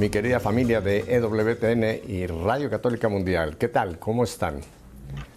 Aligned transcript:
mi 0.00 0.08
querida 0.08 0.40
familia 0.40 0.80
de 0.80 1.04
EWTN 1.06 2.10
y 2.10 2.26
Radio 2.26 2.70
Católica 2.70 3.10
Mundial. 3.10 3.58
¿Qué 3.58 3.68
tal? 3.68 3.98
¿Cómo 3.98 4.24
están? 4.24 4.60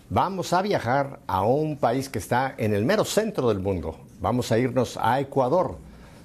Vamos 0.10 0.54
a 0.54 0.62
viajar 0.62 1.20
a 1.28 1.42
un 1.42 1.76
país 1.76 2.08
que 2.08 2.20
está 2.20 2.56
en 2.58 2.74
el 2.74 2.86
mero 2.86 3.04
centro 3.04 3.50
del 3.50 3.60
mundo. 3.60 3.98
Vamos 4.22 4.54
a 4.54 4.58
irnos 4.58 4.98
a 5.02 5.20
Ecuador, 5.20 5.76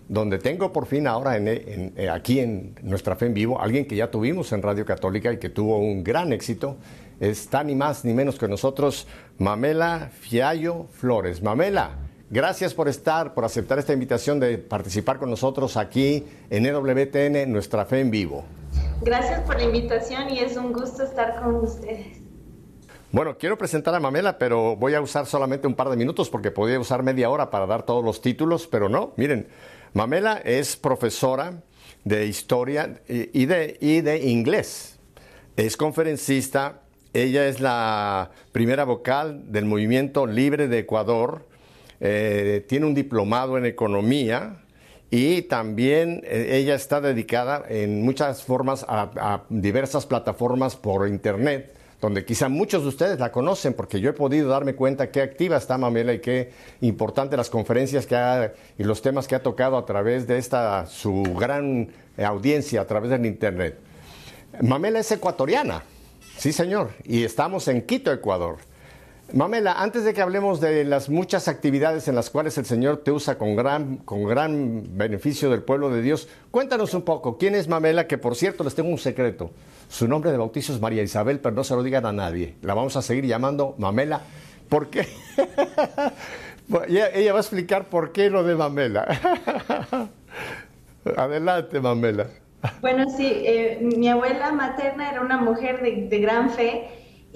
donde 0.09 0.39
tengo 0.39 0.73
por 0.73 0.87
fin 0.87 1.09
ahora 1.09 1.37
eh, 1.37 2.09
aquí 2.13 2.39
en 2.39 2.77
Nuestra 2.83 3.17
Fe 3.17 3.27
en 3.27 3.35
Vivo 3.35 3.61
alguien 3.61 3.89
que 3.89 3.97
ya 3.97 4.09
tuvimos 4.09 4.53
en 4.53 4.63
Radio 4.63 4.87
Católica 4.87 5.33
y 5.33 5.39
que 5.39 5.49
tuvo 5.49 5.81
un 5.81 6.05
gran 6.05 6.33
éxito. 6.33 6.77
Está 7.19 7.65
ni 7.65 7.75
más 7.75 8.05
ni 8.05 8.13
menos 8.13 8.39
que 8.39 8.47
nosotros, 8.47 9.09
Mamela 9.39 10.13
Fiallo 10.13 10.87
Flores. 10.93 11.43
Mamela, 11.43 11.91
Gracias 12.31 12.75
por 12.75 12.89
estar, 12.89 13.33
por 13.33 13.47
aceptar 13.47 13.79
esta 13.79 13.95
invitación 13.95 14.39
de 14.39 14.59
participar 14.59 15.19
con 15.19 15.31
nosotros 15.31 15.79
aquí 15.79 16.27
en 16.51 16.67
EWTN, 16.67 17.51
Nuestra 17.51 17.87
Fe 17.87 18.01
en 18.01 18.11
Vivo. 18.11 18.45
Gracias 19.01 19.41
por 19.41 19.57
la 19.57 19.63
invitación 19.63 20.29
y 20.29 20.41
es 20.41 20.55
un 20.59 20.75
gusto 20.75 21.05
estar 21.05 21.43
con 21.43 21.55
ustedes. 21.57 22.19
Bueno, 23.13 23.39
quiero 23.39 23.57
presentar 23.57 23.95
a 23.95 24.01
Mamela, 24.01 24.37
pero 24.37 24.77
voy 24.77 24.93
a 24.93 25.01
usar 25.01 25.25
solamente 25.25 25.67
un 25.67 25.75
par 25.75 25.89
de 25.89 25.97
minutos 25.97 26.29
porque 26.29 26.51
podría 26.51 26.79
usar 26.79 27.03
media 27.03 27.31
hora 27.31 27.49
para 27.49 27.67
dar 27.67 27.85
todos 27.85 28.05
los 28.05 28.21
títulos, 28.21 28.67
pero 28.67 28.91
no. 28.91 29.15
Miren, 29.17 29.49
Mamela 29.95 30.37
es 30.45 30.77
profesora 30.77 31.63
de 32.05 32.27
historia 32.27 33.01
y 33.09 33.47
de, 33.47 33.79
y 33.81 34.03
de 34.03 34.29
inglés. 34.29 34.99
Es 35.57 35.79
conferencista. 35.79 36.83
Ella 37.15 37.47
es 37.47 37.61
la 37.61 38.33
primera 38.53 38.85
vocal 38.85 39.51
del 39.51 39.65
Movimiento 39.65 40.27
Libre 40.27 40.69
de 40.69 40.81
Ecuador 40.81 41.48
eh, 42.01 42.65
tiene 42.69 42.87
un 42.87 42.95
diplomado 42.95 43.59
en 43.59 43.67
economía 43.67 44.63
y 45.11 45.43
también 45.43 46.23
eh, 46.25 46.51
ella 46.53 46.75
está 46.75 47.01
dedicada 47.01 47.65
en 47.69 48.03
muchas 48.03 48.45
formas 48.45 48.85
a, 48.89 49.43
diversas 49.49 50.07
plataformas 50.07 50.77
por 50.77 51.09
internet 51.09 51.75
donde 52.01 52.25
quizá 52.25 52.49
muchos 52.49 52.83
de 52.83 52.91
ustedes 52.91 53.19
la 53.19 53.33
conocen, 53.33 53.75
porque 53.75 54.01
yo 54.01 54.11
he 54.11 54.13
podido 54.13 54.49
darme 54.49 54.77
cuenta 54.77 55.11
qué 55.11 55.21
activa 55.21 55.57
está 55.57 55.79
Mamela 55.79 56.13
y 56.13 56.21
qué 56.21 56.53
importante 56.81 57.37
las 57.37 57.51
conferencias 57.51 58.07
que 58.07 58.15
ha, 58.15 58.53
y 58.79 58.85
los 58.85 59.03
temas 59.03 59.27
que 59.27 59.35
ha 59.35 59.43
tocado 59.43 59.77
a 59.77 59.85
través 59.85 60.29
de 60.29 60.39
esta 60.39 60.87
su 60.87 61.25
gran 61.37 61.89
audiencia 62.17 62.83
a 62.83 62.87
través 62.87 63.11
del 63.11 63.27
Internet. 63.27 63.79
Mamela 64.63 65.01
es 65.01 65.11
ecuatoriana, 65.11 65.83
sí 66.37 66.53
señor, 66.53 66.91
y 67.03 67.25
estamos 67.25 67.67
en 67.67 67.83
Quito, 67.83 68.13
Ecuador. 68.13 68.59
Mamela, 69.33 69.75
antes 69.75 70.05
de 70.05 70.15
que 70.15 70.23
hablemos 70.23 70.59
de 70.59 70.85
las 70.85 71.11
muchas 71.11 71.49
actividades 71.49 72.09
en 72.09 72.15
las 72.15 72.31
cuales 72.31 72.57
el 72.57 72.65
Señor 72.65 73.03
te 73.05 73.11
usa 73.11 73.37
con 73.37 73.57
gran, 73.57 73.99
con 73.99 74.25
gran 74.25 74.97
beneficio 74.97 75.51
del 75.51 75.63
pueblo 75.63 75.91
de 75.91 76.01
Dios, 76.01 76.29
cuéntanos 76.51 76.95
un 76.95 77.03
poco, 77.03 77.37
¿quién 77.37 77.55
es 77.55 77.69
Mamela? 77.69 78.07
Que 78.07 78.17
por 78.17 78.37
cierto 78.37 78.65
les 78.65 78.75
tengo 78.75 78.89
un 78.89 78.97
secreto. 78.97 79.51
Su 79.91 80.09
nombre 80.09 80.33
de 80.33 80.39
bautizo 80.39 80.73
es 80.73 80.81
María 80.81 81.03
Isabel, 81.03 81.41
pero 81.41 81.55
no 81.55 81.63
se 81.63 81.75
lo 81.75 81.83
digan 81.83 82.07
a 82.07 82.13
nadie. 82.13 82.55
La 82.63 82.73
vamos 82.73 82.97
a 82.97 83.03
seguir 83.03 83.27
llamando 83.27 83.75
Mamela. 83.77 84.23
¿Por 84.71 84.89
qué? 84.89 85.07
ella, 86.89 87.33
va 87.33 87.39
a 87.39 87.43
explicar 87.43 87.91
por 87.91 88.13
qué 88.13 88.31
lo 88.31 88.45
de 88.45 88.55
Mamela. 88.55 90.09
Adelante, 91.17 91.81
Mamela. 91.81 92.29
Bueno, 92.81 93.05
sí, 93.15 93.31
eh, 93.31 93.79
mi 93.83 94.09
abuela 94.09 94.53
materna 94.53 95.11
era 95.11 95.21
una 95.21 95.37
mujer 95.37 95.83
de 95.83 96.19
gran 96.19 96.49
fe 96.49 96.89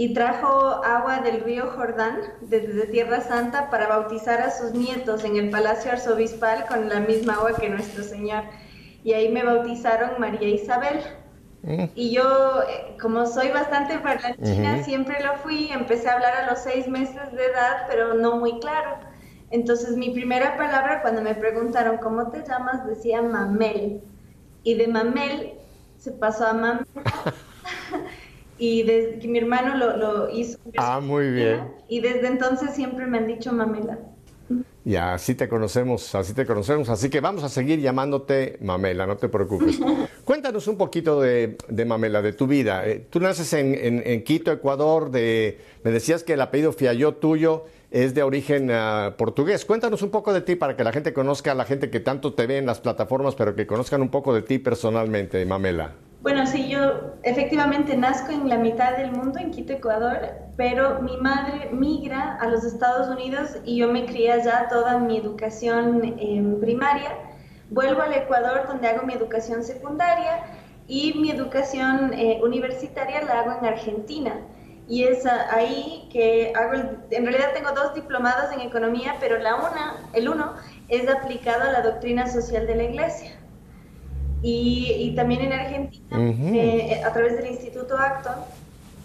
y 0.02 0.14
trajo 0.14 0.82
agua 0.82 1.20
del 1.20 1.42
río 1.42 1.70
Jordán 1.76 2.18
desde 2.40 2.88
Tierra 2.88 3.20
Santa 3.20 3.70
para 3.70 3.86
bautizar 3.86 4.40
a 4.40 4.50
sus 4.50 4.72
nietos 4.72 5.22
en 5.22 5.36
el 5.36 5.48
Palacio 5.48 5.92
Arzobispal 5.92 6.66
con 6.66 6.88
la 6.88 6.98
misma 6.98 7.34
agua 7.34 7.52
que 7.54 7.68
nuestro 7.68 8.02
Señor. 8.02 8.42
Y 9.04 9.12
ahí 9.12 9.30
me 9.30 9.44
bautizaron 9.44 10.18
María 10.18 10.48
Isabel. 10.48 11.02
Mm. 11.62 11.84
Y 11.94 12.10
yo, 12.10 12.62
eh, 12.68 12.96
como 13.00 13.26
soy 13.26 13.50
bastante 13.50 13.96
parlanchina, 14.00 14.82
siempre 14.82 15.22
lo 15.22 15.36
fui, 15.36 15.70
empecé 15.70 16.08
a 16.08 16.14
hablar 16.14 16.34
a 16.34 16.50
los 16.50 16.58
seis 16.58 16.88
meses 16.88 17.30
de 17.30 17.46
edad, 17.46 17.86
pero 17.88 18.14
no 18.14 18.38
muy 18.38 18.58
claro. 18.58 18.96
Entonces 19.52 19.96
mi 19.96 20.10
primera 20.10 20.56
palabra 20.56 21.00
cuando 21.02 21.22
me 21.22 21.36
preguntaron, 21.36 21.98
¿cómo 21.98 22.28
te 22.28 22.42
llamas? 22.42 22.84
Decía 22.88 23.22
mamel. 23.22 24.02
Y 24.64 24.74
de 24.74 24.88
mamel 24.88 25.52
se 25.96 26.10
pasó 26.10 26.48
a 26.48 26.54
mamel. 26.54 26.86
y 28.62 28.84
desde 28.84 29.18
que 29.18 29.26
mi 29.26 29.38
hermano 29.38 29.74
lo, 29.96 30.30
hizo. 30.30 30.56
Ah, 30.76 31.00
muy 31.00 31.28
bien. 31.30 31.62
Y 31.88 31.98
desde 31.98 32.28
entonces 32.28 32.72
siempre 32.76 33.08
me 33.08 33.18
han 33.18 33.26
dicho 33.26 33.52
Mamela. 33.52 33.98
Ya, 34.84 35.14
así 35.14 35.34
te 35.34 35.48
conocemos, 35.48 36.14
así 36.14 36.32
te 36.32 36.46
conocemos, 36.46 36.88
así 36.88 37.10
que 37.10 37.20
vamos 37.20 37.42
a 37.42 37.48
seguir 37.48 37.80
llamándote 37.80 38.58
Mamela, 38.60 39.04
no 39.04 39.16
te 39.16 39.28
preocupes. 39.28 39.80
Cuéntanos 40.24 40.68
un 40.68 40.76
poquito 40.76 41.20
de, 41.20 41.56
Mamela, 41.84 42.22
de 42.22 42.34
tu 42.34 42.46
vida. 42.46 42.86
Eh, 42.86 43.04
tú 43.10 43.18
naces 43.18 43.52
en, 43.52 44.22
Quito, 44.22 44.52
Ecuador, 44.52 45.10
de, 45.10 45.58
me 45.82 45.90
decías 45.90 46.22
que 46.22 46.34
el 46.34 46.40
apellido 46.40 46.72
Fiallo 46.72 47.16
tuyo 47.16 47.64
es 47.90 48.14
de 48.14 48.22
origen 48.22 48.70
ah, 48.70 49.16
portugués. 49.18 49.64
Cuéntanos 49.64 50.02
un 50.02 50.10
poco 50.10 50.32
de 50.32 50.40
ti 50.40 50.54
para 50.54 50.76
que 50.76 50.84
la 50.84 50.92
gente 50.92 51.12
conozca, 51.12 51.50
a 51.50 51.56
la 51.56 51.64
gente 51.64 51.90
que 51.90 51.98
tanto 51.98 52.34
te 52.34 52.46
ve 52.46 52.58
en 52.58 52.66
las 52.66 52.78
plataformas, 52.78 53.34
pero 53.34 53.56
que 53.56 53.66
conozcan 53.66 54.02
un 54.02 54.10
poco 54.10 54.32
de 54.32 54.42
ti 54.42 54.60
personalmente, 54.60 55.44
Mamela. 55.46 55.96
Bueno, 56.22 56.46
sí, 56.46 56.68
yo 56.68 57.16
efectivamente 57.24 57.96
nazco 57.96 58.30
en 58.30 58.48
la 58.48 58.56
mitad 58.56 58.96
del 58.96 59.10
mundo, 59.10 59.40
en 59.40 59.50
Quito, 59.50 59.72
Ecuador, 59.72 60.18
pero 60.56 61.02
mi 61.02 61.16
madre 61.16 61.70
migra 61.72 62.38
a 62.40 62.46
los 62.46 62.62
Estados 62.62 63.08
Unidos 63.08 63.56
y 63.64 63.78
yo 63.78 63.88
me 63.88 64.06
crié 64.06 64.30
allá 64.30 64.68
toda 64.70 64.98
mi 64.98 65.18
educación 65.18 66.14
en 66.20 66.60
primaria. 66.60 67.10
Vuelvo 67.70 68.02
al 68.02 68.12
Ecuador 68.14 68.68
donde 68.68 68.86
hago 68.86 69.04
mi 69.04 69.14
educación 69.14 69.64
secundaria 69.64 70.44
y 70.86 71.12
mi 71.14 71.32
educación 71.32 72.12
eh, 72.14 72.38
universitaria 72.40 73.22
la 73.22 73.40
hago 73.40 73.58
en 73.58 73.66
Argentina. 73.66 74.36
Y 74.86 75.02
es 75.02 75.26
ahí 75.26 76.08
que 76.12 76.52
hago, 76.54 76.74
en 77.10 77.26
realidad 77.26 77.48
tengo 77.52 77.72
dos 77.72 77.94
diplomados 77.94 78.52
en 78.52 78.60
economía, 78.60 79.16
pero 79.18 79.38
la 79.38 79.56
una, 79.56 79.96
el 80.12 80.28
uno 80.28 80.54
es 80.88 81.08
aplicado 81.08 81.64
a 81.64 81.72
la 81.72 81.82
doctrina 81.82 82.28
social 82.28 82.68
de 82.68 82.76
la 82.76 82.82
iglesia 82.84 83.41
y, 84.42 85.14
también 85.14 85.42
en 85.42 85.52
Argentina, 85.52 86.18
eh, 86.18 87.00
a 87.04 87.12
través 87.12 87.36
del 87.36 87.46
Instituto 87.46 87.96
Acton. 87.96 88.34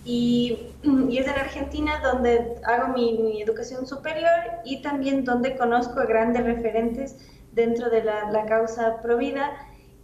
Y, 0.04 0.58
y, 0.84 1.18
es 1.18 1.28
en 1.28 1.34
Argentina 1.34 2.00
donde 2.02 2.56
hago 2.64 2.94
mi, 2.94 3.42
educación 3.42 3.86
superior 3.86 4.32
y 4.66 4.82
también 4.82 5.26
donde 5.26 5.56
conozco 5.58 6.00
a 6.00 6.06
grandes 6.06 6.44
referentes 6.44 7.18
dentro 7.52 7.90
de 7.90 8.04
la, 8.04 8.32
la 8.32 8.46
causa 8.46 9.02
Provida 9.02 9.52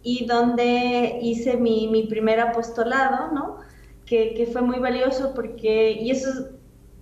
y 0.02 0.26
donde 0.26 1.18
hice 1.22 1.56
mi, 1.56 1.88
mi 1.88 2.04
primer 2.06 2.38
apostolado, 2.38 3.32
¿no? 3.32 3.60
Que, 4.04 4.34
que, 4.34 4.46
fue 4.46 4.60
muy 4.60 4.78
valioso 4.78 5.32
porque, 5.34 5.92
y 5.92 6.10
eso, 6.10 6.50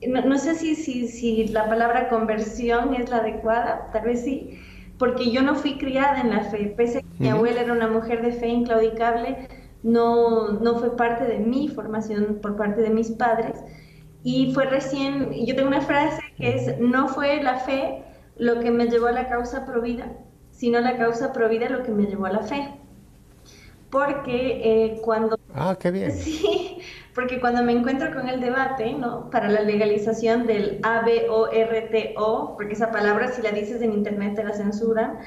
no, 0.07 0.25
no 0.25 0.39
sé 0.39 0.55
si, 0.55 0.77
si, 0.77 1.09
si 1.09 1.49
la 1.49 1.69
palabra 1.69 2.09
conversión 2.09 2.95
es 2.95 3.11
la 3.11 3.17
adecuada, 3.19 3.91
tal 3.93 4.05
vez 4.05 4.23
sí, 4.23 4.61
porque 5.03 5.33
yo 5.33 5.43
no 5.43 5.57
fui 5.57 5.79
criada 5.79 6.21
en 6.21 6.31
la 6.31 6.45
fe, 6.45 6.73
pese 6.77 6.99
a 6.99 7.01
que 7.01 7.09
mi 7.19 7.29
abuela 7.29 7.63
era 7.63 7.73
una 7.73 7.89
mujer 7.89 8.23
de 8.23 8.31
fe 8.31 8.47
inclaudicable, 8.47 9.49
no, 9.83 10.53
no 10.61 10.79
fue 10.79 10.97
parte 10.97 11.25
de 11.25 11.41
mi 11.41 11.67
formación 11.67 12.39
por 12.41 12.55
parte 12.55 12.83
de 12.83 12.91
mis 12.91 13.11
padres. 13.11 13.59
Y 14.23 14.55
fue 14.55 14.67
recién, 14.67 15.33
yo 15.45 15.57
tengo 15.57 15.67
una 15.67 15.81
frase 15.81 16.23
que 16.37 16.55
es, 16.55 16.79
no 16.79 17.09
fue 17.09 17.43
la 17.43 17.57
fe 17.57 18.05
lo 18.37 18.61
que 18.61 18.71
me 18.71 18.87
llevó 18.87 19.09
a 19.09 19.11
la 19.11 19.29
causa 19.29 19.67
provida, 19.67 20.07
sino 20.53 20.79
la 20.79 20.97
causa 20.97 21.33
provida 21.33 21.69
lo 21.69 21.83
que 21.83 21.91
me 21.91 22.05
llevó 22.05 22.27
a 22.27 22.35
la 22.35 22.43
fe. 22.45 22.69
Porque 23.91 24.61
eh, 24.63 25.01
cuando... 25.03 25.37
Ah, 25.53 25.77
qué 25.81 25.91
bien. 25.91 26.13
Sí, 26.17 26.72
porque 27.15 27.41
cuando 27.41 27.63
me 27.63 27.73
encuentro 27.73 28.13
con 28.15 28.29
el 28.29 28.41
debate, 28.41 28.95
¿no? 28.95 29.29
Para 29.31 29.49
la 29.49 29.61
legalización 29.61 30.47
del 30.47 30.81
ABORTO, 30.83 32.55
porque 32.57 32.73
esa 32.73 32.91
palabra 32.91 33.33
si 33.33 33.43
la 33.43 33.51
dices 33.51 33.83
en 33.83 33.93
internet 33.93 34.35
te 34.35 34.45
la 34.45 34.55
censuran, 34.55 35.19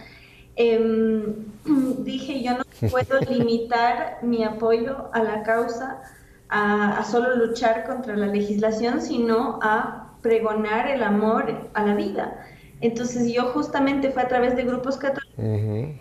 em, 0.55 1.35
dije 2.03 2.41
yo 2.41 2.57
no 2.57 2.63
puedo 2.89 3.19
limitar 3.29 4.17
mi 4.23 4.43
apoyo 4.43 5.09
a 5.13 5.21
la 5.21 5.43
causa 5.43 6.01
a, 6.49 7.03
solo 7.03 7.35
luchar 7.35 7.85
contra 7.85 8.15
la 8.15 8.27
legislación, 8.27 9.01
sino 9.01 9.59
a 9.61 10.13
pregonar 10.21 10.87
el 10.87 11.03
amor 11.03 11.69
a 11.73 11.85
la 11.85 11.95
vida. 11.95 12.45
Entonces 12.81 13.31
yo 13.31 13.43
justamente 13.51 14.11
fue 14.11 14.23
a 14.23 14.27
través 14.27 14.55
de 14.55 14.63
grupos 14.63 14.97
católicos 14.97 15.35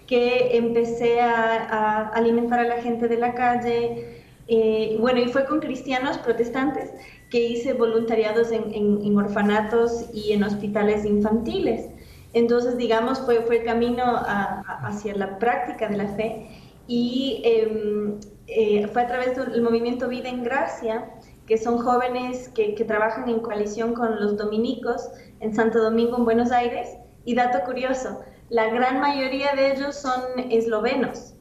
que 0.06 0.56
empecé 0.56 1.20
a 1.20 2.08
alimentar 2.14 2.60
a 2.60 2.64
la 2.64 2.82
gente 2.82 3.08
de 3.08 3.16
la 3.16 3.34
calle, 3.34 4.13
eh, 4.46 4.96
bueno, 5.00 5.20
y 5.20 5.28
fue 5.28 5.46
con 5.46 5.60
cristianos 5.60 6.18
protestantes 6.18 6.90
que 7.30 7.40
hice 7.40 7.72
voluntariados 7.72 8.52
en, 8.52 9.16
orfanatos 9.16 10.06
y 10.12 10.32
en 10.32 10.44
hospitales 10.44 11.04
infantiles. 11.04 11.88
Entonces, 12.32 12.76
digamos, 12.76 13.20
fue, 13.20 13.42
fue 13.42 13.58
el 13.58 13.64
camino 13.64 14.04
hacia 14.04 15.14
la 15.14 15.38
práctica 15.38 15.88
de 15.88 15.96
la 15.96 16.08
fe 16.08 16.48
y 16.86 17.40
em, 17.44 18.20
eh, 18.46 18.86
fue 18.88 19.02
a 19.02 19.06
través 19.06 19.36
del 19.36 19.62
movimiento 19.62 20.08
Vida 20.08 20.28
en 20.28 20.42
Gracia, 20.42 21.10
que 21.46 21.56
son 21.56 21.78
jóvenes 21.78 22.48
que, 22.50 22.74
que 22.74 22.84
trabajan 22.84 23.28
en 23.28 23.40
coalición 23.40 23.94
con 23.94 24.20
los 24.20 24.36
dominicos 24.36 25.08
en 25.40 25.54
Santo 25.54 25.82
Domingo, 25.82 26.18
en 26.18 26.24
Buenos 26.24 26.52
Aires. 26.52 26.96
Y 27.24 27.34
dato 27.34 27.60
curioso, 27.64 28.20
la 28.50 28.68
gran 28.68 29.00
mayoría 29.00 29.54
de 29.54 29.72
ellos 29.72 29.96
son 29.96 30.22
eslovenos 30.50 31.34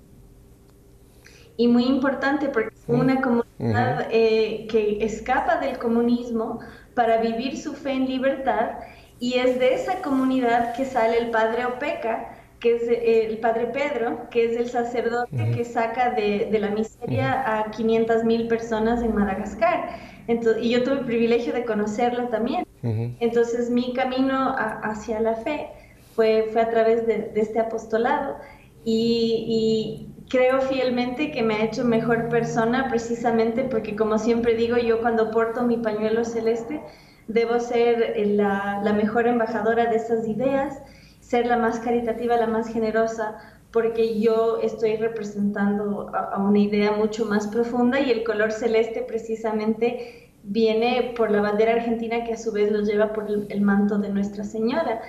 y 1.57 1.67
muy 1.67 1.85
importante 1.85 2.49
porque 2.49 2.72
una 2.87 3.21
comunidad 3.21 4.07
eh, 4.11 4.67
que 4.69 5.03
escapa 5.03 5.57
del 5.57 5.77
comunismo 5.77 6.59
para 6.95 7.17
vivir 7.17 7.57
su 7.57 7.73
fe 7.73 7.91
en 7.91 8.07
libertad 8.07 8.71
y 9.19 9.35
es 9.35 9.57
de 9.59 9.73
esa 9.73 10.01
comunidad 10.01 10.73
que 10.75 10.85
sale 10.85 11.17
el 11.17 11.31
padre 11.31 11.65
Opeca, 11.65 12.35
que 12.59 12.75
es 12.75 12.83
eh, 12.83 13.27
el 13.27 13.37
padre 13.37 13.67
Pedro, 13.67 14.29
que 14.29 14.45
es 14.45 14.57
el 14.57 14.69
sacerdote 14.69 15.51
que 15.51 15.63
saca 15.65 16.11
de, 16.11 16.49
la 16.59 16.69
miseria 16.69 17.59
a 17.59 17.71
500 17.71 18.23
mil 18.23 18.47
personas 18.47 19.01
en 19.01 19.15
Madagascar. 19.15 19.97
Entonces, 20.27 20.63
y 20.63 20.69
yo 20.69 20.83
tuve 20.83 20.99
el 20.99 21.05
privilegio 21.05 21.53
de 21.53 21.65
conocerlo 21.65 22.29
también. 22.29 22.65
Entonces 22.81 23.69
mi 23.69 23.93
camino 23.93 24.55
hacia 24.57 25.21
la 25.21 25.35
fe 25.35 25.69
fue, 26.15 26.49
fue 26.51 26.61
a 26.61 26.69
través 26.69 27.07
de, 27.07 27.31
este 27.35 27.59
apostolado. 27.59 28.35
Y, 28.83 30.09
creo 30.33 30.61
fielmente 30.61 31.31
que 31.31 31.43
me 31.43 31.53
ha 31.53 31.63
hecho 31.65 31.85
mejor 31.85 32.27
persona 32.27 32.87
precisamente 32.89 33.65
porque 33.65 33.95
como 33.95 34.17
siempre 34.17 34.55
digo, 34.55 34.77
yo 34.77 34.99
cuando 34.99 35.29
porto 35.29 35.61
mi 35.61 35.77
pañuelo 35.77 36.25
celeste 36.25 36.81
debo 37.27 37.59
ser 37.59 38.15
la, 38.17 38.81
la 38.83 38.93
mejor 38.93 39.27
embajadora 39.27 39.85
de 39.91 39.97
esas 39.97 40.27
ideas, 40.27 40.81
ser 41.19 41.45
la 41.45 41.57
más 41.57 41.79
caritativa, 41.81 42.35
la 42.35 42.47
más 42.47 42.67
generosa, 42.67 43.37
porque 43.71 44.19
yo 44.19 44.57
estoy 44.63 44.95
representando 44.95 46.09
a, 46.15 46.39
una 46.39 46.57
idea 46.57 46.93
mucho 46.93 47.25
más 47.25 47.45
profunda 47.45 47.99
y 47.99 48.09
el 48.09 48.23
color 48.23 48.51
celeste 48.51 49.05
precisamente 49.07 50.31
viene 50.41 51.13
por 51.15 51.29
la 51.29 51.41
bandera 51.41 51.73
argentina 51.73 52.23
que 52.23 52.33
a 52.33 52.37
su 52.37 52.51
vez 52.51 52.71
lo 52.71 52.81
lleva 52.81 53.13
por 53.13 53.27
el 53.29 53.61
manto 53.61 53.99
de 53.99 54.09
Nuestra 54.09 54.43
Señora. 54.43 54.99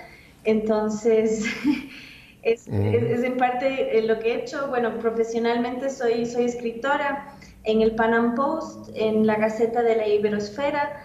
Entonces, 0.43 1.47
es, 2.45 2.67
en 2.67 3.37
parte 3.37 3.97
eh, 3.97 4.03
lo 4.03 4.19
que 4.19 4.33
he 4.33 4.43
hecho. 4.43 4.67
Bueno, 4.69 4.97
profesionalmente 4.99 5.89
soy, 5.89 6.25
soy 6.25 6.45
escritora 6.45 7.35
en 7.63 7.81
el 7.81 7.95
Pan 7.95 8.13
Am 8.13 8.35
Post, 8.35 8.91
en 8.93 9.25
la 9.25 9.35
Gaceta 9.35 9.81
de 9.81 9.95
la 9.95 10.07
Iberosfera. 10.07 11.03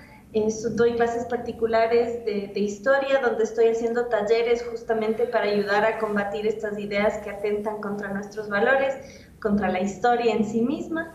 doy 0.77 0.93
clases 0.95 1.25
particulares 1.25 2.25
de, 2.27 2.61
historia, 2.61 3.21
donde 3.21 3.45
estoy 3.45 3.69
haciendo 3.69 4.07
talleres 4.07 4.63
justamente 4.71 5.25
para 5.25 5.47
ayudar 5.47 5.85
a 5.85 5.99
combatir 5.99 6.47
estas 6.47 6.79
ideas 6.79 7.17
que 7.19 7.31
atentan 7.31 7.81
contra 7.81 8.13
nuestros 8.13 8.51
valores, 8.51 8.95
contra 9.41 9.69
la 9.71 9.81
historia 9.81 10.35
en 10.35 10.45
sí 10.45 10.61
misma. 10.61 11.15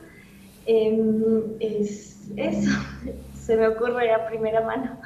Em, 0.65 1.55
es 1.59 2.27
eso, 2.35 2.71
se 3.35 3.55
me 3.55 3.67
ocurre 3.67 4.11
a 4.11 4.25
primera 4.27 4.61
mano. 4.61 4.99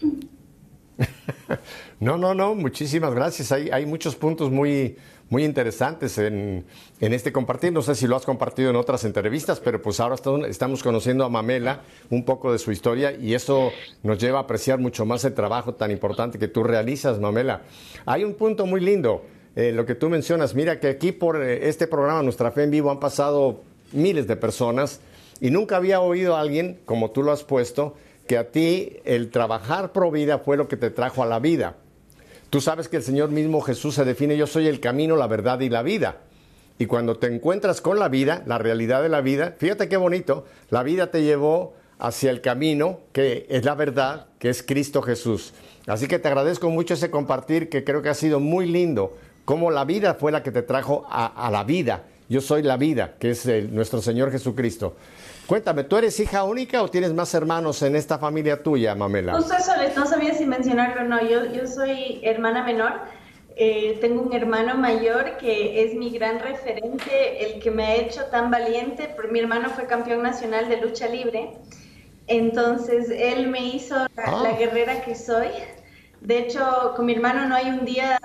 No, 1.98 2.18
no, 2.18 2.34
no, 2.34 2.54
muchísimas 2.54 3.14
gracias. 3.14 3.52
Hay, 3.52 3.86
muchos 3.86 4.16
puntos 4.16 4.50
muy, 4.50 4.96
muy 5.30 5.44
interesantes 5.46 6.18
en, 6.18 6.66
este 7.00 7.32
compartir. 7.32 7.72
No 7.72 7.80
sé 7.80 7.94
si 7.94 8.06
lo 8.06 8.16
has 8.16 8.26
compartido 8.26 8.68
en 8.68 8.76
otras 8.76 9.04
entrevistas, 9.04 9.60
pero 9.60 9.80
pues 9.80 9.98
ahora 9.98 10.16
estamos 10.46 10.82
conociendo 10.82 11.24
a 11.24 11.30
Mamela, 11.30 11.80
un 12.10 12.26
poco 12.26 12.52
de 12.52 12.58
su 12.58 12.70
historia, 12.70 13.12
y 13.12 13.32
eso 13.32 13.72
nos 14.02 14.18
lleva 14.18 14.40
a 14.40 14.42
apreciar 14.42 14.78
mucho 14.78 15.06
más 15.06 15.24
el 15.24 15.32
trabajo 15.32 15.72
tan 15.74 15.90
importante 15.90 16.38
que 16.38 16.48
tú 16.48 16.62
realizas, 16.62 17.18
Mamela. 17.18 17.62
Hay 18.04 18.24
un 18.24 18.34
punto 18.34 18.66
muy 18.66 18.82
lindo, 18.82 19.24
eh, 19.54 19.72
lo 19.72 19.86
que 19.86 19.94
tú 19.94 20.10
mencionas. 20.10 20.54
Mira 20.54 20.78
que 20.80 20.88
aquí 20.88 21.12
por 21.12 21.42
eh, 21.42 21.66
este 21.66 21.86
programa, 21.86 22.22
Nuestra 22.22 22.50
Fe 22.50 22.64
en 22.64 22.72
Vivo, 22.72 22.90
han 22.90 23.00
pasado 23.00 23.62
miles 23.92 24.26
de 24.26 24.36
personas 24.36 25.00
y 25.40 25.50
nunca 25.50 25.78
había 25.78 26.00
oído 26.00 26.36
a 26.36 26.42
alguien, 26.42 26.78
como 26.84 27.10
tú 27.10 27.22
lo 27.22 27.32
has 27.32 27.42
puesto, 27.42 27.94
que 28.28 28.36
a 28.36 28.50
ti 28.50 28.98
el 29.06 29.30
trabajar 29.30 29.92
pro 29.92 30.10
vida 30.10 30.40
fue 30.40 30.58
lo 30.58 30.68
que 30.68 30.76
te 30.76 30.90
trajo 30.90 31.22
a 31.22 31.26
la 31.26 31.38
vida. 31.38 31.76
Tú 32.56 32.62
sabes 32.62 32.88
que 32.88 32.96
el 32.96 33.02
Señor 33.02 33.28
mismo 33.28 33.60
Jesús 33.60 33.96
se 33.96 34.06
define, 34.06 34.34
yo 34.38 34.46
soy 34.46 34.66
el 34.66 34.80
camino, 34.80 35.14
la 35.14 35.26
verdad 35.26 35.60
y 35.60 35.68
la 35.68 35.82
vida. 35.82 36.22
Y 36.78 36.86
cuando 36.86 37.18
te 37.18 37.26
encuentras 37.26 37.82
con 37.82 37.98
la 37.98 38.08
vida, 38.08 38.44
la 38.46 38.56
realidad 38.56 39.02
de 39.02 39.10
la 39.10 39.20
vida, 39.20 39.56
fíjate 39.58 39.90
qué 39.90 39.98
bonito, 39.98 40.46
la 40.70 40.82
vida 40.82 41.10
te 41.10 41.22
llevó 41.22 41.74
hacia 41.98 42.30
el 42.30 42.40
camino 42.40 43.00
que 43.12 43.44
es 43.50 43.66
la 43.66 43.74
verdad, 43.74 44.28
que 44.38 44.48
es 44.48 44.62
Cristo 44.62 45.02
Jesús. 45.02 45.52
Así 45.86 46.08
que 46.08 46.18
te 46.18 46.28
agradezco 46.28 46.70
mucho 46.70 46.94
ese 46.94 47.10
compartir 47.10 47.68
que 47.68 47.84
creo 47.84 48.00
que 48.00 48.08
ha 48.08 48.14
sido 48.14 48.40
muy 48.40 48.64
lindo, 48.64 49.18
cómo 49.44 49.70
la 49.70 49.84
vida 49.84 50.14
fue 50.14 50.32
la 50.32 50.42
que 50.42 50.50
te 50.50 50.62
trajo 50.62 51.04
a, 51.10 51.50
la 51.52 51.62
vida. 51.62 52.04
Yo 52.30 52.40
soy 52.40 52.62
la 52.62 52.78
vida, 52.78 53.16
que 53.18 53.32
es 53.32 53.44
nuestro 53.70 54.00
Señor 54.00 54.32
Jesucristo. 54.32 54.96
Cuéntame, 55.46 55.84
¿tú 55.84 55.96
eres 55.96 56.18
hija 56.18 56.42
única 56.42 56.82
o 56.82 56.88
tienes 56.88 57.12
más 57.12 57.32
hermanos 57.32 57.80
en 57.82 57.94
esta 57.94 58.18
familia 58.18 58.62
tuya, 58.62 58.96
Mamela? 58.96 59.34
Justo 59.34 59.54
eso, 59.54 59.72
no 59.96 60.06
sabía 60.06 60.34
si 60.34 60.44
mencionarlo 60.44 61.02
o 61.02 61.04
no. 61.04 61.22
Yo, 61.22 61.44
yo 61.52 61.68
soy 61.68 62.20
hermana 62.24 62.64
menor. 62.64 62.94
Eh, 63.54 63.96
tengo 64.00 64.22
un 64.22 64.34
hermano 64.34 64.74
mayor 64.74 65.36
que 65.38 65.84
es 65.84 65.94
mi 65.94 66.10
gran 66.10 66.40
referente, 66.40 67.44
el 67.44 67.62
que 67.62 67.70
me 67.70 67.86
ha 67.86 67.94
hecho 67.94 68.24
tan 68.24 68.50
valiente. 68.50 69.14
Mi 69.30 69.38
hermano 69.38 69.70
fue 69.70 69.86
campeón 69.86 70.22
nacional 70.22 70.68
de 70.68 70.78
lucha 70.78 71.06
libre. 71.06 71.56
Entonces, 72.26 73.08
él 73.08 73.46
me 73.46 73.60
hizo 73.68 73.94
la, 73.94 74.08
ah. 74.16 74.56
guerrera 74.58 75.02
que 75.02 75.14
soy. 75.14 75.48
De 76.20 76.40
hecho, 76.40 76.92
con 76.96 77.06
mi 77.06 77.14
hermano 77.14 77.46
no 77.46 77.54
hay 77.54 77.66
un 77.66 77.84
día 77.84 78.18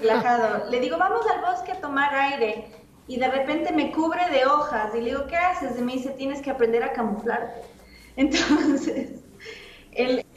relajado. 0.00 0.70
Le 0.70 0.78
digo, 0.80 0.98
vamos 0.98 1.22
al 1.34 1.40
bosque 1.40 1.72
a 1.72 1.80
tomar 1.80 2.14
aire 2.14 2.66
y 3.08 3.18
de 3.18 3.28
repente 3.30 3.72
me 3.72 3.92
cubre 3.92 4.28
de 4.30 4.46
hojas 4.46 4.92
y 4.94 4.98
le 4.98 5.10
digo, 5.10 5.26
¿qué 5.28 5.36
haces? 5.36 5.78
Y 5.78 5.82
me 5.82 5.92
dice, 5.92 6.10
tienes 6.10 6.40
que 6.40 6.50
aprender 6.50 6.82
a 6.82 6.92
camuflarte. 6.92 7.62
Entonces, 8.16 9.20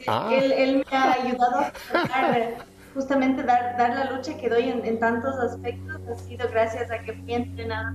ah. 0.06 0.30
él, 0.32 0.84
me 0.90 0.96
ha 0.96 1.12
ayudado 1.14 1.60
a 1.60 1.72
justamente 2.94 3.42
dar, 3.42 3.76
dar 3.76 3.94
la 3.94 4.10
lucha 4.12 4.36
que 4.36 4.48
doy 4.48 4.68
en, 4.68 4.98
tantos 4.98 5.34
aspectos, 5.36 6.00
ha 6.08 6.14
sido 6.14 6.48
gracias 6.50 6.90
a 6.90 6.98
que 7.00 7.14
fui 7.14 7.34
entrenada. 7.34 7.94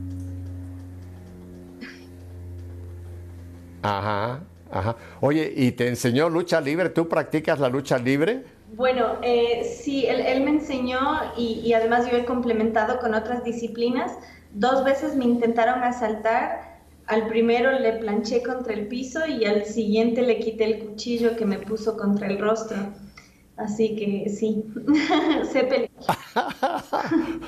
Ajá, 3.83 4.41
ajá. 4.71 4.95
Oye, 5.21 5.53
¿y 5.55 5.71
te 5.73 5.87
enseñó 5.87 6.27
lucha 6.27 6.59
libre? 6.59 6.89
¿Tú 6.89 7.07
practicas 7.07 7.59
la 7.59 7.69
lucha 7.69 7.99
libre? 7.99 8.43
Bueno, 8.73 9.17
eh, 9.21 9.63
sí, 9.63 10.07
él, 10.07 10.21
él, 10.21 10.41
me 10.41 10.49
enseñó 10.49 10.99
y, 11.37 11.61
y, 11.63 11.73
además 11.73 12.09
yo 12.09 12.17
he 12.17 12.25
complementado 12.25 12.99
con 12.99 13.13
otras 13.13 13.43
disciplinas. 13.43 14.11
Dos 14.55 14.85
veces 14.85 15.17
me 15.17 15.25
intentaron 15.25 15.83
asaltar. 15.83 16.79
Al 17.07 17.27
primero 17.27 17.77
le 17.77 17.91
planché 17.93 18.41
contra 18.41 18.73
el 18.73 18.87
piso 18.87 19.27
y 19.27 19.43
al 19.43 19.65
siguiente 19.65 20.21
le 20.21 20.39
quité 20.39 20.63
el 20.63 20.79
cuchillo 20.79 21.35
que 21.35 21.45
me 21.45 21.59
puso 21.59 21.97
contra 21.97 22.27
el 22.27 22.39
rostro. 22.39 22.77
Así 23.57 23.97
que 23.97 24.29
sí, 24.29 24.63
sé 25.51 25.65
pelear. 25.65 25.89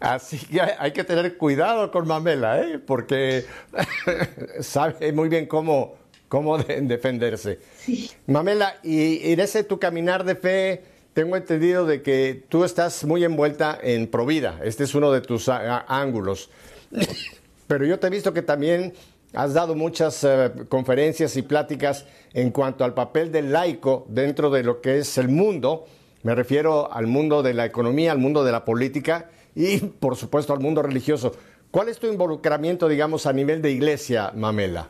Así 0.00 0.36
que 0.38 0.60
hay 0.60 0.92
que 0.92 1.04
tener 1.04 1.38
cuidado 1.38 1.90
con 1.90 2.06
Mamela, 2.06 2.60
¿eh? 2.60 2.78
porque 2.78 3.46
sabe 4.60 5.10
muy 5.12 5.30
bien 5.30 5.46
cómo, 5.46 5.94
cómo 6.28 6.58
defenderse. 6.58 7.60
Sí. 7.78 8.10
Mamela, 8.26 8.76
y 8.82 9.32
en 9.32 9.40
ese 9.40 9.64
tu 9.64 9.78
caminar 9.78 10.24
de 10.24 10.34
fe, 10.34 10.84
tengo 11.14 11.36
entendido 11.36 11.84
de 11.84 12.02
que 12.02 12.44
tú 12.48 12.64
estás 12.64 13.04
muy 13.04 13.24
envuelta 13.24 13.78
en 13.82 14.06
Provida. 14.06 14.58
Este 14.64 14.84
es 14.84 14.94
uno 14.94 15.12
de 15.12 15.20
tus 15.20 15.48
ángulos. 15.48 16.50
Pero 17.66 17.84
yo 17.84 17.98
te 17.98 18.06
he 18.06 18.10
visto 18.10 18.32
que 18.32 18.42
también 18.42 18.94
has 19.34 19.54
dado 19.54 19.74
muchas 19.74 20.24
eh, 20.24 20.50
conferencias 20.68 21.36
y 21.36 21.42
pláticas 21.42 22.06
en 22.34 22.50
cuanto 22.50 22.84
al 22.84 22.94
papel 22.94 23.30
del 23.32 23.52
laico 23.52 24.06
dentro 24.08 24.50
de 24.50 24.62
lo 24.62 24.80
que 24.80 24.98
es 24.98 25.18
el 25.18 25.28
mundo. 25.28 25.86
Me 26.22 26.34
refiero 26.34 26.92
al 26.92 27.06
mundo 27.06 27.42
de 27.42 27.54
la 27.54 27.66
economía, 27.66 28.12
al 28.12 28.18
mundo 28.18 28.44
de 28.44 28.52
la 28.52 28.64
política 28.64 29.30
y, 29.54 29.78
por 29.78 30.16
supuesto, 30.16 30.52
al 30.52 30.60
mundo 30.60 30.82
religioso. 30.82 31.32
¿Cuál 31.70 31.88
es 31.88 31.98
tu 31.98 32.06
involucramiento, 32.06 32.88
digamos, 32.88 33.26
a 33.26 33.32
nivel 33.32 33.60
de 33.62 33.70
iglesia, 33.70 34.32
Mamela? 34.34 34.88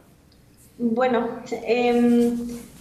Bueno, 0.78 1.28
em, 1.66 2.36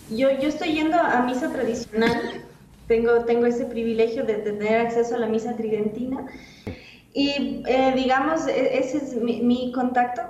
yo, 0.09 0.29
yo 0.31 0.49
estoy 0.49 0.73
yendo 0.73 0.97
a 0.97 1.21
misa 1.23 1.51
tradicional 1.51 2.43
tengo, 2.91 3.23
tengo 3.23 3.45
ese 3.45 3.65
privilegio 3.67 4.25
de, 4.25 4.33
tener 4.33 4.81
acceso 4.81 5.15
a 5.15 5.19
la 5.19 5.27
misa 5.27 5.55
tridentina. 5.55 6.25
Y 7.13 7.63
eh, 7.65 7.93
digamos, 7.95 8.47
e, 8.47 8.79
ese 8.79 8.97
es 8.97 9.15
mi, 9.15 9.71
contacto, 9.71 10.23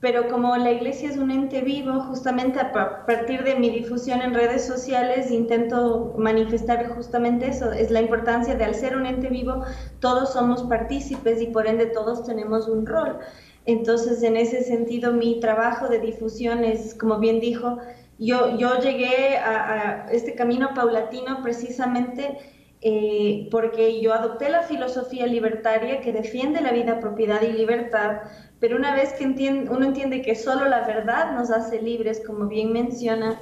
pero 0.00 0.28
como 0.28 0.56
la 0.56 0.72
iglesia 0.72 1.08
es 1.08 1.16
un 1.16 1.30
ente 1.30 1.60
vivo, 1.60 2.00
justamente 2.00 2.58
a 2.58 2.72
partir 3.06 3.44
de 3.44 3.54
mi 3.54 3.70
difusión 3.70 4.22
en 4.22 4.34
redes 4.34 4.66
sociales 4.66 5.30
intento 5.30 6.14
manifestar 6.18 6.88
justamente 6.96 7.46
eso, 7.46 7.70
es 7.70 7.92
la 7.92 8.00
importancia 8.00 8.56
de 8.56 8.64
al 8.64 8.74
ser 8.74 8.96
un 8.96 9.06
ente 9.06 9.28
vivo, 9.28 9.62
todos 10.00 10.32
somos 10.32 10.64
partícipes 10.64 11.40
y 11.40 11.46
por 11.46 11.68
ende 11.68 11.86
todos 11.86 12.24
tenemos 12.24 12.66
un 12.66 12.86
rol. 12.86 13.18
Entonces, 13.66 14.22
en 14.24 14.36
ese 14.36 14.64
sentido, 14.64 15.12
mi 15.12 15.38
trabajo 15.38 15.86
de 15.86 16.00
difusión 16.00 16.64
es, 16.64 16.94
como 16.94 17.18
bien 17.18 17.38
dijo, 17.38 17.78
yo, 18.20 18.58
yo 18.58 18.78
llegué 18.78 19.38
a, 19.38 20.06
este 20.12 20.34
camino 20.34 20.74
paulatino 20.74 21.42
precisamente 21.42 22.38
eh, 22.82 23.48
porque 23.50 24.00
yo 24.00 24.12
adopté 24.12 24.50
la 24.50 24.62
filosofía 24.62 25.26
libertaria 25.26 26.00
que 26.00 26.12
defiende 26.12 26.60
la 26.60 26.72
vida, 26.72 27.00
propiedad 27.00 27.42
y 27.42 27.52
libertad, 27.52 28.18
pero 28.58 28.76
una 28.76 28.94
vez 28.94 29.14
que 29.14 29.24
uno 29.24 29.84
entiende 29.84 30.22
que 30.22 30.34
solo 30.34 30.68
la 30.68 30.86
verdad 30.86 31.32
nos 31.32 31.50
hace 31.50 31.80
libres, 31.80 32.22
como 32.26 32.46
bien 32.46 32.72
menciona, 32.72 33.40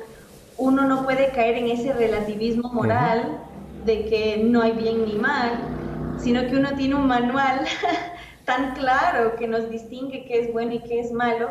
uno 0.57 0.87
no 0.87 1.05
puede 1.05 1.31
caer 1.33 1.57
en 1.57 1.69
ese 1.71 1.93
relativismo 1.93 2.73
moral 2.73 3.41
de 3.85 4.07
que 4.07 4.39
no 4.45 4.63
hay 4.63 4.73
bien 4.73 5.05
ni 5.05 5.15
mal, 5.17 5.59
sino 6.19 6.47
que 6.47 6.57
uno 6.57 6.71
tiene 6.77 6.95
un 6.95 7.07
manual 7.07 7.65
tan 8.45 8.75
claro 8.75 9.35
que 9.37 9.47
nos 9.49 9.71
distingue 9.71 10.25
qué 10.25 10.41
es 10.41 10.53
bueno 10.53 10.75
y 10.75 10.81
qué 10.81 11.01
es 11.01 11.13
malo, 11.13 11.51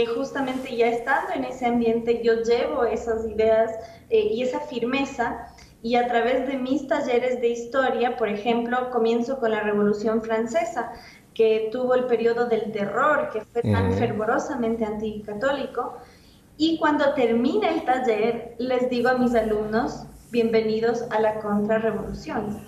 que 0.00 0.06
justamente 0.06 0.74
ya 0.74 0.86
estando 0.86 1.34
en 1.34 1.44
ese 1.44 1.66
ambiente 1.66 2.22
yo 2.24 2.36
llevo 2.36 2.84
esas 2.84 3.26
ideas 3.26 3.70
eh, 4.08 4.30
y 4.32 4.42
esa 4.42 4.60
firmeza 4.60 5.48
y 5.82 5.96
a 5.96 6.06
través 6.06 6.46
de 6.46 6.56
mis 6.56 6.88
talleres 6.88 7.38
de 7.42 7.48
historia, 7.48 8.16
por 8.16 8.30
ejemplo, 8.30 8.88
comienzo 8.90 9.38
con 9.38 9.50
la 9.50 9.60
Revolución 9.60 10.22
Francesa, 10.22 10.92
que 11.34 11.68
tuvo 11.70 11.94
el 11.94 12.04
periodo 12.04 12.46
del 12.46 12.72
terror, 12.72 13.28
que 13.30 13.42
fue 13.42 13.60
tan 13.60 13.92
fervorosamente 13.92 14.86
anticatólico, 14.86 15.98
y 16.56 16.78
cuando 16.78 17.12
termina 17.12 17.68
el 17.68 17.84
taller 17.84 18.54
les 18.58 18.88
digo 18.88 19.10
a 19.10 19.18
mis 19.18 19.34
alumnos, 19.34 20.06
bienvenidos 20.30 21.04
a 21.10 21.20
la 21.20 21.40
contrarrevolución, 21.40 22.58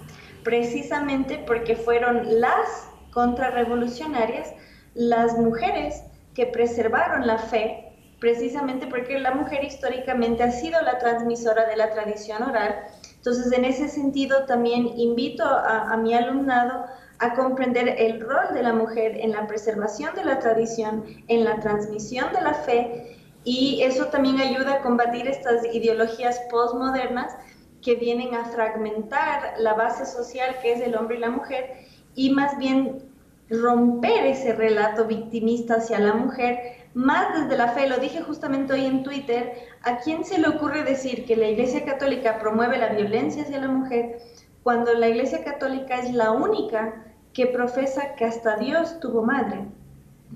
precisamente 0.44 1.42
porque 1.46 1.76
fueron 1.76 2.40
las 2.42 2.88
contrarrevolucionarias 3.10 4.52
las 4.94 5.38
mujeres 5.38 6.02
que 6.34 6.46
preservaron 6.46 7.26
la 7.26 7.38
fe, 7.38 7.92
precisamente 8.18 8.86
porque 8.86 9.18
la 9.18 9.34
mujer 9.34 9.64
históricamente 9.64 10.42
ha 10.42 10.50
sido 10.50 10.80
la 10.82 10.98
transmisora 10.98 11.66
de 11.66 11.76
la 11.76 11.90
tradición 11.90 12.42
oral. 12.42 12.84
Entonces, 13.16 13.52
en 13.52 13.64
ese 13.64 13.88
sentido, 13.88 14.46
también 14.46 14.88
invito 14.96 15.44
a, 15.44 15.96
mi 15.96 16.14
alumnado 16.14 16.86
a 17.18 17.34
comprender 17.34 17.94
el 17.98 18.20
rol 18.20 18.52
de 18.52 18.62
la 18.62 18.72
mujer 18.72 19.16
en 19.16 19.32
la 19.32 19.46
preservación 19.46 20.14
de 20.14 20.24
la 20.24 20.38
tradición, 20.38 21.04
en 21.28 21.44
la 21.44 21.60
transmisión 21.60 22.32
de 22.32 22.40
la 22.40 22.54
fe, 22.54 23.18
y 23.44 23.82
eso 23.82 24.06
también 24.06 24.40
ayuda 24.40 24.74
a 24.74 24.82
combatir 24.82 25.26
estas 25.26 25.64
ideologías 25.74 26.40
postmodernas 26.50 27.36
que 27.82 27.96
vienen 27.96 28.34
a 28.34 28.44
fragmentar 28.44 29.54
la 29.58 29.74
base 29.74 30.06
social 30.06 30.56
que 30.62 30.72
es 30.72 30.80
el 30.80 30.94
hombre 30.94 31.16
y 31.16 31.20
la 31.20 31.30
mujer 31.30 31.74
y 32.14 32.30
más 32.30 32.56
bien 32.58 33.11
romper 33.50 34.26
ese 34.26 34.54
relato 34.54 35.06
victimista 35.06 35.76
hacia 35.76 35.98
la 35.98 36.14
mujer, 36.14 36.58
más 36.94 37.34
desde 37.34 37.56
la 37.56 37.68
fe, 37.68 37.88
lo 37.88 37.98
dije 37.98 38.22
justamente 38.22 38.72
hoy 38.74 38.84
en 38.84 39.02
Twitter, 39.02 39.52
¿a 39.82 39.98
quién 39.98 40.24
se 40.24 40.38
le 40.38 40.48
ocurre 40.48 40.84
decir 40.84 41.24
que 41.24 41.36
la 41.36 41.48
Iglesia 41.48 41.84
Católica 41.84 42.38
promueve 42.38 42.78
la 42.78 42.90
violencia 42.90 43.42
hacia 43.42 43.60
la 43.60 43.68
mujer 43.68 44.18
cuando 44.62 44.92
la 44.94 45.08
Iglesia 45.08 45.42
Católica 45.42 45.98
es 45.98 46.12
la 46.12 46.30
única 46.30 47.04
que 47.32 47.46
profesa 47.46 48.14
que 48.16 48.24
hasta 48.24 48.56
Dios 48.56 49.00
tuvo 49.00 49.22
madre? 49.22 49.64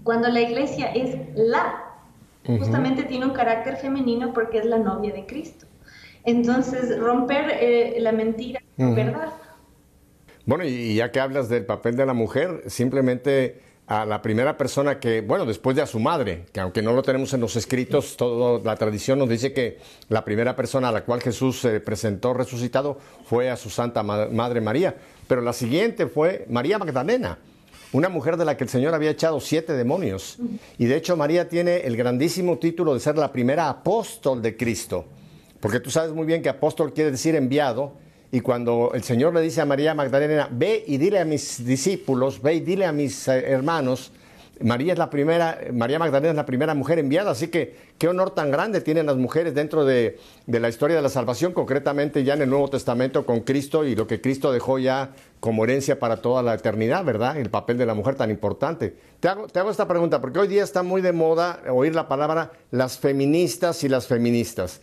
Cuando 0.03 0.29
la 0.29 0.41
Iglesia 0.41 0.87
es 0.95 1.17
la, 1.35 1.85
justamente 2.47 3.05
tiene 3.05 3.27
un 3.27 3.33
carácter 3.33 3.77
femenino 3.77 4.33
porque 4.33 4.59
es 4.59 4.65
la 4.65 4.79
novia 4.79 5.13
de 5.13 5.27
Cristo. 5.27 5.67
Entonces, 6.25 6.99
romper 6.99 7.51
eh, 7.61 7.97
la 8.01 8.13
mentira, 8.13 8.61
¿verdad? 8.77 9.33
Bueno, 10.47 10.65
y 10.65 10.95
ya 10.95 11.11
que 11.11 11.19
hablas 11.19 11.49
del 11.49 11.67
papel 11.67 11.97
de 11.97 12.07
la 12.07 12.15
mujer, 12.15 12.63
simplemente 12.69 13.61
a 13.89 14.07
la 14.07 14.23
primera 14.23 14.57
persona 14.57 15.01
que, 15.01 15.21
bueno, 15.21 15.45
después 15.45 15.75
de 15.75 15.83
a 15.83 15.87
su 15.87 15.99
madre, 15.99 16.45
que 16.53 16.61
aunque 16.61 16.83
no 16.83 16.93
lo 16.93 17.03
tenemos 17.03 17.35
en 17.35 17.41
los 17.41 17.57
escritos, 17.57 18.17
toda 18.17 18.61
la 18.63 18.77
tradición 18.77 19.19
nos 19.19 19.29
dice 19.29 19.53
que 19.53 19.79
la 20.09 20.25
primera 20.25 20.55
persona 20.55 20.91
a 20.91 20.93
la 20.93 21.05
cual 21.05 21.21
Jesús 21.21 21.61
se 21.61 21.81
presentó 21.81 22.33
resucitado 22.33 22.97
fue 23.25 23.51
a 23.51 23.57
su 23.57 23.71
Santa 23.71 24.05
Madre 24.05 24.61
María, 24.61 24.95
pero 25.27 25.41
la 25.41 25.53
siguiente 25.53 26.07
fue 26.07 26.47
María 26.49 26.79
Magdalena, 26.79 27.39
una 27.93 28.09
mujer 28.09 28.37
de 28.37 28.45
la 28.45 28.57
que 28.57 28.63
el 28.63 28.71
Señor 28.71 28.95
había 28.95 29.11
echado 29.11 29.41
siete 29.41 29.73
demonios. 29.73 30.39
Y 30.79 30.87
de 30.87 30.95
hecho 30.95 31.17
María 31.17 31.49
tiene 31.49 31.79
el 31.79 31.97
grandísimo 31.97 32.59
título 32.59 32.95
de 32.95 33.01
ser 33.01 33.19
la 33.19 33.33
primera 33.33 33.69
apóstol 33.69 34.43
de 34.43 34.57
Cristo, 34.57 35.07
porque 35.59 35.81
tú 35.81 35.91
sabes 35.91 36.13
muy 36.13 36.25
bien 36.25 36.41
que 36.41 36.49
apóstol 36.49 36.93
quiere 36.93 37.11
decir 37.11 37.35
enviado, 37.35 38.06
y 38.33 38.41
cuando 38.41 38.91
el 38.95 39.03
Señor 39.03 39.35
le 39.35 39.41
dice 39.41 39.61
a 39.61 39.65
María 39.65 39.95
Magdalena, 39.95 40.49
ve 40.51 40.85
y 40.87 40.99
dile 40.99 41.21
a 41.21 41.25
mis 41.25 41.65
discípulos, 41.65 42.43
ve 42.43 42.55
y 42.55 42.61
dile 42.61 42.85
a 42.85 42.93
mis 42.93 43.29
eh, 43.29 43.45
hermanos, 43.47 44.13
María 44.61 44.95
es 44.95 44.99
la 44.99 45.11
primera, 45.11 45.59
María 45.73 45.99
Magdalena 45.99 46.31
es 46.31 46.37
la 46.37 46.47
primera 46.47 46.75
mujer 46.75 46.99
enviada, 46.99 47.33
así 47.33 47.49
que 47.49 47.77
qué 47.99 48.09
honor 48.09 48.31
tan 48.31 48.51
grande 48.51 48.81
tienen 48.81 49.05
las 49.05 49.17
mujeres 49.17 49.55
dentro 49.55 49.85
de, 49.85 50.19
la 50.47 50.69
historia 50.69 50.97
de 50.97 51.03
la 51.03 51.11
salvación, 51.11 51.53
concretamente 51.53 52.25
ya 52.25 52.35
en 52.35 52.43
el 52.43 52.49
Nuevo 52.49 52.71
Testamento 52.71 53.27
con 53.27 53.41
Cristo 53.41 53.85
y 53.85 53.95
lo 53.95 54.07
que 54.07 54.21
Cristo 54.21 54.53
dejó 54.53 54.79
ya 54.79 55.11
como 55.41 55.65
herencia 55.65 55.99
para 55.99 56.23
toda 56.23 56.43
la 56.43 56.55
eternidad, 56.55 57.05
¿verdad? 57.05 57.37
El 57.37 57.51
papel 57.51 57.77
de 57.77 57.85
la 57.85 57.93
mujer 57.93 58.15
tan 58.15 58.31
importante. 58.31 58.97
Te 59.21 59.29
hago, 59.29 59.47
te 59.47 59.59
hago 59.59 59.71
esta 59.71 59.87
pregunta, 59.87 60.23
porque 60.23 60.39
hoy 60.39 60.49
día 60.49 60.65
está 60.65 60.83
muy 60.83 61.03
de 61.03 61.13
moda 61.13 61.61
oír 61.69 61.95
la 61.95 62.09
palabra 62.09 62.53
las 62.71 62.99
feministas 62.99 63.85
y 63.85 63.91
las 63.91 64.07
feministas. 64.07 64.81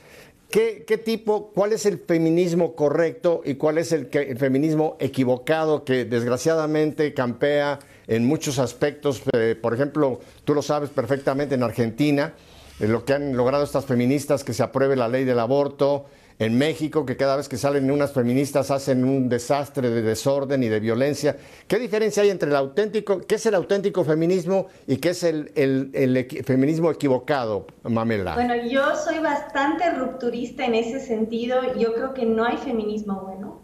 ¿Qué, 0.53 1.01
tipo, 1.03 1.50
cuál 1.51 1.74
es 1.74 1.88
el 1.88 1.98
feminismo 1.98 2.75
correcto 2.75 3.41
y 3.43 3.55
cuál 3.55 3.79
es 3.79 3.91
el, 3.91 4.05
feminismo 4.38 4.98
equivocado 5.00 5.83
que 5.83 6.05
desgraciadamente 6.05 7.12
campea 7.15 7.79
en 8.05 8.27
muchos 8.27 8.60
aspectos? 8.60 9.24
Eh, 9.33 9.57
por 9.60 9.74
ejemplo, 9.74 10.19
tú 10.45 10.53
lo 10.53 10.62
sabes 10.62 10.91
perfectamente 10.91 11.55
en 11.55 11.63
Argentina, 11.63 12.36
eh, 12.79 12.88
lo 12.88 13.03
que 13.03 13.13
han 13.13 13.36
logrado 13.36 13.63
estas 13.63 13.86
feministas 13.86 14.43
que 14.43 14.53
se 14.53 14.62
apruebe 14.62 14.95
la 14.95 15.07
ley 15.07 15.24
del 15.24 15.39
aborto, 15.39 16.05
en 16.40 16.58
México, 16.58 17.06
que 17.06 17.18
cada 17.18 17.38
vez 17.38 17.48
que 17.50 17.58
salen 17.58 17.90
unas 17.90 18.12
feministas 18.12 18.72
hacen 18.72 19.04
un 19.04 19.30
desastre 19.30 19.90
de 19.90 20.02
desorden 20.02 20.63
y 20.63 20.68
de 20.68 20.80
violencia. 20.80 21.38
¿Qué 21.68 21.80
diferencia 21.80 22.24
hay 22.24 22.30
entre 22.30 22.50
el 22.50 22.56
auténtico, 22.56 23.22
qué 23.22 23.36
es 23.36 23.46
el 23.46 23.56
auténtico 23.56 24.04
feminismo 24.04 24.68
y 24.88 24.98
qué 24.98 25.10
es 25.10 25.24
el, 25.24 25.52
feminismo 26.46 26.92
equivocado, 26.92 27.68
Mamela? 27.84 28.36
Bueno, 28.36 28.56
yo 28.56 28.96
soy 28.96 29.20
bastante 29.20 29.90
rupturista 29.92 30.66
en 30.66 30.75
ese 30.75 31.00
sentido. 31.00 31.62
Yo 31.78 31.94
creo 31.94 32.13
que 32.13 32.25
no 32.25 32.46
hay 32.46 32.58
feminismo 32.58 33.22
bueno 33.22 33.62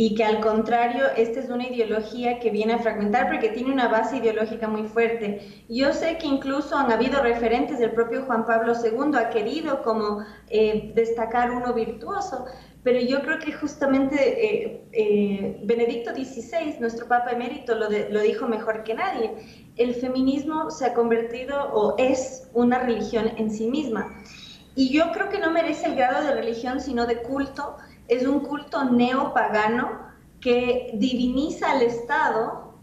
y 0.00 0.14
que 0.14 0.22
al 0.22 0.38
contrario, 0.38 1.06
esta 1.16 1.40
es 1.40 1.50
una 1.50 1.66
ideología 1.66 2.38
que 2.38 2.50
viene 2.52 2.74
a 2.74 2.78
fragmentar 2.78 3.26
porque 3.26 3.48
tiene 3.48 3.72
una 3.72 3.88
base 3.88 4.18
ideológica 4.18 4.68
muy 4.68 4.84
fuerte. 4.84 5.64
Yo 5.68 5.92
sé 5.92 6.18
que 6.18 6.28
incluso 6.28 6.76
han 6.76 6.92
habido 6.92 7.20
referentes 7.20 7.80
del 7.80 7.90
propio 7.90 8.22
Juan 8.22 8.46
Pablo 8.46 8.74
II, 8.74 9.16
ha 9.16 9.28
querido 9.30 9.82
como 9.82 10.24
eh, 10.50 10.92
destacar 10.94 11.50
uno 11.50 11.74
virtuoso, 11.74 12.44
pero 12.84 13.00
yo 13.00 13.22
creo 13.22 13.40
que 13.40 13.52
justamente 13.52 14.16
eh, 14.16 14.84
eh, 14.92 15.60
Benedicto 15.64 16.14
XVI, 16.14 16.78
nuestro 16.78 17.08
Papa 17.08 17.32
emérito, 17.32 17.74
lo, 17.74 17.88
lo 17.90 18.20
dijo 18.20 18.46
mejor 18.46 18.84
que 18.84 18.94
nadie. 18.94 19.32
El 19.74 19.96
feminismo 19.96 20.70
se 20.70 20.84
ha 20.84 20.94
convertido 20.94 21.72
o 21.72 21.96
es 21.98 22.48
una 22.52 22.78
religión 22.78 23.32
en 23.36 23.50
sí 23.50 23.66
misma. 23.66 24.22
Y 24.76 24.90
yo 24.90 25.10
creo 25.10 25.28
que 25.28 25.40
no 25.40 25.50
merece 25.50 25.86
el 25.86 25.96
grado 25.96 26.24
de 26.24 26.34
religión, 26.34 26.80
sino 26.80 27.04
de 27.04 27.16
culto, 27.16 27.78
es 28.08 28.26
un 28.26 28.40
culto 28.40 28.84
neopagano 28.84 30.08
que 30.40 30.90
diviniza 30.94 31.72
al 31.72 31.82
Estado 31.82 32.74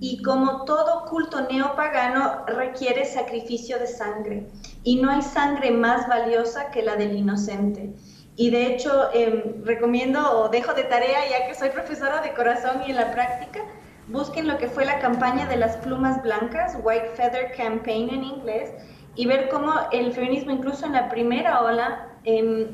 y 0.00 0.22
como 0.22 0.64
todo 0.64 1.04
culto 1.04 1.42
neopagano 1.42 2.44
requiere 2.46 3.04
sacrificio 3.04 3.78
de 3.78 3.86
sangre 3.86 4.48
y 4.82 4.96
no 4.96 5.10
hay 5.10 5.22
sangre 5.22 5.70
más 5.70 6.08
valiosa 6.08 6.70
que 6.70 6.82
la 6.82 6.96
del 6.96 7.16
inocente. 7.16 7.92
Y 8.34 8.50
de 8.50 8.66
hecho 8.66 9.10
em, 9.12 9.62
recomiendo 9.64 10.40
o 10.40 10.48
dejo 10.48 10.72
de 10.72 10.84
tarea, 10.84 11.20
ya 11.30 11.46
que 11.46 11.54
soy 11.54 11.70
profesora 11.70 12.20
de 12.22 12.32
corazón 12.32 12.82
y 12.86 12.90
en 12.90 12.96
la 12.96 13.12
práctica, 13.12 13.60
busquen 14.08 14.48
lo 14.48 14.58
que 14.58 14.68
fue 14.68 14.84
la 14.84 14.98
campaña 14.98 15.46
de 15.46 15.56
las 15.56 15.76
plumas 15.76 16.22
blancas, 16.22 16.76
White 16.82 17.10
Feather 17.14 17.52
Campaign 17.56 18.08
en 18.10 18.24
inglés, 18.24 18.72
y 19.14 19.26
ver 19.26 19.50
cómo 19.50 19.72
el 19.92 20.12
feminismo 20.12 20.50
incluso 20.50 20.86
en 20.86 20.92
la 20.94 21.10
primera 21.10 21.62
ola 21.62 22.08
em, 22.24 22.68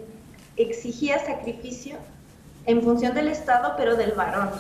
exigía 0.59 1.19
sacrificio 1.19 1.97
en 2.67 2.83
función 2.83 3.15
del 3.15 3.29
Estado, 3.29 3.75
pero 3.77 3.97
del 3.97 4.13
varón. 4.13 4.51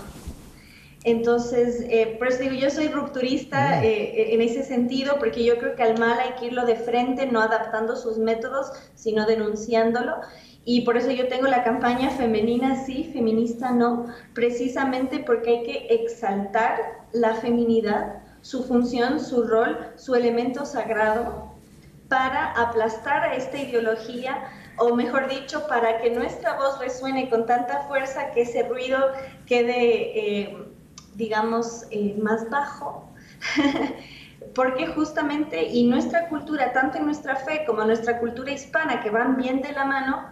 Entonces, 1.05 1.85
eh, 1.88 2.17
por 2.19 2.28
eso 2.28 2.43
digo, 2.43 2.55
yo 2.55 2.71
soy 2.71 2.88
rupturista 2.88 3.85
eh, 3.85 4.35
en 4.35 4.40
ese 4.40 4.64
sentido, 4.64 5.17
porque 5.19 5.45
yo 5.45 5.59
creo 5.59 5.76
que 5.76 5.83
al 5.83 5.99
mal 5.99 6.19
hay 6.19 6.33
que 6.38 6.47
irlo 6.47 6.67
de 6.67 6.75
frente, 6.75 7.26
no 7.26 7.40
adaptando 7.40 7.97
sus 7.97 8.19
métodos, 8.19 8.73
sino 8.95 9.25
denunciándolo. 9.25 10.17
Y 10.64 10.83
por 10.83 10.97
eso 10.97 11.11
yo 11.11 11.28
tengo 11.28 11.47
la 11.47 11.64
campaña 11.64 12.11
femenina 12.11 12.85
sí, 12.85 13.11
feminista 13.12 13.71
no, 13.71 14.07
precisamente 14.35 15.21
porque 15.21 15.50
hay 15.50 15.62
que 15.62 15.87
exaltar 15.95 16.78
la 17.12 17.35
feminidad, 17.35 18.23
su 18.43 18.64
función, 18.64 19.21
su 19.21 19.45
rol, 19.45 19.78
su 19.97 20.14
elemento 20.14 20.67
sagrado, 20.67 21.55
para 22.09 22.52
aplastar 22.52 23.23
a 23.23 23.35
esta 23.35 23.59
ideología 23.59 24.43
o 24.79 24.95
mejor 24.95 25.29
dicho, 25.29 25.67
para 25.67 25.99
que 25.99 26.11
nuestra 26.11 26.57
voz 26.57 26.79
resuene 26.79 27.29
con 27.29 27.47
tanta 27.47 27.81
fuerza 27.89 28.31
que 28.33 28.43
ese 28.43 28.63
ruido 28.69 28.99
quede, 29.47 30.19
eh, 30.19 30.59
digamos, 31.15 31.87
eh, 31.91 32.17
más 32.21 32.49
bajo. 32.51 33.09
Porque 34.55 34.87
justamente, 34.87 35.63
y 35.63 35.87
nuestra 35.87 36.29
cultura, 36.29 36.73
tanto 36.73 36.99
en 36.99 37.07
nuestra 37.07 37.37
fe 37.37 37.65
como 37.67 37.83
en 37.83 37.89
nuestra 37.89 38.19
cultura 38.19 38.51
hispana, 38.53 39.01
que 39.01 39.11
van 39.11 39.37
bien 39.37 39.61
de 39.61 39.73
la 39.73 39.85
mano, 39.85 40.31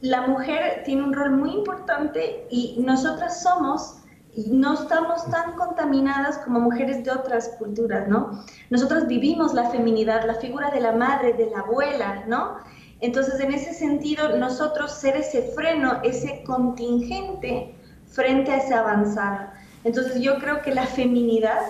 la 0.00 0.22
mujer 0.22 0.82
tiene 0.84 1.02
un 1.02 1.12
rol 1.12 1.32
muy 1.32 1.52
importante 1.52 2.46
y 2.50 2.76
nosotras 2.80 3.42
somos 3.42 4.00
no 4.36 4.74
estamos 4.74 5.28
tan 5.30 5.52
contaminadas 5.54 6.38
como 6.38 6.60
mujeres 6.60 7.04
de 7.04 7.10
otras 7.10 7.48
culturas, 7.58 8.08
¿no? 8.08 8.44
Nosotros 8.70 9.06
vivimos 9.06 9.54
la 9.54 9.70
feminidad, 9.70 10.24
la 10.24 10.34
figura 10.34 10.70
de 10.70 10.80
la 10.80 10.92
madre, 10.92 11.32
de 11.32 11.50
la 11.50 11.60
abuela, 11.60 12.24
¿no? 12.26 12.58
Entonces, 13.00 13.40
en 13.40 13.52
ese 13.52 13.72
sentido, 13.72 14.36
nosotros 14.36 14.92
ser 14.92 15.16
ese 15.16 15.42
freno, 15.54 16.00
ese 16.02 16.42
contingente 16.44 17.74
frente 18.06 18.50
a 18.52 18.56
esa 18.58 18.80
avanzada. 18.80 19.54
Entonces, 19.84 20.20
yo 20.20 20.38
creo 20.38 20.60
que 20.60 20.74
la 20.74 20.86
feminidad 20.86 21.60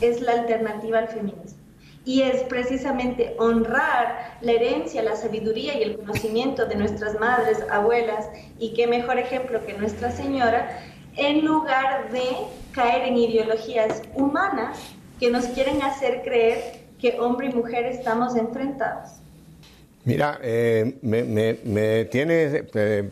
es 0.00 0.20
la 0.20 0.32
alternativa 0.32 0.98
al 0.98 1.08
feminismo. 1.08 1.58
Y 2.04 2.22
es 2.22 2.42
precisamente 2.42 3.34
honrar 3.38 4.36
la 4.42 4.52
herencia, 4.52 5.02
la 5.02 5.16
sabiduría 5.16 5.78
y 5.78 5.84
el 5.84 5.96
conocimiento 5.96 6.66
de 6.66 6.74
nuestras 6.74 7.18
madres, 7.18 7.64
abuelas, 7.70 8.28
y 8.58 8.74
qué 8.74 8.86
mejor 8.86 9.18
ejemplo 9.18 9.64
que 9.64 9.72
Nuestra 9.74 10.10
Señora, 10.10 10.82
en 11.16 11.44
lugar 11.44 12.10
de 12.10 12.24
caer 12.72 13.08
en 13.08 13.16
ideologías 13.16 14.02
humanas 14.14 14.78
que 15.20 15.30
nos 15.30 15.46
quieren 15.46 15.82
hacer 15.82 16.22
creer 16.22 16.84
que 16.98 17.18
hombre 17.20 17.48
y 17.48 17.54
mujer 17.54 17.86
estamos 17.86 18.36
enfrentados. 18.36 19.23
Mira, 20.04 20.38
eh, 20.42 20.98
me, 21.00 22.04
tiene 22.04 22.64
eh, 22.74 23.08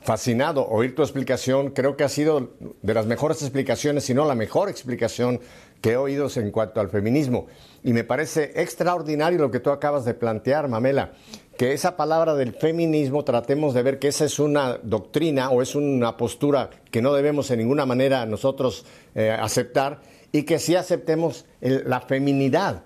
fascinado 0.00 0.64
oír 0.68 0.94
tu 0.94 1.02
explicación. 1.02 1.70
Creo 1.70 1.96
que 1.96 2.04
ha 2.04 2.08
sido 2.08 2.50
de 2.82 2.94
las 2.94 3.06
mejores 3.06 3.42
explicaciones, 3.42 4.04
si 4.04 4.14
no 4.14 4.24
la 4.24 4.36
mejor 4.36 4.68
explicación 4.68 5.40
que 5.80 5.92
he 5.92 5.96
oído 5.96 6.28
en 6.36 6.52
cuanto 6.52 6.80
al 6.80 6.88
feminismo. 6.88 7.48
Y 7.82 7.92
me 7.92 8.04
parece 8.04 8.52
extraordinario 8.54 9.40
lo 9.40 9.50
que 9.50 9.58
tú 9.58 9.70
acabas 9.70 10.04
de 10.04 10.14
plantear, 10.14 10.68
Mamela, 10.68 11.14
que 11.56 11.72
esa 11.72 11.96
palabra 11.96 12.36
del 12.36 12.52
feminismo 12.52 13.24
tratemos 13.24 13.74
de 13.74 13.82
ver 13.82 13.98
que 13.98 14.08
esa 14.08 14.24
es 14.24 14.38
una 14.38 14.78
doctrina 14.84 15.50
o 15.50 15.62
es 15.62 15.74
una 15.74 16.16
postura 16.16 16.70
que 16.92 17.02
no 17.02 17.12
debemos 17.12 17.50
en 17.50 17.58
ninguna 17.58 17.86
manera 17.86 18.24
nosotros 18.24 18.86
eh, 19.16 19.30
aceptar 19.30 20.00
y 20.30 20.44
que 20.44 20.60
sí 20.60 20.76
aceptemos 20.76 21.44
la 21.60 22.00
feminidad 22.00 22.84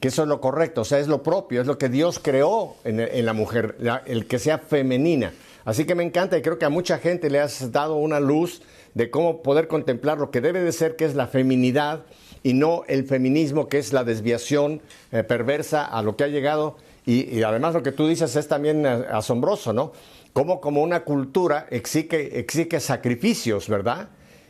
que 0.00 0.08
eso 0.08 0.22
es 0.22 0.28
lo 0.28 0.40
correcto, 0.40 0.82
o 0.82 0.84
sea, 0.84 0.98
es 0.98 1.08
lo 1.08 1.22
propio, 1.22 1.60
es 1.60 1.66
lo 1.66 1.78
que 1.78 1.88
Dios 1.88 2.18
creó 2.22 2.76
en, 2.84 3.24
la 3.24 3.32
mujer, 3.32 3.76
el 4.06 4.26
que 4.26 4.38
sea 4.38 4.58
femenina. 4.58 5.32
Así 5.64 5.86
que 5.86 5.94
me 5.94 6.02
encanta 6.02 6.36
y 6.36 6.42
creo 6.42 6.58
que 6.58 6.66
a 6.66 6.70
mucha 6.70 6.98
gente 6.98 7.30
le 7.30 7.40
has 7.40 7.72
dado 7.72 7.96
una 7.96 8.20
luz 8.20 8.60
de 8.92 9.10
cómo 9.10 9.42
poder 9.42 9.66
contemplar 9.66 10.18
lo 10.18 10.30
que 10.30 10.40
debe 10.40 10.60
de 10.60 10.72
ser, 10.72 10.96
que 10.96 11.06
es 11.06 11.14
la 11.14 11.26
feminidad 11.26 12.02
y 12.42 12.52
no 12.52 12.84
el 12.86 13.06
feminismo, 13.06 13.68
que 13.68 13.78
es 13.78 13.92
la 13.92 14.04
desviación 14.04 14.82
eh, 15.10 15.22
perversa 15.24 15.84
a 15.84 16.02
lo 16.02 16.16
que 16.16 16.24
ha 16.24 16.28
llegado. 16.28 16.76
Y, 17.06 17.42
además 17.42 17.74
lo 17.74 17.82
que 17.82 17.92
tú 17.92 18.06
dices 18.06 18.36
es 18.36 18.48
también 18.48 18.86
eh, 18.86 19.06
asombroso, 19.10 19.72
¿no? 19.72 19.92
Cómo 20.32 20.60
como 20.60 20.82
una 20.82 21.04
cultura 21.04 21.66
exige, 21.70 22.38
exige 22.38 22.80
sacrificios, 22.80 23.68
¿verdad? 23.68 24.08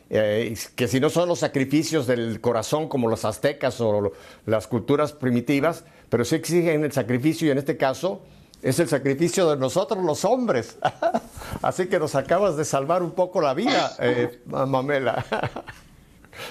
Eh, 0.09 0.55
que 0.75 0.87
si 0.87 0.99
no 0.99 1.09
son 1.09 1.27
los 1.29 1.39
sacrificios 1.39 2.05
del 2.05 2.39
corazón 2.39 2.87
como 2.87 3.09
los 3.09 3.25
aztecas 3.25 3.81
o 3.81 4.11
las 4.45 4.67
culturas 4.67 5.13
primitivas, 5.13 5.83
pero 6.09 6.23
sí 6.25 6.35
exigen 6.35 6.83
el 6.83 6.91
sacrificio 6.91 7.47
y 7.47 7.51
en 7.51 7.57
este 7.57 7.75
caso 7.75 8.21
es 8.61 8.79
el 8.79 8.87
sacrificio 8.87 9.49
de 9.49 9.57
nosotros 9.57 10.03
los 10.03 10.23
hombres. 10.23 10.77
Así 11.61 11.87
que 11.87 11.99
nos 11.99 12.15
acabas 12.15 12.55
de 12.55 12.65
salvar 12.65 13.01
un 13.01 13.11
poco 13.11 13.41
la 13.41 13.53
vida, 13.53 13.93
eh, 13.99 14.39
Mamela. 14.45 15.25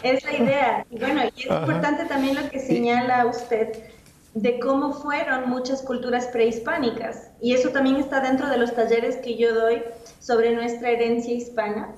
Es 0.02 0.24
la 0.24 0.32
idea. 0.32 0.86
Y 0.90 0.98
bueno, 0.98 1.24
y 1.36 1.42
es 1.42 1.46
importante 1.46 2.06
también 2.06 2.36
lo 2.36 2.48
que 2.48 2.58
señala 2.58 3.26
usted 3.26 3.84
de 4.32 4.58
cómo 4.58 4.94
fueron 4.94 5.50
muchas 5.50 5.82
culturas 5.82 6.26
prehispánicas. 6.28 7.28
Y 7.42 7.52
eso 7.52 7.68
también 7.68 7.96
está 7.96 8.20
dentro 8.20 8.48
de 8.48 8.56
los 8.56 8.74
talleres 8.74 9.16
que 9.16 9.36
yo 9.36 9.54
doy 9.54 9.82
sobre 10.20 10.54
nuestra 10.54 10.90
herencia 10.90 11.34
hispana 11.34 11.94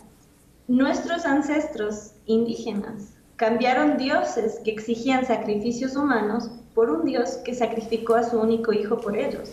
Nuestros 0.69 1.25
ancestros 1.25 2.13
indígenas 2.27 3.15
cambiaron 3.37 3.99
dioses 3.99 4.59
que 4.65 4.73
exigían 4.73 5.25
sacrificios 5.25 5.95
humanos 5.95 6.51
por 6.75 6.91
un 6.91 7.05
dios 7.05 7.39
que 7.45 7.55
sacrificó 7.55 8.17
a 8.17 8.25
su 8.25 8.41
único 8.41 8.73
hijo 8.73 8.97
por 8.97 9.17
ellos. 9.17 9.53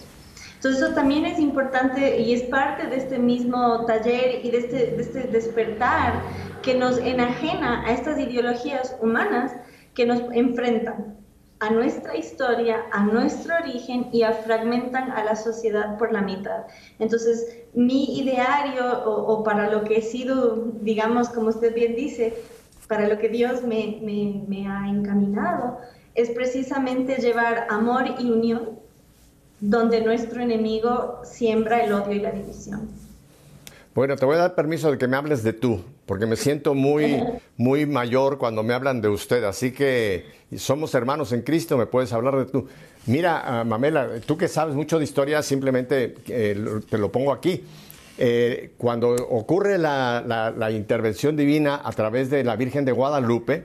Entonces 0.55 0.81
eso 0.81 0.95
también 0.95 1.25
es 1.25 1.37
importante 1.37 2.19
y 2.19 2.33
es 2.33 2.41
parte 2.43 2.87
de 2.87 2.95
este 2.95 3.19
mismo 3.19 3.85
taller 3.85 4.43
y 4.43 4.49
de 4.49 4.57
este, 4.57 4.99
este 4.99 5.23
despertar 5.27 6.21
que 6.63 6.73
nos 6.73 6.97
enajena 6.97 7.85
a 7.85 7.91
estas 7.91 8.17
ideologías 8.17 8.95
humanas 8.99 9.51
que 9.93 10.07
nos 10.07 10.19
enfrentan 10.31 11.22
a 11.63 11.69
nuestra 11.69 12.17
historia, 12.17 12.83
a 12.91 13.05
nuestro 13.05 13.55
origen 13.55 14.09
y 14.11 14.23
a 14.23 14.33
fragmentan 14.33 15.11
a 15.11 15.23
la 15.23 15.37
sociedad 15.37 15.97
por 15.97 16.11
la 16.11 16.21
mitad. 16.21 16.65
Entonces, 16.99 17.57
mi 17.73 18.19
ideario 18.19 19.05
o, 19.05 19.43
para 19.45 19.71
lo 19.71 19.85
que 19.85 19.99
he 19.99 20.01
sido, 20.01 20.71
digamos, 20.81 21.29
como 21.29 21.47
usted 21.47 21.73
bien 21.73 21.95
dice, 21.95 22.33
para 22.89 23.07
lo 23.07 23.17
que 23.17 23.29
Dios 23.29 23.63
me, 23.63 24.01
me 24.45 24.67
ha 24.67 24.89
encaminado, 24.89 25.79
es 26.15 26.31
precisamente 26.31 27.15
llevar 27.21 27.65
amor 27.69 28.07
y 28.19 28.29
unión 28.29 28.79
donde 29.61 30.01
nuestro 30.01 30.41
enemigo 30.41 31.21
siembra 31.23 31.81
el 31.81 31.93
odio 31.93 32.11
y 32.11 32.19
la 32.19 32.31
división. 32.31 32.89
Bueno, 33.95 34.17
te 34.17 34.25
voy 34.25 34.35
a 34.35 34.39
dar 34.39 34.55
permiso 34.55 34.91
de 34.91 34.97
que 34.97 35.07
me 35.07 35.15
hables 35.15 35.43
de 35.43 35.53
tú, 35.53 35.79
porque 36.05 36.25
me 36.25 36.35
siento 36.35 36.73
muy, 36.73 37.23
muy 37.57 37.85
mayor 37.85 38.37
cuando 38.37 38.63
me 38.63 38.73
hablan 38.73 39.01
de 39.01 39.09
usted. 39.09 39.43
Así 39.43 39.71
que 39.71 40.25
somos 40.57 40.93
hermanos 40.95 41.31
en 41.31 41.41
Cristo, 41.41 41.77
me 41.77 41.85
puedes 41.85 42.11
hablar 42.13 42.37
de 42.37 42.45
tú. 42.45 42.67
Mira, 43.05 43.41
ah, 43.45 43.63
Mamela, 43.63 44.19
tú 44.25 44.37
que 44.37 44.47
sabes 44.47 44.75
mucho 44.75 44.97
de 44.97 45.03
historia, 45.03 45.41
simplemente 45.41 46.15
eh, 46.27 46.81
te 46.89 46.97
lo 46.97 47.11
pongo 47.11 47.31
aquí. 47.31 47.63
Eh, 48.17 48.73
cuando 48.77 49.09
ocurre 49.11 49.77
la 49.77 50.69
intervención 50.71 51.35
divina 51.35 51.81
a 51.83 51.91
través 51.93 52.29
de 52.29 52.43
la 52.43 52.55
Virgen 52.55 52.85
de 52.85 52.91
Guadalupe, 52.91 53.63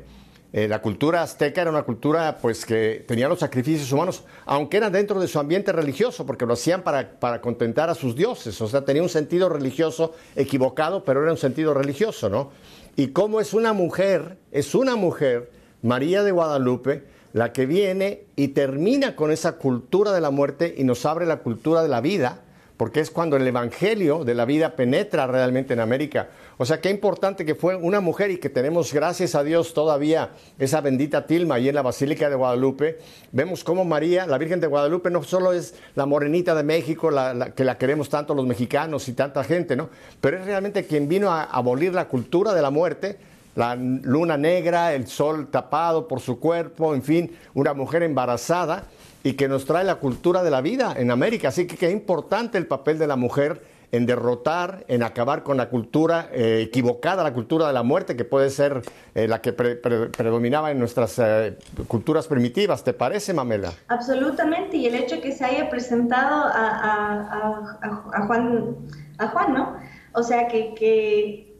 eh, 0.52 0.66
la 0.66 0.80
cultura 0.80 1.22
azteca 1.22 1.60
era 1.60 1.70
una 1.70 1.82
cultura 1.82 2.38
pues 2.40 2.64
que 2.64 3.04
tenía 3.06 3.28
los 3.28 3.40
sacrificios 3.40 3.92
humanos, 3.92 4.24
aunque 4.46 4.78
era 4.78 4.88
dentro 4.88 5.20
de 5.20 5.28
su 5.28 5.38
ambiente 5.38 5.72
religioso, 5.72 6.24
porque 6.24 6.46
lo 6.46 6.54
hacían 6.54 6.82
para, 6.82 7.18
para, 7.20 7.42
contentar 7.42 7.90
a 7.90 7.94
sus 7.94 8.16
dioses, 8.16 8.58
o 8.62 8.66
sea, 8.66 8.82
tenía 8.84 9.02
un 9.02 9.10
sentido 9.10 9.50
religioso 9.50 10.14
equivocado, 10.36 11.04
pero 11.04 11.22
era 11.22 11.32
un 11.32 11.38
sentido 11.38 11.74
religioso, 11.74 12.30
¿no? 12.30 12.50
Y 12.96 13.08
cómo 13.08 13.40
es 13.40 13.52
una 13.52 13.74
mujer, 13.74 14.38
es 14.50 14.74
una 14.74 14.96
mujer, 14.96 15.50
María 15.82 16.22
de 16.22 16.32
Guadalupe, 16.32 17.04
la 17.34 17.52
que 17.52 17.66
viene 17.66 18.24
y 18.34 18.48
termina 18.48 19.16
con 19.16 19.30
esa 19.30 19.56
cultura 19.58 20.12
de 20.12 20.20
la 20.20 20.30
muerte 20.30 20.74
y 20.76 20.84
nos 20.84 21.04
abre 21.04 21.26
la 21.26 21.40
cultura 21.40 21.82
de 21.82 21.88
la 21.88 22.00
vida, 22.00 22.40
porque 22.78 23.00
es 23.00 23.10
cuando 23.10 23.36
el 23.36 23.46
Evangelio 23.46 24.24
de 24.24 24.34
la 24.34 24.44
vida 24.44 24.76
penetra 24.76 25.26
realmente 25.26 25.74
en 25.74 25.80
América. 25.80 26.28
O 26.58 26.64
sea, 26.64 26.80
qué 26.80 26.90
importante 26.90 27.44
que 27.44 27.56
fue 27.56 27.74
una 27.74 28.00
mujer 28.00 28.30
y 28.30 28.38
que 28.38 28.48
tenemos, 28.48 28.94
gracias 28.94 29.34
a 29.34 29.42
Dios, 29.42 29.74
todavía 29.74 30.30
esa 30.60 30.80
bendita 30.80 31.26
tilma 31.26 31.56
ahí 31.56 31.68
en 31.68 31.74
la 31.74 31.82
Basílica 31.82 32.30
de 32.30 32.36
Guadalupe. 32.36 33.00
Vemos 33.32 33.64
cómo 33.64 33.84
María, 33.84 34.26
la 34.26 34.38
Virgen 34.38 34.60
de 34.60 34.68
Guadalupe, 34.68 35.10
no 35.10 35.24
solo 35.24 35.52
es 35.52 35.74
la 35.96 36.06
morenita 36.06 36.54
de 36.54 36.62
México, 36.62 37.10
que 37.56 37.64
la 37.64 37.78
queremos 37.78 38.08
tanto 38.08 38.32
los 38.32 38.46
mexicanos 38.46 39.08
y 39.08 39.12
tanta 39.12 39.42
gente, 39.42 39.74
¿no? 39.74 39.90
Pero 40.20 40.38
es 40.38 40.46
realmente 40.46 40.86
quien 40.86 41.08
vino 41.08 41.32
a 41.32 41.42
abolir 41.44 41.92
la 41.92 42.06
cultura 42.06 42.54
de 42.54 42.62
la 42.62 42.70
muerte, 42.70 43.18
la 43.56 43.74
luna 43.74 44.36
negra, 44.36 44.94
el 44.94 45.08
sol 45.08 45.48
tapado 45.50 46.06
por 46.06 46.20
su 46.20 46.38
cuerpo, 46.38 46.94
en 46.94 47.02
fin, 47.02 47.36
una 47.54 47.74
mujer 47.74 48.04
embarazada 48.04 48.84
y 49.28 49.34
que 49.34 49.46
nos 49.46 49.66
trae 49.66 49.84
la 49.84 49.96
cultura 49.96 50.42
de 50.42 50.50
la 50.50 50.62
vida 50.62 50.94
en 50.96 51.10
América. 51.10 51.48
Así 51.48 51.66
que 51.66 51.76
qué 51.76 51.90
importante 51.90 52.56
el 52.56 52.66
papel 52.66 52.98
de 52.98 53.06
la 53.06 53.16
mujer 53.16 53.60
en 53.92 54.06
derrotar, 54.06 54.86
en 54.88 55.02
acabar 55.02 55.42
con 55.42 55.58
la 55.58 55.68
cultura 55.68 56.30
eh, 56.32 56.62
equivocada, 56.62 57.22
la 57.22 57.34
cultura 57.34 57.66
de 57.66 57.74
la 57.74 57.82
muerte, 57.82 58.16
que 58.16 58.24
puede 58.24 58.48
ser 58.48 58.80
eh, 59.14 59.28
la 59.28 59.42
que 59.42 59.52
predominaba 59.52 60.70
en 60.70 60.78
nuestras 60.78 61.18
eh, 61.18 61.58
culturas 61.88 62.26
primitivas. 62.26 62.82
¿Te 62.84 62.94
parece, 62.94 63.34
Mamela? 63.34 63.74
Absolutamente, 63.88 64.78
y 64.78 64.86
el 64.86 64.94
hecho 64.94 65.20
que 65.20 65.32
se 65.32 65.44
haya 65.44 65.68
presentado 65.68 66.44
a, 66.46 67.82
a, 67.82 68.26
Juan, 68.26 68.76
a 69.18 69.28
Juan, 69.28 69.52
¿no? 69.52 69.76
O 70.14 70.22
sea, 70.22 70.48
que, 70.48 70.72
que 70.72 71.54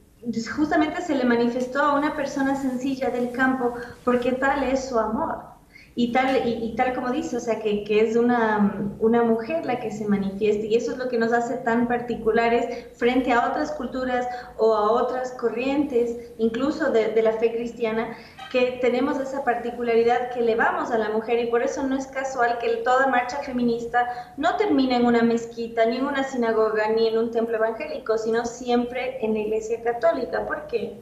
justamente 0.56 1.02
se 1.02 1.14
le 1.14 1.24
manifestó 1.24 1.82
a 1.82 1.98
una 1.98 2.16
persona 2.16 2.56
sencilla 2.56 3.10
del 3.10 3.30
campo, 3.30 3.74
porque 4.04 4.32
tal 4.32 4.64
es 4.64 4.88
su 4.88 4.98
amor 4.98 5.57
y 6.00 6.12
tal, 6.12 6.46
y, 6.46 6.76
tal 6.76 6.94
como 6.94 7.10
dice, 7.10 7.36
o 7.36 7.40
sea, 7.40 7.58
que, 7.58 7.82
que, 7.82 8.02
es 8.02 8.14
una, 8.14 8.94
una 9.00 9.24
mujer 9.24 9.66
la 9.66 9.80
que 9.80 9.90
se 9.90 10.06
manifiesta 10.06 10.64
y 10.64 10.76
eso 10.76 10.92
es 10.92 10.98
lo 10.98 11.08
que 11.08 11.18
nos 11.18 11.32
hace 11.32 11.56
tan 11.56 11.88
particulares 11.88 12.86
frente 12.94 13.32
a 13.32 13.48
otras 13.48 13.72
culturas 13.72 14.24
o 14.58 14.76
a 14.76 14.92
otras 14.92 15.32
corrientes, 15.32 16.30
incluso 16.38 16.92
de, 16.92 17.08
de 17.08 17.20
la 17.20 17.32
fe 17.32 17.52
cristiana, 17.52 18.16
que 18.52 18.78
tenemos 18.80 19.18
esa 19.18 19.42
particularidad 19.42 20.30
que 20.30 20.38
elevamos 20.38 20.92
a 20.92 20.98
la 20.98 21.08
mujer 21.08 21.40
y 21.40 21.46
por 21.46 21.64
eso 21.64 21.82
no 21.82 21.96
es 21.96 22.06
casual 22.06 22.58
que 22.58 22.76
toda 22.84 23.08
marcha 23.08 23.38
feminista 23.38 24.32
no 24.36 24.54
termine 24.54 24.94
en 24.94 25.04
una 25.04 25.22
mezquita, 25.22 25.84
ni 25.84 25.96
en 25.96 26.06
una 26.06 26.22
sinagoga, 26.22 26.90
ni 26.90 27.08
en 27.08 27.18
un 27.18 27.32
templo 27.32 27.56
evangélico, 27.56 28.16
sino 28.18 28.44
siempre 28.44 29.18
en 29.20 29.34
la 29.34 29.40
iglesia 29.40 29.82
católica. 29.82 30.46
¿Por 30.46 30.68
qué? 30.68 31.00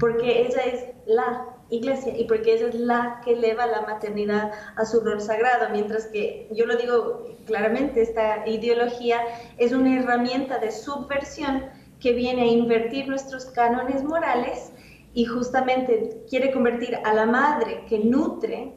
Porque 0.00 0.42
ella 0.42 0.62
es 0.64 0.86
la 1.06 1.54
iglesia 1.70 2.16
y 2.16 2.24
porque 2.24 2.54
ella 2.54 2.68
es 2.68 2.74
la 2.74 3.20
que 3.24 3.32
eleva 3.32 3.66
la 3.66 3.82
maternidad 3.82 4.52
a 4.76 4.84
su 4.84 5.00
rol 5.00 5.20
sagrado, 5.20 5.68
mientras 5.70 6.06
que 6.06 6.48
yo 6.52 6.66
lo 6.66 6.76
digo 6.76 7.26
claramente, 7.46 8.02
esta 8.02 8.46
ideología 8.46 9.20
es 9.58 9.72
una 9.72 9.98
herramienta 9.98 10.58
de 10.58 10.70
subversión 10.70 11.64
que 12.00 12.12
viene 12.12 12.42
a 12.42 12.46
invertir 12.46 13.08
nuestros 13.08 13.46
cánones 13.46 14.04
morales 14.04 14.72
y 15.14 15.24
justamente 15.24 16.24
quiere 16.28 16.52
convertir 16.52 16.96
a 17.04 17.12
la 17.14 17.26
madre 17.26 17.84
que 17.88 17.98
nutre 17.98 18.72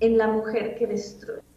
en 0.00 0.18
la 0.18 0.26
mujer 0.28 0.74
que 0.76 0.86
destruye. 0.86 1.51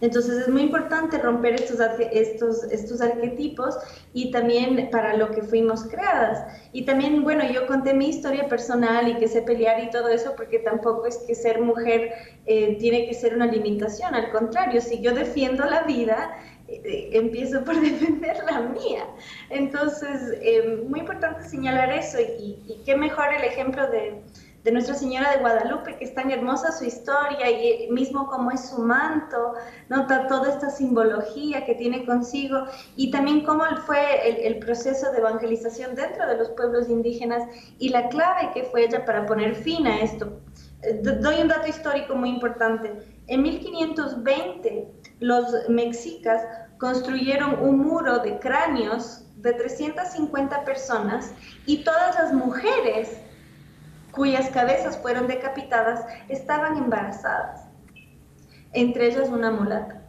Entonces 0.00 0.38
es 0.38 0.48
muy 0.48 0.62
importante 0.62 1.18
romper 1.18 1.54
estos, 1.54 1.78
estos, 2.12 2.64
estos 2.64 3.00
arquetipos 3.00 3.76
y 4.12 4.30
también 4.30 4.88
para 4.90 5.16
lo 5.16 5.30
que 5.30 5.42
fuimos 5.42 5.84
creadas. 5.84 6.44
Y 6.72 6.84
también, 6.84 7.22
bueno, 7.22 7.44
yo 7.50 7.66
conté 7.66 7.92
mi 7.92 8.08
historia 8.08 8.48
personal 8.48 9.08
y 9.08 9.16
que 9.16 9.28
sé 9.28 9.42
pelear 9.42 9.82
y 9.82 9.90
todo 9.90 10.08
eso 10.08 10.34
porque 10.36 10.60
tampoco 10.60 11.06
es 11.06 11.18
que 11.18 11.34
ser 11.34 11.60
mujer 11.60 12.12
eh, 12.46 12.76
tiene 12.78 13.06
que 13.06 13.14
ser 13.14 13.34
una 13.34 13.46
limitación, 13.46 14.14
al 14.14 14.30
contrario, 14.30 14.80
si 14.80 15.00
yo 15.00 15.12
defiendo 15.12 15.64
la 15.64 15.82
vida, 15.82 16.36
eh, 16.68 17.10
empiezo 17.12 17.64
por 17.64 17.78
defender 17.80 18.36
la 18.50 18.60
mía. 18.60 19.06
Entonces, 19.50 20.38
eh, 20.40 20.82
muy 20.88 21.00
importante 21.00 21.48
señalar 21.48 21.92
eso 21.92 22.18
y, 22.20 22.58
y 22.66 22.82
qué 22.84 22.96
mejor 22.96 23.32
el 23.36 23.44
ejemplo 23.44 23.86
de 23.88 24.22
de 24.62 24.72
Nuestra 24.72 24.94
Señora 24.94 25.30
de 25.30 25.38
Guadalupe, 25.38 25.96
que 25.96 26.04
es 26.04 26.14
tan 26.14 26.30
hermosa 26.30 26.70
su 26.72 26.84
historia 26.84 27.50
y 27.50 27.90
mismo 27.90 28.26
como 28.26 28.50
es 28.50 28.68
su 28.68 28.78
manto, 28.78 29.54
nota 29.88 30.26
toda 30.26 30.50
esta 30.50 30.68
simbología 30.68 31.64
que 31.64 31.74
tiene 31.74 32.04
consigo 32.04 32.64
y 32.94 33.10
también 33.10 33.44
cómo 33.44 33.64
fue 33.86 34.46
el, 34.46 34.58
proceso 34.58 35.10
de 35.12 35.18
evangelización 35.18 35.94
dentro 35.94 36.26
de 36.26 36.36
los 36.36 36.50
pueblos 36.50 36.90
indígenas 36.90 37.42
y 37.78 37.88
la 37.88 38.08
clave 38.08 38.50
que 38.52 38.64
fue 38.64 38.84
ella 38.84 39.04
para 39.06 39.24
poner 39.24 39.54
fin 39.54 39.86
a 39.86 40.00
esto. 40.00 40.40
Eh, 40.82 41.00
doy 41.02 41.40
un 41.40 41.48
dato 41.48 41.66
histórico 41.66 42.14
muy 42.14 42.28
importante. 42.28 42.92
En 43.28 43.42
1520 43.42 44.88
los 45.20 45.68
mexicas 45.68 46.42
construyeron 46.78 47.60
un 47.60 47.78
muro 47.78 48.18
de 48.18 48.38
cráneos 48.38 49.24
de 49.36 49.54
350 49.54 50.64
personas 50.64 51.32
y 51.64 51.82
todas 51.82 52.14
las 52.16 52.32
mujeres 52.34 53.20
cuyas 54.12 54.48
cabezas 54.50 54.96
fueron 54.98 55.26
decapitadas, 55.26 56.04
estaban 56.28 56.76
embarazadas, 56.76 57.62
entre 58.72 59.08
ellas 59.08 59.28
una 59.28 59.50
mulata. 59.50 60.02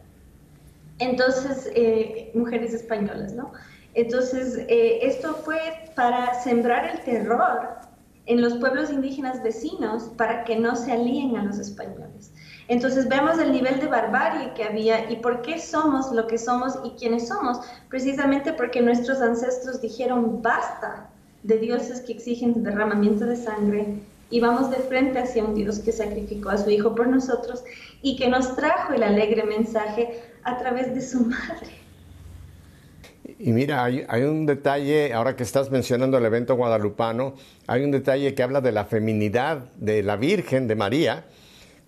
Entonces, 0.98 1.70
eh, 1.74 2.30
mujeres 2.34 2.74
españolas, 2.74 3.32
¿no? 3.32 3.52
Entonces, 3.94 4.56
eh, 4.68 5.00
esto 5.02 5.34
fue 5.34 5.58
para 5.94 6.34
sembrar 6.42 6.88
el 6.90 7.00
terror 7.00 7.80
en 8.26 8.40
los 8.40 8.54
pueblos 8.54 8.90
indígenas 8.90 9.42
vecinos 9.42 10.04
para 10.16 10.44
que 10.44 10.56
no 10.56 10.76
se 10.76 10.92
alíen 10.92 11.36
a 11.36 11.44
los 11.44 11.58
españoles. 11.58 12.32
Entonces 12.68 13.08
vemos 13.08 13.38
el 13.38 13.52
nivel 13.52 13.80
de 13.80 13.88
barbarie 13.88 14.52
que 14.54 14.64
había 14.64 15.10
y 15.10 15.16
por 15.16 15.42
qué 15.42 15.58
somos 15.58 16.12
lo 16.12 16.26
que 16.26 16.38
somos 16.38 16.78
y 16.84 16.90
quiénes 16.90 17.28
somos. 17.28 17.60
Precisamente 17.88 18.52
porque 18.52 18.80
nuestros 18.80 19.20
ancestros 19.20 19.80
dijeron 19.80 20.40
basta 20.40 21.10
de 21.42 21.58
dioses 21.58 22.00
que 22.00 22.12
exigen 22.12 22.62
derramamiento 22.62 23.26
de 23.26 23.36
sangre 23.36 23.98
y 24.30 24.40
vamos 24.40 24.70
de 24.70 24.76
frente 24.76 25.18
hacia 25.18 25.44
un 25.44 25.54
Dios 25.54 25.78
que 25.80 25.92
sacrificó 25.92 26.50
a 26.50 26.58
su 26.58 26.70
Hijo 26.70 26.94
por 26.94 27.06
nosotros 27.06 27.62
y 28.00 28.16
que 28.16 28.28
nos 28.28 28.56
trajo 28.56 28.94
el 28.94 29.02
alegre 29.02 29.44
mensaje 29.44 30.22
a 30.42 30.58
través 30.58 30.94
de 30.94 31.02
su 31.02 31.20
madre. 31.20 31.82
Y 33.38 33.52
mira, 33.52 33.84
hay, 33.84 34.22
un 34.22 34.46
detalle, 34.46 35.12
ahora 35.12 35.36
que 35.36 35.42
estás 35.42 35.70
mencionando 35.70 36.16
el 36.16 36.24
evento 36.24 36.54
guadalupano, 36.54 37.34
hay 37.66 37.84
un 37.84 37.90
detalle 37.90 38.34
que 38.34 38.42
habla 38.42 38.60
de 38.60 38.72
la 38.72 38.84
feminidad 38.84 39.72
de 39.76 40.02
la 40.02 40.16
Virgen, 40.16 40.66
de 40.66 40.76
María, 40.76 41.24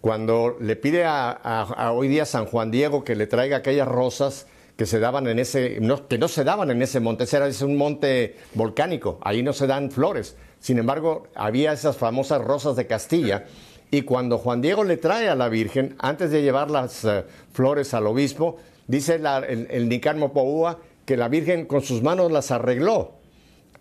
cuando 0.00 0.56
le 0.60 0.76
pide 0.76 1.04
a, 1.06 1.92
hoy 1.94 2.08
día 2.08 2.24
San 2.24 2.46
Juan 2.46 2.70
Diego 2.70 3.04
que 3.04 3.14
le 3.14 3.26
traiga 3.26 3.58
aquellas 3.58 3.88
rosas 3.88 4.46
que 4.76 4.87
se 4.87 4.98
daban 4.98 5.26
en 5.28 5.38
ese, 5.38 5.78
que 6.08 6.18
no 6.18 6.28
se 6.28 6.44
daban 6.44 6.70
en 6.70 6.82
ese 6.82 7.00
monte, 7.00 7.24
ese 7.24 7.37
era 7.37 7.48
un 7.62 7.76
monte 7.76 8.37
volcánico, 8.54 9.18
ahí 9.22 9.42
no 9.42 9.52
se 9.52 9.66
dan 9.66 9.90
flores. 9.90 10.37
Sin 10.58 10.78
embargo, 10.78 11.28
había 11.34 11.72
esas 11.72 11.96
famosas 11.96 12.42
rosas 12.42 12.74
de 12.76 12.87
Castilla. 12.87 13.44
Y 13.90 14.02
cuando 14.02 14.38
Juan 14.38 14.62
Diego 14.62 14.82
le 14.82 14.96
trae 14.96 15.28
a 15.28 15.34
la 15.34 15.48
Virgen, 15.48 15.94
antes 15.98 16.30
de 16.30 16.42
llevar 16.42 16.70
las 16.70 17.04
eh, 17.04 17.24
flores 17.52 17.94
al 17.94 18.06
obispo, 18.06 18.56
dice 18.88 19.16
el, 19.16 19.68
el 19.70 19.88
Nicarmo 19.88 20.32
Poúa 20.32 20.80
que 21.04 21.16
la 21.16 21.28
Virgen 21.28 21.66
con 21.66 21.82
sus 21.82 22.02
manos 22.02 22.32
las 22.32 22.50
arregló. 22.50 23.12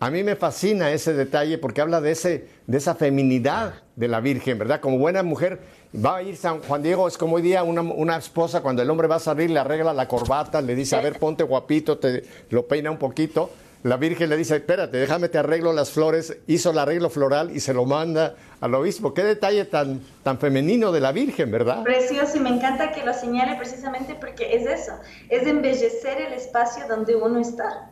A 0.00 0.10
mí 0.10 0.22
me 0.22 0.36
fascina 0.36 0.92
ese 0.92 1.14
detalle 1.14 1.56
porque 1.58 1.80
habla 1.80 2.00
de, 2.00 2.10
ese, 2.10 2.46
de 2.66 2.78
esa 2.78 2.94
feminidad 2.94 3.82
de 3.96 4.08
la 4.08 4.20
Virgen, 4.20 4.58
¿verdad? 4.58 4.80
Como 4.80 4.98
buena 4.98 5.22
mujer 5.22 5.60
Va 5.94 6.16
a 6.16 6.22
ir 6.22 6.36
San 6.36 6.60
Juan 6.60 6.82
Diego, 6.82 7.06
es 7.06 7.16
como 7.16 7.36
hoy 7.36 7.42
día 7.42 7.62
una, 7.62 8.16
esposa 8.16 8.62
cuando 8.62 8.82
el 8.82 8.90
hombre 8.90 9.06
va 9.06 9.16
a 9.16 9.20
salir, 9.20 9.50
le 9.50 9.60
arregla 9.60 9.92
la 9.92 10.08
corbata, 10.08 10.60
le 10.60 10.74
dice, 10.74 10.96
a 10.96 11.00
ver, 11.00 11.20
ponte 11.20 11.44
guapito, 11.44 11.98
te 11.98 12.24
lo 12.50 12.66
peina 12.66 12.90
un 12.90 12.98
poquito. 12.98 13.50
La 13.84 13.96
Virgen 13.96 14.30
le 14.30 14.36
dice, 14.36 14.56
espérate, 14.56 14.96
déjame 14.96 15.28
te 15.28 15.38
arreglo 15.38 15.72
las 15.72 15.90
flores, 15.90 16.36
hizo 16.46 16.70
el 16.70 16.78
arreglo 16.78 17.10
floral 17.10 17.54
y 17.54 17.60
se 17.60 17.74
lo 17.74 17.84
manda 17.84 18.34
al 18.60 18.74
obispo. 18.74 19.14
Qué 19.14 19.22
detalle 19.22 19.66
tan, 19.66 20.00
tan 20.24 20.38
femenino 20.38 20.90
de 20.90 21.00
la 21.00 21.12
Virgen, 21.12 21.52
¿verdad? 21.52 21.84
Precioso 21.84 22.38
y 22.38 22.40
me 22.40 22.48
encanta 22.48 22.90
que 22.90 23.04
lo 23.04 23.12
señale 23.14 23.56
precisamente 23.56 24.16
porque 24.16 24.56
es 24.56 24.66
eso, 24.66 24.92
es 25.28 25.46
embellecer 25.46 26.20
el 26.20 26.32
espacio 26.32 26.88
donde 26.88 27.14
uno 27.14 27.38
está. 27.38 27.90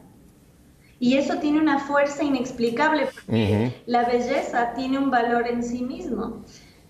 Y 0.99 1.19
eso 1.19 1.37
tiene 1.38 1.61
una 1.61 1.79
fuerza 1.79 2.25
inexplicable 2.25 3.07
porque 3.07 3.75
la 3.87 4.05
belleza 4.05 4.73
tiene 4.75 4.99
un 4.99 5.11
valor 5.11 5.47
en 5.47 5.62
sí 5.62 5.83
mismo. 5.83 6.43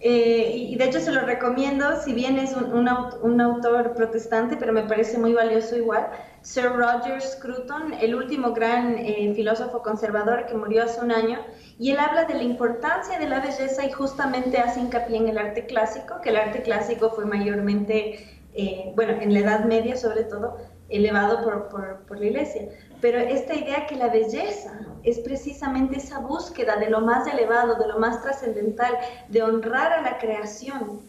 Eh, 0.04 0.66
y 0.70 0.74
de 0.74 0.86
hecho 0.86 0.98
se 0.98 1.12
lo 1.12 1.20
recomiendo, 1.20 2.02
si 2.02 2.12
bien 2.12 2.36
es 2.36 2.56
un, 2.56 2.74
un, 2.74 3.40
autor 3.40 3.94
protestante, 3.94 4.56
pero 4.56 4.72
me 4.72 4.82
parece 4.82 5.16
muy 5.16 5.32
valioso 5.32 5.76
igual, 5.76 6.08
Sir 6.40 6.72
Roger 6.72 7.22
Scruton, 7.22 7.94
el 8.00 8.16
último 8.16 8.52
gran 8.52 8.98
eh, 8.98 9.32
filósofo 9.36 9.80
conservador 9.80 10.46
que 10.46 10.54
murió 10.54 10.82
hace 10.82 11.00
un 11.00 11.12
año, 11.12 11.38
y 11.78 11.92
él 11.92 12.00
habla 12.00 12.24
de 12.24 12.34
la 12.34 12.42
importancia 12.42 13.16
de 13.16 13.28
la 13.28 13.38
belleza 13.38 13.86
y 13.86 13.92
justamente 13.92 14.58
hace 14.58 14.80
hincapié 14.80 15.18
en 15.18 15.28
el 15.28 15.38
arte 15.38 15.66
clásico, 15.66 16.20
que 16.20 16.30
el 16.30 16.36
arte 16.36 16.62
clásico 16.62 17.10
fue 17.10 17.24
mayormente, 17.24 18.42
eh, 18.54 18.92
bueno, 18.96 19.12
en 19.20 19.32
la 19.32 19.38
Edad 19.38 19.64
Media 19.66 19.96
sobre 19.96 20.24
todo, 20.24 20.56
elevado 20.88 21.44
por, 21.44 21.68
por, 21.68 22.00
por 22.08 22.18
la 22.18 22.26
iglesia. 22.26 22.62
Pero 23.02 23.18
esta 23.18 23.56
idea 23.56 23.86
que 23.88 23.96
la 23.96 24.08
belleza 24.08 24.78
es 25.02 25.18
precisamente 25.18 25.96
esa 25.96 26.20
búsqueda 26.20 26.76
de 26.76 26.88
lo 26.88 27.00
más 27.00 27.26
elevado, 27.26 27.74
de 27.74 27.88
lo 27.88 27.98
más 27.98 28.22
trascendental, 28.22 28.96
de 29.28 29.42
honrar 29.42 29.92
a 29.92 30.02
la 30.02 30.18
creación. 30.18 31.00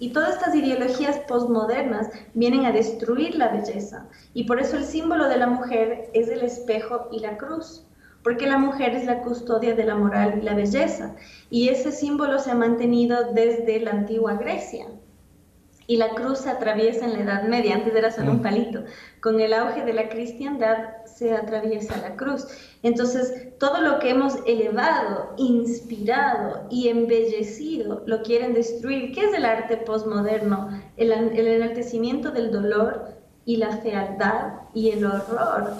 Y 0.00 0.12
todas 0.12 0.34
estas 0.34 0.56
ideologías 0.56 1.20
postmodernas 1.20 2.10
vienen 2.34 2.66
a 2.66 2.72
destruir 2.72 3.36
la 3.36 3.48
belleza. 3.48 4.08
Y 4.34 4.42
por 4.44 4.60
eso 4.60 4.76
el 4.76 4.84
símbolo 4.84 5.28
de 5.28 5.36
la 5.38 5.46
mujer 5.46 6.10
es 6.14 6.28
el 6.28 6.42
espejo 6.42 7.08
y 7.12 7.20
la 7.20 7.38
cruz 7.38 7.86
porque 8.24 8.48
la 8.48 8.58
mujer 8.58 8.96
es 8.96 9.06
la 9.06 9.20
custodia 9.20 9.76
de 9.76 9.84
la 9.84 9.94
moral 9.94 10.40
y 10.40 10.42
la 10.42 10.54
belleza. 10.54 11.14
Y 11.48 11.68
ese 11.68 11.92
símbolo 11.92 12.40
se 12.40 12.50
ha 12.50 12.56
mantenido 12.56 13.32
desde 13.32 13.78
la 13.78 13.92
antigua 13.92 14.34
Grecia 14.34 14.86
y 15.86 15.96
la 15.96 16.10
cruz 16.10 16.38
se 16.38 16.50
atraviesa 16.50 17.04
en 17.04 17.12
la 17.12 17.20
Edad 17.20 17.42
Media, 17.44 17.74
antes 17.74 17.94
era 17.94 18.10
solo 18.10 18.32
un 18.32 18.38
mm. 18.38 18.42
palito. 18.42 18.84
Con 19.20 19.40
el 19.40 19.52
auge 19.52 19.84
de 19.84 19.92
la 19.92 20.08
cristiandad 20.08 21.04
se 21.04 21.32
atraviesa 21.32 21.96
la 21.98 22.16
cruz. 22.16 22.46
Entonces, 22.82 23.58
todo 23.58 23.80
lo 23.80 23.98
que 23.98 24.10
hemos 24.10 24.38
elevado, 24.46 25.34
inspirado 25.36 26.66
y 26.70 26.88
embellecido 26.88 28.02
lo 28.06 28.22
quieren 28.22 28.54
destruir. 28.54 29.12
¿Qué 29.12 29.22
es 29.22 29.34
el 29.34 29.44
arte 29.44 29.76
postmoderno? 29.76 30.70
El, 30.96 31.12
el 31.12 31.46
enaltecimiento 31.46 32.30
del 32.30 32.50
dolor 32.50 33.16
y 33.44 33.56
la 33.56 33.76
fealdad 33.76 34.54
y 34.74 34.90
el 34.90 35.06
horror 35.06 35.74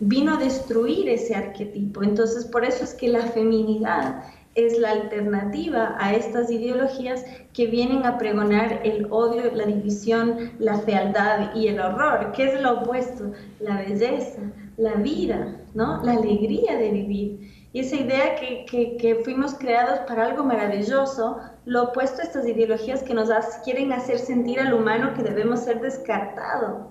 vino 0.00 0.34
a 0.34 0.38
destruir 0.38 1.08
ese 1.10 1.34
arquetipo. 1.34 2.02
Entonces, 2.02 2.46
por 2.46 2.64
eso 2.64 2.84
es 2.84 2.94
que 2.94 3.08
la 3.08 3.26
feminidad 3.26 4.24
es 4.54 4.78
la 4.78 4.90
alternativa 4.90 5.96
a 5.98 6.14
estas 6.14 6.50
ideologías 6.50 7.24
que 7.52 7.66
vienen 7.66 8.04
a 8.04 8.18
pregonar 8.18 8.80
el 8.84 9.06
odio, 9.10 9.50
la 9.54 9.64
división, 9.64 10.52
la 10.58 10.78
fealdad 10.80 11.54
y 11.54 11.68
el 11.68 11.80
horror. 11.80 12.32
¿Qué 12.32 12.52
es 12.52 12.60
lo 12.60 12.80
opuesto? 12.80 13.32
La 13.60 13.76
belleza, 13.78 14.42
la 14.76 14.94
vida, 14.94 15.56
¿no? 15.74 16.02
la 16.02 16.12
alegría 16.12 16.76
de 16.76 16.90
vivir. 16.90 17.60
Y 17.72 17.80
esa 17.80 17.96
idea 17.96 18.34
que, 18.34 18.66
que, 18.98 19.14
fuimos 19.22 19.54
creados 19.54 20.00
para 20.00 20.26
algo 20.26 20.42
maravilloso, 20.42 21.38
lo 21.66 21.84
opuesto 21.84 22.20
a 22.20 22.24
estas 22.24 22.48
ideologías 22.48 23.04
que 23.04 23.14
nos 23.14 23.28
quieren 23.62 23.92
hacer 23.92 24.18
sentir 24.18 24.58
al 24.58 24.74
humano 24.74 25.14
que 25.14 25.22
debemos 25.22 25.60
ser 25.60 25.80
descartado. 25.80 26.90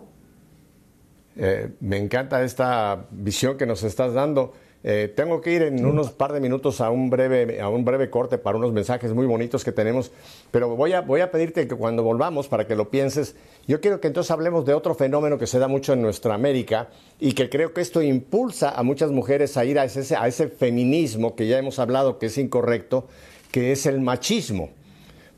Eh, 1.36 1.74
me 1.82 1.98
encanta 1.98 2.42
esta 2.44 3.08
visión 3.12 3.58
que 3.58 3.66
nos 3.66 3.84
estás 3.84 4.14
dando. 4.14 4.54
Eh, 4.82 5.12
tengo 5.14 5.42
que 5.42 5.52
ir 5.52 5.62
en 5.64 5.86
unos 5.86 6.12
par 6.12 6.32
de 6.32 6.40
minutos 6.40 6.80
a 6.80 6.90
un, 6.90 7.10
breve, 7.10 7.60
a 7.60 7.68
un 7.68 7.84
breve 7.84 8.10
corte 8.10 8.38
para 8.38 8.58
unos 8.58 8.72
mensajes 8.72 9.14
muy 9.14 9.26
bonitos 9.26 9.66
que 9.66 9.74
tenemos, 9.74 10.12
pero 10.52 10.74
voy 10.76 10.94
a, 10.94 11.02
voy 11.02 11.20
a 11.20 11.32
pedirte 11.32 11.68
que 11.68 11.76
cuando 11.76 12.02
volvamos, 12.02 12.48
para 12.48 12.66
que 12.66 12.76
lo 12.76 12.90
pienses, 12.90 13.36
yo 13.68 13.82
quiero 13.82 14.00
que 14.00 14.08
entonces 14.08 14.32
hablemos 14.32 14.66
de 14.66 14.74
otro 14.74 14.96
fenómeno 14.96 15.38
que 15.38 15.48
se 15.48 15.60
da 15.60 15.68
mucho 15.68 15.92
en 15.92 16.02
nuestra 16.02 16.34
América 16.34 16.88
y 17.20 17.34
que 17.34 17.50
creo 17.50 17.74
que 17.74 17.82
esto 17.82 18.02
impulsa 18.02 18.70
a 18.70 18.84
muchas 18.84 19.12
mujeres 19.12 19.58
a 19.58 19.66
ir 19.66 19.80
a 19.80 19.84
ese, 19.84 20.16
a 20.16 20.28
ese 20.28 20.48
feminismo 20.48 21.36
que 21.36 21.48
ya 21.48 21.58
hemos 21.58 21.78
hablado 21.78 22.18
que 22.18 22.28
es 22.28 22.38
incorrecto, 22.38 23.06
que 23.52 23.74
es 23.74 23.86
el 23.86 24.00
machismo. 24.00 24.70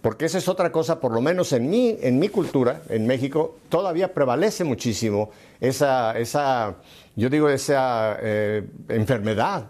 Porque 0.02 0.26
esa 0.26 0.40
es 0.40 0.48
otra 0.48 0.72
cosa, 0.72 1.00
por 1.00 1.12
lo 1.12 1.22
menos 1.22 1.54
en 1.54 1.70
mi, 1.70 1.96
en 2.02 2.18
mi 2.18 2.28
cultura, 2.28 2.82
en 2.90 3.06
México, 3.06 3.58
todavía 3.70 4.14
prevalece 4.14 4.64
muchísimo 4.64 5.30
esa, 5.60 6.18
esa 6.18 6.78
yo 7.16 7.30
digo, 7.30 7.50
esa 7.50 8.18
eh, 8.22 8.64
enfermedad 8.90 9.68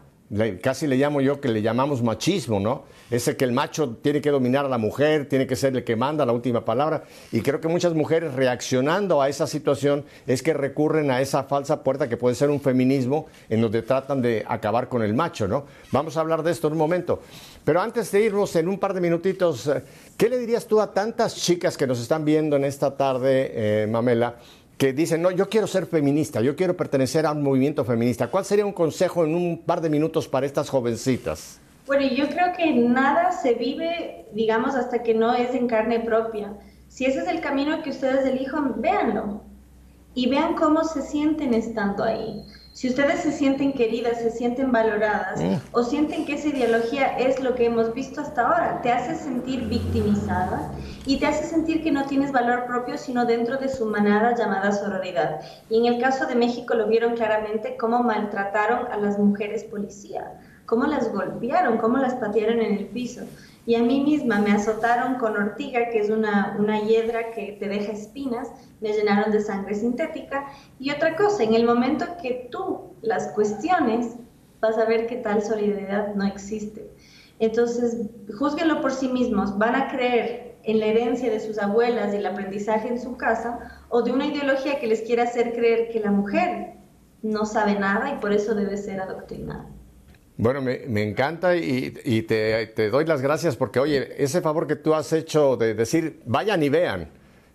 casi 0.62 0.88
le 0.88 0.95
llamo 0.95 1.19
yo 1.19 1.41
que 1.41 1.49
le 1.49 1.62
llamamos 1.62 2.01
machismo, 2.01 2.60
¿no? 2.60 2.84
Ese 3.10 3.36
que 3.36 3.43
el 3.43 3.51
macho 3.51 3.97
tiene 4.01 4.21
que 4.21 4.32
dominar 4.32 4.65
a 4.65 4.69
la 4.69 4.77
mujer, 4.77 5.27
tiene 5.27 5.45
que 5.45 5.58
ser 5.58 5.75
el 5.75 5.84
que 5.84 5.97
manda 5.97 6.25
la 6.25 6.32
última 6.32 6.63
palabra. 6.63 7.04
Y 7.34 7.41
creo 7.41 7.60
que 7.60 7.67
muchas 7.67 7.93
mujeres 7.93 8.34
reaccionando 8.34 9.21
a 9.21 9.27
esa 9.27 9.45
situación 9.45 10.06
es 10.27 10.41
que 10.41 10.54
recurren 10.54 11.12
a 11.12 11.19
esa 11.19 11.43
falsa 11.43 11.84
puerta 11.84 12.08
que 12.08 12.15
puede 12.15 12.36
ser 12.36 12.49
un 12.49 12.62
feminismo 12.62 13.25
en 13.49 13.60
donde 13.60 13.82
tratan 13.82 14.21
de 14.21 14.45
acabar 14.47 14.88
con 14.88 15.01
el 15.04 15.13
macho, 15.13 15.49
¿no? 15.49 15.65
Vamos 15.91 16.15
a 16.15 16.21
hablar 16.21 16.43
de 16.43 16.51
esto 16.51 16.67
en 16.67 16.73
un 16.73 16.80
momento. 16.80 17.21
Pero 17.65 17.82
antes 17.82 18.10
de 18.12 18.21
irnos 18.21 18.56
en 18.56 18.69
un 18.69 18.80
par 18.80 18.93
de 18.93 19.01
minutitos, 19.01 19.67
eh, 19.67 19.84
¿qué 20.15 20.30
le 20.30 20.38
dirías 20.38 20.65
tú 20.65 20.80
a 20.80 20.93
tantas 20.93 21.36
chicas 21.36 21.75
que 21.75 21.86
nos 21.86 21.99
están 21.99 22.23
viendo 22.23 22.56
en 22.56 22.63
esta 22.63 22.95
tarde, 22.95 23.51
eh, 23.54 23.88
Mamela? 23.88 24.38
Que 24.82 24.94
dicen, 24.94 25.22
no, 25.22 25.30
yo 25.30 25.48
quiero 25.48 25.67
ser 25.67 25.86
feminista, 25.86 26.41
yo 26.41 26.56
quiero 26.56 26.76
pertenecer 26.76 27.28
a 27.28 27.34
un 27.34 27.44
movimiento 27.44 27.86
feminista. 27.86 28.32
¿Cuál 28.32 28.46
sería 28.46 28.65
un 28.65 28.74
consejo 28.74 29.24
en 29.24 29.36
un 29.36 29.60
par 29.60 29.80
de 29.80 29.91
minutos 29.91 30.28
para 30.28 30.48
estas 30.48 30.72
jovencitas? 30.72 31.60
Bueno, 31.86 32.08
yo 32.08 32.28
creo 32.28 32.52
que 32.58 32.74
nada 32.74 33.32
se 33.32 33.54
vive, 33.54 34.26
digamos, 34.34 34.74
hasta 34.74 35.04
que 35.04 35.13
no 35.13 35.36
es 35.36 35.54
en 35.54 35.67
carne 35.67 36.00
propia. 36.00 36.58
Si 36.88 37.06
ese 37.06 37.20
es 37.20 37.28
el 37.28 37.41
camino 37.41 37.84
que 37.84 37.91
ustedes 37.91 38.26
elijan, 38.26 38.82
véanlo 38.82 39.44
y 40.15 40.28
vean 40.28 40.56
cómo 40.56 40.84
se 40.84 41.04
sienten 41.04 41.54
estando 41.54 42.04
ahí. 42.04 42.44
Si 42.82 42.89
ustedes 42.89 43.20
se 43.20 43.32
sienten 43.32 43.74
queridas, 43.74 44.17
se 44.17 44.32
sienten 44.32 44.72
valoradas 44.72 45.39
mm. 45.39 45.54
o 45.72 45.84
sienten 45.84 46.26
que 46.26 46.34
esa 46.34 46.48
ideología 46.48 47.15
es 47.15 47.39
lo 47.39 47.54
que 47.54 47.65
hemos 47.65 47.94
visto 47.94 48.22
hasta 48.22 48.41
ahora, 48.41 48.82
te 48.82 48.91
hace 48.91 49.13
sentir 49.13 49.67
victimizada 49.67 50.72
y 51.06 51.20
te 51.20 51.28
hace 51.28 51.44
sentir 51.44 51.84
que 51.84 51.91
no 51.91 52.08
tienes 52.08 52.32
valor 52.32 52.65
propio 52.65 52.98
sino 52.98 53.28
dentro 53.28 53.58
de 53.58 53.70
su 53.70 53.86
manada 53.86 54.36
llamada 54.36 54.72
sororidad. 54.72 55.41
Y 55.70 55.78
en 55.78 55.94
el 55.94 56.02
caso 56.02 56.26
de 56.26 56.34
México 56.34 56.74
lo 56.74 56.88
vieron 56.88 57.13
claramente 57.13 57.78
cómo 57.78 58.02
maltrataron 58.02 58.91
a 58.91 58.98
las 58.98 59.20
mujeres 59.20 59.63
policía, 59.63 60.41
cómo 60.65 60.88
las 60.88 61.13
golpearon, 61.13 61.78
cómo 61.78 62.00
las 62.00 62.15
patearon 62.15 62.62
en 62.62 62.80
el 62.80 62.88
piso. 62.88 63.22
Y 63.65 63.76
a 63.76 63.84
mí 63.84 64.02
misma 64.02 64.39
me 64.39 64.52
azotaron 64.52 65.15
con 65.15 65.38
ortiga, 65.38 65.89
que 65.89 66.00
es 66.00 66.10
una, 66.10 66.56
una 66.60 66.82
hiedra 66.82 67.32
que 67.32 67.58
te 67.60 67.67
deja 67.67 67.91
espinas, 67.91 68.50
me 68.80 68.91
llenaron 68.91 69.32
de 69.32 69.39
sangre 69.39 69.76
sintética. 69.76 70.47
Y 70.80 70.91
otra 70.91 71.15
cosa, 71.15 71.43
en 71.43 71.54
el 71.54 71.65
momento 71.65 72.06
que 72.21 72.47
tú 72.52 72.93
las 73.02 73.28
cuestiones, 73.30 74.15
vas 74.60 74.78
a 74.78 74.86
ver 74.86 75.08
que 75.08 75.17
tal 75.17 75.41
solidaridad 75.41 76.15
no 76.15 76.26
existe. 76.26 76.89
Entonces, 77.39 77.97
juzguenlo 78.38 78.82
por 78.82 78.91
sí 78.91 79.10
mismos. 79.10 79.58
¿Van 79.58 79.76
a 79.76 79.88
creer 79.89 80.52
en 80.63 80.80
la 80.80 80.86
herencia 80.86 81.30
de 81.32 81.39
sus 81.39 81.58
abuelas 81.58 82.13
y 82.13 82.17
el 82.17 82.26
aprendizaje 82.26 82.88
en 82.88 83.00
su 83.00 83.17
casa 83.17 83.60
o 83.89 84.02
de 84.02 84.12
una 84.12 84.28
ideología 84.28 84.80
que 84.80 84.88
les 84.88 85.02
quiera 85.02 85.24
hacer 85.24 85.54
creer 85.54 85.89
que 85.89 86.00
la 86.00 86.12
mujer 86.12 86.76
no 87.24 87.45
sabe 87.45 87.78
nada 87.80 88.12
y 88.12 88.19
por 88.19 88.32
eso 88.32 88.54
debe 88.56 88.78
ser 88.78 89.02
adoctrinada? 89.02 89.65
Bueno, 90.41 90.60
me, 90.60 91.04
encanta 91.04 91.56
y, 91.56 91.91
te, 92.23 92.89
doy 92.89 93.06
las 93.06 93.21
gracias 93.21 93.56
porque, 93.56 93.80
oye, 93.80 94.15
ese 94.17 94.41
favor 94.41 94.65
que 94.65 94.75
tú 94.75 94.95
has 94.95 95.13
hecho 95.13 95.56
de 95.56 95.75
decir, 95.75 96.19
vayan 96.25 96.63
y 96.63 96.69
vean. 96.69 97.10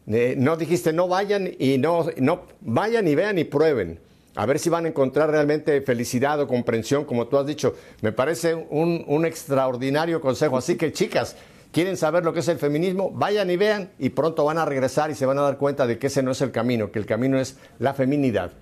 Eh, 0.07 0.37
no 0.39 0.57
dijiste, 0.57 0.93
no 0.93 1.09
vayan 1.09 1.51
y 1.59 1.79
no, 1.79 2.07
no, 2.19 2.43
vayan 2.61 3.09
y 3.09 3.17
vean 3.17 3.39
y 3.39 3.45
prueben. 3.45 3.99
A 4.37 4.47
ver 4.47 4.61
si 4.61 4.71
van 4.71 4.85
a 4.85 4.89
encontrar 4.89 5.33
realmente 5.33 5.81
felicidad 5.81 6.41
o 6.41 6.47
comprensión, 6.47 7.05
como 7.05 7.27
tú 7.27 7.37
has 7.39 7.47
dicho. 7.49 7.75
Me 8.03 8.13
parece 8.13 8.55
un, 8.55 9.05
un 9.09 9.27
extraordinario 9.27 10.21
consejo. 10.21 10.57
Así 10.57 10.77
que, 10.77 10.93
chicas, 10.93 11.35
quieren 11.73 11.97
saber 11.97 12.25
lo 12.25 12.33
que 12.33 12.39
es 12.39 12.49
el 12.49 12.59
feminismo, 12.59 13.11
vayan 13.11 13.51
y 13.51 13.57
vean 13.57 13.91
y 13.99 14.11
pronto 14.11 14.45
van 14.45 14.59
a 14.59 14.65
regresar 14.65 15.11
y 15.11 15.17
se 15.17 15.27
van 15.27 15.39
a 15.39 15.43
dar 15.43 15.59
cuenta 15.59 15.89
de 15.89 15.99
que 15.99 16.07
ese 16.07 16.23
no 16.23 16.31
es 16.31 16.41
el 16.41 16.53
camino, 16.53 16.93
que 16.93 17.01
el 17.01 17.07
camino 17.07 17.39
es 17.41 17.59
la 17.81 17.95
feminidad. 17.95 18.53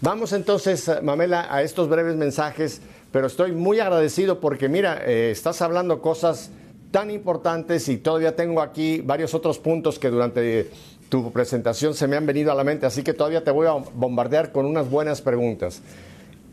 Vamos 0.00 0.32
entonces, 0.32 0.90
Mamela, 1.02 1.54
a 1.54 1.62
estos 1.62 1.88
breves 1.88 2.16
mensajes 2.16 2.80
pero 3.14 3.28
estoy 3.28 3.52
muy 3.52 3.78
agradecido 3.78 4.40
porque 4.40 4.68
mira, 4.68 5.00
eh, 5.06 5.30
estás 5.30 5.62
hablando 5.62 6.02
cosas 6.02 6.50
tan 6.90 7.12
importantes 7.12 7.88
y 7.88 7.98
todavía 7.98 8.34
tengo 8.34 8.60
aquí 8.60 9.02
varios 9.02 9.34
otros 9.34 9.60
puntos 9.60 10.00
que 10.00 10.10
durante 10.10 10.68
tu 11.08 11.30
presentación 11.30 11.94
se 11.94 12.08
me 12.08 12.16
han 12.16 12.26
venido 12.26 12.50
a 12.50 12.56
la 12.56 12.64
mente, 12.64 12.86
así 12.86 13.04
que 13.04 13.14
todavía 13.14 13.44
te 13.44 13.52
voy 13.52 13.68
a 13.68 13.74
bombardear 13.74 14.50
con 14.50 14.66
unas 14.66 14.90
buenas 14.90 15.22
preguntas. 15.22 15.80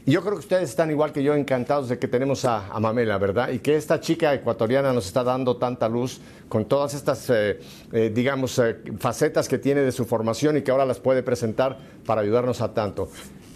Yo 0.05 0.21
creo 0.21 0.33
que 0.33 0.41
ustedes 0.41 0.69
están 0.69 0.91
igual 0.91 1.11
que 1.11 1.23
yo 1.23 1.33
encantados 1.33 1.89
de 1.89 1.97
que 1.97 2.07
tenemos 2.07 2.45
a, 2.45 2.79
Mamela, 2.79 3.17
¿verdad? 3.17 3.49
Y 3.49 3.57
que 3.57 3.75
esta 3.75 3.99
chica 3.99 4.31
ecuatoriana 4.31 4.93
nos 4.93 5.07
está 5.07 5.23
dando 5.23 5.57
tanta 5.57 5.89
luz 5.89 6.21
con 6.47 6.65
todas 6.65 6.93
estas, 6.93 7.27
eh, 7.31 7.59
eh, 7.91 8.11
digamos, 8.13 8.61
facetas 8.99 9.47
que 9.47 9.57
tiene 9.57 9.81
de 9.81 9.91
su 9.91 10.05
formación 10.05 10.57
y 10.57 10.61
que 10.61 10.69
ahora 10.69 10.85
las 10.85 10.99
puede 10.99 11.23
presentar 11.23 11.79
para 12.05 12.21
ayudarnos 12.21 12.61
a 12.61 12.71
tanto 12.71 13.09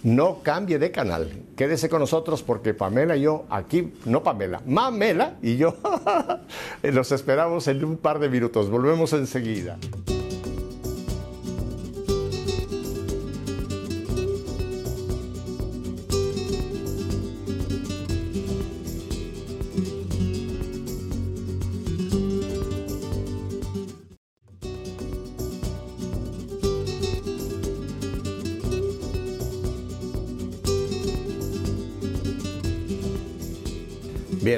no 0.06 0.40
cambie 0.44 0.78
de 0.78 0.92
canal. 0.92 1.28
Quédese 1.56 1.88
con 1.88 1.98
nosotros 1.98 2.44
porque 2.44 2.74
Pamela 2.74 3.16
y 3.16 3.22
yo 3.22 3.44
aquí, 3.50 3.92
no 4.04 4.22
Pamela, 4.22 4.62
Mamela 4.64 5.36
y 5.42 5.56
yo 5.56 5.74
los 6.82 7.10
esperamos 7.10 7.66
en 7.66 7.84
un 7.84 7.96
par 7.96 8.20
de 8.20 8.28
minutos. 8.28 8.70
Volvemos 8.70 9.12
enseguida. 9.14 9.76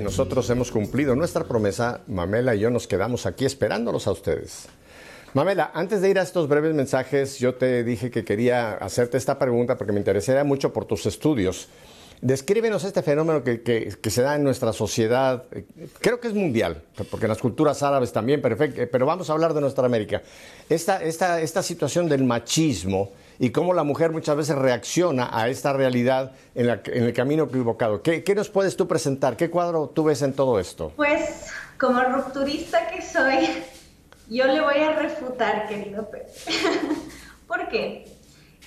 Nosotros 0.00 0.48
hemos 0.50 0.70
cumplido 0.70 1.16
nuestra 1.16 1.44
promesa. 1.44 2.00
Mamela 2.06 2.54
y 2.54 2.60
yo 2.60 2.70
nos 2.70 2.86
quedamos 2.86 3.26
aquí 3.26 3.44
esperándolos 3.44 4.06
a 4.06 4.12
ustedes. 4.12 4.66
Mamela, 5.34 5.70
antes 5.74 6.00
de 6.00 6.08
ir 6.08 6.18
a 6.18 6.22
estos 6.22 6.48
breves 6.48 6.74
mensajes, 6.74 7.38
yo 7.38 7.54
te 7.54 7.84
dije 7.84 8.10
que 8.10 8.24
quería 8.24 8.74
hacerte 8.74 9.18
esta 9.18 9.38
pregunta 9.38 9.76
porque 9.76 9.92
me 9.92 9.98
interesaría 9.98 10.44
mucho 10.44 10.72
por 10.72 10.84
tus 10.84 11.06
estudios. 11.06 11.68
Descríbenos 12.20 12.82
este 12.82 13.02
fenómeno 13.02 13.44
que, 13.44 14.10
se 14.10 14.22
da 14.22 14.34
en 14.34 14.42
nuestra 14.42 14.72
sociedad, 14.72 15.44
creo 16.00 16.18
que 16.18 16.28
es 16.28 16.34
mundial, 16.34 16.82
porque 17.10 17.26
en 17.26 17.30
las 17.30 17.38
culturas 17.38 17.82
árabes 17.82 18.12
también, 18.12 18.42
pero 18.42 19.06
vamos 19.06 19.30
a 19.30 19.32
hablar 19.34 19.54
de 19.54 19.60
nuestra 19.60 19.86
América. 19.86 20.22
Esta, 20.68 21.02
esta, 21.02 21.40
esta 21.40 21.62
situación 21.62 22.08
del 22.08 22.24
machismo 22.24 23.12
y 23.38 23.50
cómo 23.50 23.72
la 23.72 23.84
mujer 23.84 24.10
muchas 24.10 24.36
veces 24.36 24.56
reacciona 24.56 25.30
a 25.32 25.48
esta 25.48 25.72
realidad 25.72 26.32
en, 26.54 26.68
el 26.68 27.12
camino 27.12 27.44
equivocado. 27.44 28.02
¿Qué, 28.02 28.34
nos 28.34 28.48
puedes 28.48 28.76
tú 28.76 28.88
presentar? 28.88 29.36
¿Qué 29.36 29.48
cuadro 29.48 29.88
tú 29.88 30.04
ves 30.04 30.22
en 30.22 30.32
todo 30.32 30.58
esto? 30.58 30.92
Pues 30.96 31.46
como 31.78 32.02
rupturista 32.02 32.88
que 32.88 33.00
soy, 33.00 33.48
yo 34.28 34.46
le 34.46 34.60
voy 34.60 34.78
a 34.78 34.92
refutar, 34.96 35.68
querido 35.68 36.10
Pepe. 36.10 36.26
¿Por 37.46 37.68
qué? 37.68 38.17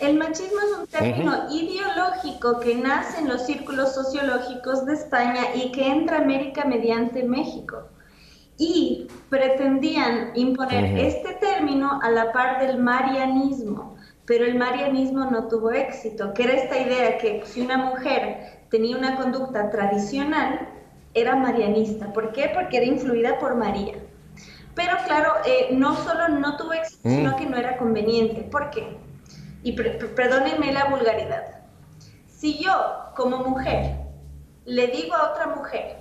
El 0.01 0.17
machismo 0.17 0.59
es 0.59 0.79
un 0.79 0.87
término 0.87 1.33
ideológico 1.51 2.59
que 2.59 2.75
nace 2.75 3.19
en 3.19 3.29
los 3.29 3.45
círculos 3.45 3.93
sociológicos 3.93 4.85
de 4.85 4.93
España 4.93 5.41
y 5.55 5.71
que 5.71 5.87
entra 5.87 6.17
a 6.17 6.21
América 6.21 6.65
mediante 6.65 7.23
México. 7.23 7.83
Y 8.57 9.07
pretendían 9.29 10.31
imponer 10.35 10.97
este 10.97 11.33
término 11.35 11.99
a 12.01 12.09
la 12.09 12.31
par 12.31 12.59
del 12.59 12.79
marianismo 12.79 13.95
pero 14.31 14.45
el 14.45 14.55
marianismo 14.55 15.25
no 15.25 15.49
tuvo 15.49 15.71
éxito, 15.71 16.33
que 16.33 16.43
era 16.43 16.53
esta 16.53 16.79
idea 16.79 17.17
que 17.17 17.43
si 17.45 17.59
una 17.59 17.75
mujer 17.75 18.61
tenía 18.69 18.95
una 18.95 19.17
conducta 19.17 19.69
tradicional, 19.69 20.69
era 21.13 21.35
marianista. 21.35 22.13
¿Por 22.13 22.31
qué? 22.31 22.49
Porque 22.53 22.77
era 22.77 22.85
influida 22.85 23.39
por 23.39 23.55
María. 23.55 23.95
Pero 24.73 24.95
claro, 25.05 25.33
eh, 25.45 25.69
no 25.73 25.97
solo 25.97 26.29
no 26.29 26.55
tuvo 26.55 26.71
éxito, 26.71 27.09
mm. 27.09 27.11
sino 27.11 27.35
que 27.35 27.45
no 27.45 27.57
era 27.57 27.75
conveniente. 27.77 28.43
¿Por 28.43 28.69
qué? 28.69 28.95
Y 29.63 29.73
perdónenme 29.73 30.71
la 30.71 30.85
vulgaridad. 30.85 31.61
Si 32.27 32.57
yo, 32.57 33.11
como 33.15 33.39
mujer, 33.39 33.97
le 34.65 34.87
digo 34.87 35.15
a 35.15 35.31
otra 35.31 35.47
mujer, 35.55 35.97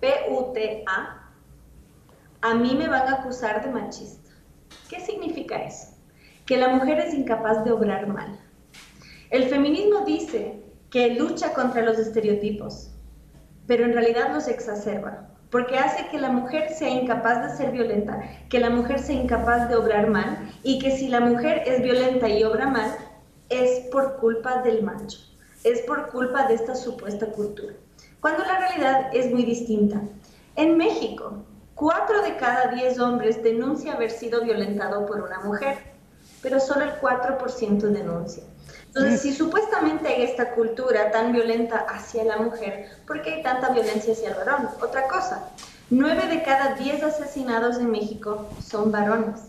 P-U-T-A, 0.00 1.32
a 2.42 2.54
mí 2.54 2.74
me 2.74 2.88
van 2.88 3.08
a 3.08 3.16
acusar 3.20 3.64
de 3.64 3.70
machista. 3.70 4.30
¿Qué 4.88 5.00
significa 5.00 5.56
eso? 5.62 5.94
que 6.46 6.56
la 6.56 6.68
mujer 6.68 6.98
es 6.98 7.14
incapaz 7.14 7.64
de 7.64 7.72
obrar 7.72 8.06
mal. 8.06 8.38
El 9.30 9.48
feminismo 9.48 10.04
dice 10.04 10.60
que 10.90 11.14
lucha 11.14 11.54
contra 11.54 11.82
los 11.82 11.98
estereotipos, 11.98 12.90
pero 13.66 13.84
en 13.84 13.94
realidad 13.94 14.32
los 14.32 14.46
exacerba, 14.48 15.30
porque 15.54 15.78
hace 15.78 16.08
que 16.08 16.18
la 16.18 16.30
mujer 16.30 16.68
sea 16.72 16.88
incapaz 16.88 17.40
de 17.40 17.56
ser 17.56 17.70
violenta, 17.70 18.20
que 18.48 18.58
la 18.58 18.70
mujer 18.70 18.98
sea 18.98 19.14
incapaz 19.14 19.68
de 19.68 19.76
obrar 19.76 20.10
mal 20.10 20.50
y 20.64 20.80
que 20.80 20.90
si 20.90 21.06
la 21.06 21.20
mujer 21.20 21.62
es 21.64 21.80
violenta 21.80 22.28
y 22.28 22.42
obra 22.42 22.66
mal, 22.66 22.92
es 23.50 23.86
por 23.92 24.16
culpa 24.16 24.62
del 24.62 24.82
macho, 24.82 25.20
es 25.62 25.82
por 25.82 26.08
culpa 26.08 26.48
de 26.48 26.54
esta 26.54 26.74
supuesta 26.74 27.26
cultura, 27.26 27.72
cuando 28.20 28.44
la 28.44 28.58
realidad 28.58 29.10
es 29.12 29.30
muy 29.30 29.44
distinta. 29.44 30.02
En 30.56 30.76
México, 30.76 31.44
cuatro 31.76 32.22
de 32.22 32.36
cada 32.36 32.72
diez 32.72 32.98
hombres 32.98 33.40
denuncia 33.40 33.92
haber 33.92 34.10
sido 34.10 34.42
violentado 34.42 35.06
por 35.06 35.20
una 35.20 35.38
mujer 35.38 35.94
pero 36.44 36.60
solo 36.60 36.84
el 36.84 37.00
4% 37.00 37.80
denuncia. 37.80 38.44
Entonces, 38.94 39.22
si 39.22 39.32
supuestamente 39.34 40.06
hay 40.06 40.22
esta 40.22 40.54
cultura 40.54 41.10
tan 41.10 41.32
violenta 41.32 41.84
hacia 41.88 42.22
la 42.22 42.36
mujer, 42.36 42.90
¿por 43.08 43.22
qué 43.22 43.34
hay 43.34 43.42
tanta 43.42 43.70
violencia 43.70 44.12
hacia 44.12 44.28
el 44.28 44.34
varón? 44.36 44.68
Otra 44.80 45.08
cosa, 45.08 45.48
nueve 45.90 46.28
de 46.28 46.44
cada 46.44 46.74
diez 46.76 47.02
asesinados 47.02 47.78
en 47.78 47.90
México 47.90 48.48
son 48.64 48.92
varones. 48.92 49.40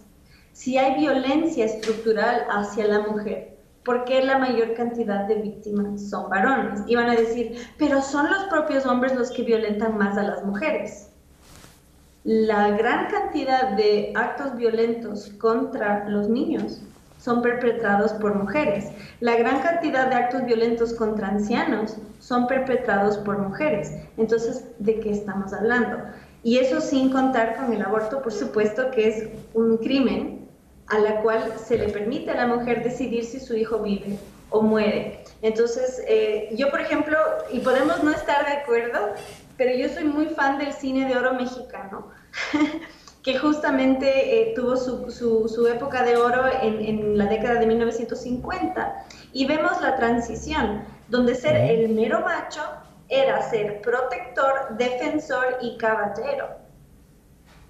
Si 0.54 0.80
hay 0.80 1.00
violencia 1.00 1.66
estructural 1.66 2.48
hacia 2.50 2.88
la 2.88 3.00
mujer, 3.02 3.56
¿por 3.84 4.06
qué 4.06 4.24
la 4.24 4.40
mayor 4.40 4.74
cantidad 4.74 5.28
de 5.28 5.36
víctimas 5.36 6.10
son 6.10 6.28
varones? 6.28 6.82
Y 6.88 6.96
van 6.96 7.10
a 7.10 7.16
decir, 7.16 7.68
pero 7.78 8.02
son 8.02 8.28
los 8.32 8.46
propios 8.46 8.88
hombres 8.88 9.14
los 9.16 9.30
que 9.30 9.44
violentan 9.44 9.96
más 9.96 10.18
a 10.18 10.24
las 10.24 10.44
mujeres 10.44 11.10
la 12.26 12.72
gran 12.72 13.08
cantidad 13.12 13.78
de 13.78 14.12
actos 14.16 14.58
violentos 14.58 15.30
contra 15.40 16.10
los 16.10 16.28
niños 16.28 16.82
son 17.26 17.42
perpetrados 17.42 18.14
por 18.14 18.36
mujeres. 18.36 18.86
La 19.20 19.36
gran 19.36 19.60
cantidad 19.62 20.08
de 20.08 20.16
actos 20.16 20.46
violentos 20.46 20.94
contra 20.94 21.30
ancianos 21.30 21.98
son 22.20 22.46
perpetrados 22.46 23.18
por 23.18 23.40
mujeres. 23.40 23.92
Entonces, 24.18 24.66
¿de 24.78 25.00
qué 25.00 25.10
estamos 25.10 25.52
hablando? 25.52 25.98
Y 26.44 26.60
eso 26.60 26.80
sin 26.80 27.12
contar 27.12 27.56
con 27.56 27.74
el 27.74 27.82
aborto, 27.82 28.22
por 28.22 28.32
supuesto, 28.32 28.92
que 28.92 29.08
es 29.08 29.30
un 29.56 29.78
crimen 29.78 30.48
a 30.86 31.00
la 31.00 31.22
cual 31.22 31.52
se 31.58 31.80
le 31.80 31.90
permite 31.90 32.30
a 32.30 32.36
la 32.36 32.46
mujer 32.46 32.84
decidir 32.84 33.26
si 33.26 33.40
su 33.40 33.56
hijo 33.56 33.80
vive 33.80 34.20
o 34.52 34.62
muere. 34.62 35.24
Entonces, 35.42 36.04
eh, 36.08 36.50
yo, 36.56 36.70
por 36.70 36.80
ejemplo, 36.80 37.18
y 37.52 37.60
podemos 37.62 38.04
no 38.04 38.12
estar 38.12 38.46
de 38.46 38.54
acuerdo, 38.54 39.00
pero 39.58 39.76
yo 39.76 39.90
soy 39.90 40.04
muy 40.04 40.28
fan 40.28 40.60
del 40.60 40.74
cine 40.74 41.08
de 41.08 41.18
oro 41.18 41.34
mexicano, 41.34 42.12
que 43.26 43.40
justamente 43.40 44.52
eh, 44.52 44.54
tuvo 44.56 44.78
su, 44.78 45.10
su, 45.10 45.68
época 45.68 46.04
de 46.04 46.16
oro 46.16 46.44
en, 46.62 46.80
en, 46.80 47.18
la 47.18 47.26
década 47.26 47.60
de 47.60 47.66
1950. 47.66 49.04
Y 49.34 49.48
vemos 49.48 49.82
la 49.82 49.96
transición, 49.96 50.84
donde 51.10 51.34
ser 51.34 51.56
el 51.56 51.90
mero 51.90 52.22
macho 52.22 52.62
era 53.10 53.42
ser 53.50 53.82
protector, 53.82 54.78
defensor 54.78 55.58
y 55.60 55.76
caballero. 55.78 56.50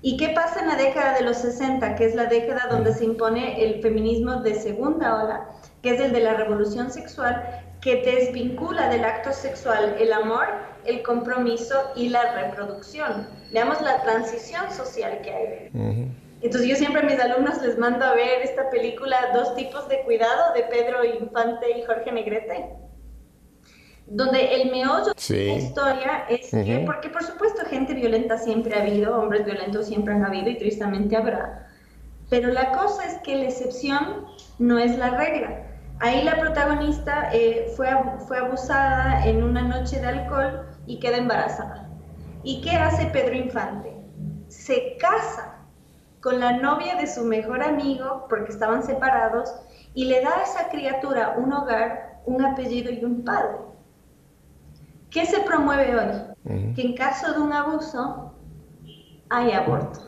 ¿Y 0.02 0.18
qué 0.18 0.30
pasa 0.36 0.60
en 0.60 0.68
la 0.68 0.76
década 0.76 1.18
de 1.18 1.24
los 1.24 1.38
60, 1.38 1.96
que 1.96 2.06
es 2.06 2.16
la 2.16 2.26
década 2.26 2.68
donde 2.70 2.94
se 2.94 3.06
impone 3.06 3.64
el 3.64 3.82
feminismo 3.82 4.42
de 4.42 4.56
segunda 4.56 5.24
ola, 5.24 5.50
que 5.82 5.96
es 5.96 6.02
el 6.02 6.12
de 6.12 6.20
la 6.20 6.34
revolución 6.34 6.92
sexual, 6.92 7.65
que 7.86 7.98
desvincula 7.98 8.90
del 8.90 9.06
acto 9.06 9.32
sexual 9.32 9.96
el 10.00 10.12
amor, 10.12 10.48
el 10.86 11.04
compromiso 11.04 11.76
y 11.96 12.10
la 12.10 12.34
reproducción. 12.34 13.28
Veamos 13.54 13.80
la 13.80 14.02
transición 14.02 14.72
social 14.72 15.22
que 15.22 15.32
hay. 15.32 16.12
Entonces 16.42 16.68
yo 16.68 16.76
siempre 16.76 17.02
a 17.02 17.04
mis 17.04 17.20
alumnos 17.20 17.62
les 17.62 17.78
mando 17.78 18.04
a 18.04 18.16
ver 18.16 18.42
esta 18.42 18.72
película 18.72 19.16
Dos 19.36 19.54
tipos 19.56 19.88
de 19.88 20.02
cuidado 20.02 20.52
de 20.56 20.64
Pedro 20.64 21.06
Infante 21.06 21.78
y 21.78 21.84
Jorge 21.84 22.12
Negrete, 22.12 22.70
donde 24.08 24.56
el 24.56 24.72
meollo 24.72 25.14
de 25.14 25.46
la 25.46 25.54
historia 25.54 26.26
es 26.28 26.50
que, 26.50 26.84
porque 26.88 27.10
por 27.10 27.24
supuesto 27.24 27.68
gente 27.68 27.94
violenta 27.94 28.40
siempre 28.40 28.76
ha 28.76 28.82
habido, 28.82 29.16
hombres 29.16 29.46
violentos 29.46 29.86
siempre 29.86 30.16
han 30.16 30.26
habido 30.26 30.50
y 30.50 30.58
tristemente 30.58 31.16
habrá, 31.16 31.70
pero 32.32 32.48
la 32.48 32.72
cosa 32.72 33.06
es 33.06 33.14
que 33.20 33.36
la 33.36 33.44
excepción 33.46 34.26
no 34.58 34.80
es 34.80 34.98
la 34.98 35.12
regla. 35.12 35.75
Ahí 36.00 36.24
la 36.24 36.38
protagonista 36.38 37.30
eh, 37.32 37.72
fue, 37.76 37.88
fue 38.28 38.38
abusada 38.38 39.26
en 39.26 39.44
una 39.44 39.62
noche 39.62 40.00
de 40.00 40.08
alcohol 40.08 40.66
y 40.86 41.00
queda 41.00 41.18
embarazada. 41.18 41.90
¿Y 42.44 42.62
qué 42.62 42.72
hace 42.72 43.06
Pedro 43.08 43.36
Infante? 43.36 43.96
Se 44.48 44.98
casa 44.98 45.56
con 46.22 46.40
la 46.40 46.54
novia 46.54 46.96
de 46.96 47.08
su 47.08 47.24
mejor 47.24 47.62
amigo, 47.62 48.26
porque 48.30 48.52
estaban 48.52 48.84
separados, 48.84 49.56
y 49.94 50.06
le 50.06 50.22
da 50.22 50.40
a 50.40 50.44
esa 50.44 50.70
criatura 50.70 51.36
un 51.38 51.54
hogar, 51.54 52.20
un 52.26 52.44
apellido 52.44 52.92
y 52.92 53.06
un 53.06 53.24
padre. 53.24 53.58
¿Qué 55.12 55.26
se 55.26 55.40
promueve 55.42 55.96
hoy? 55.96 56.74
Que 56.74 56.82
en 56.82 56.96
caso 56.96 57.32
de 57.32 57.40
un 57.40 57.54
abuso 57.54 58.34
hay 59.30 59.52
aborto. 59.52 60.00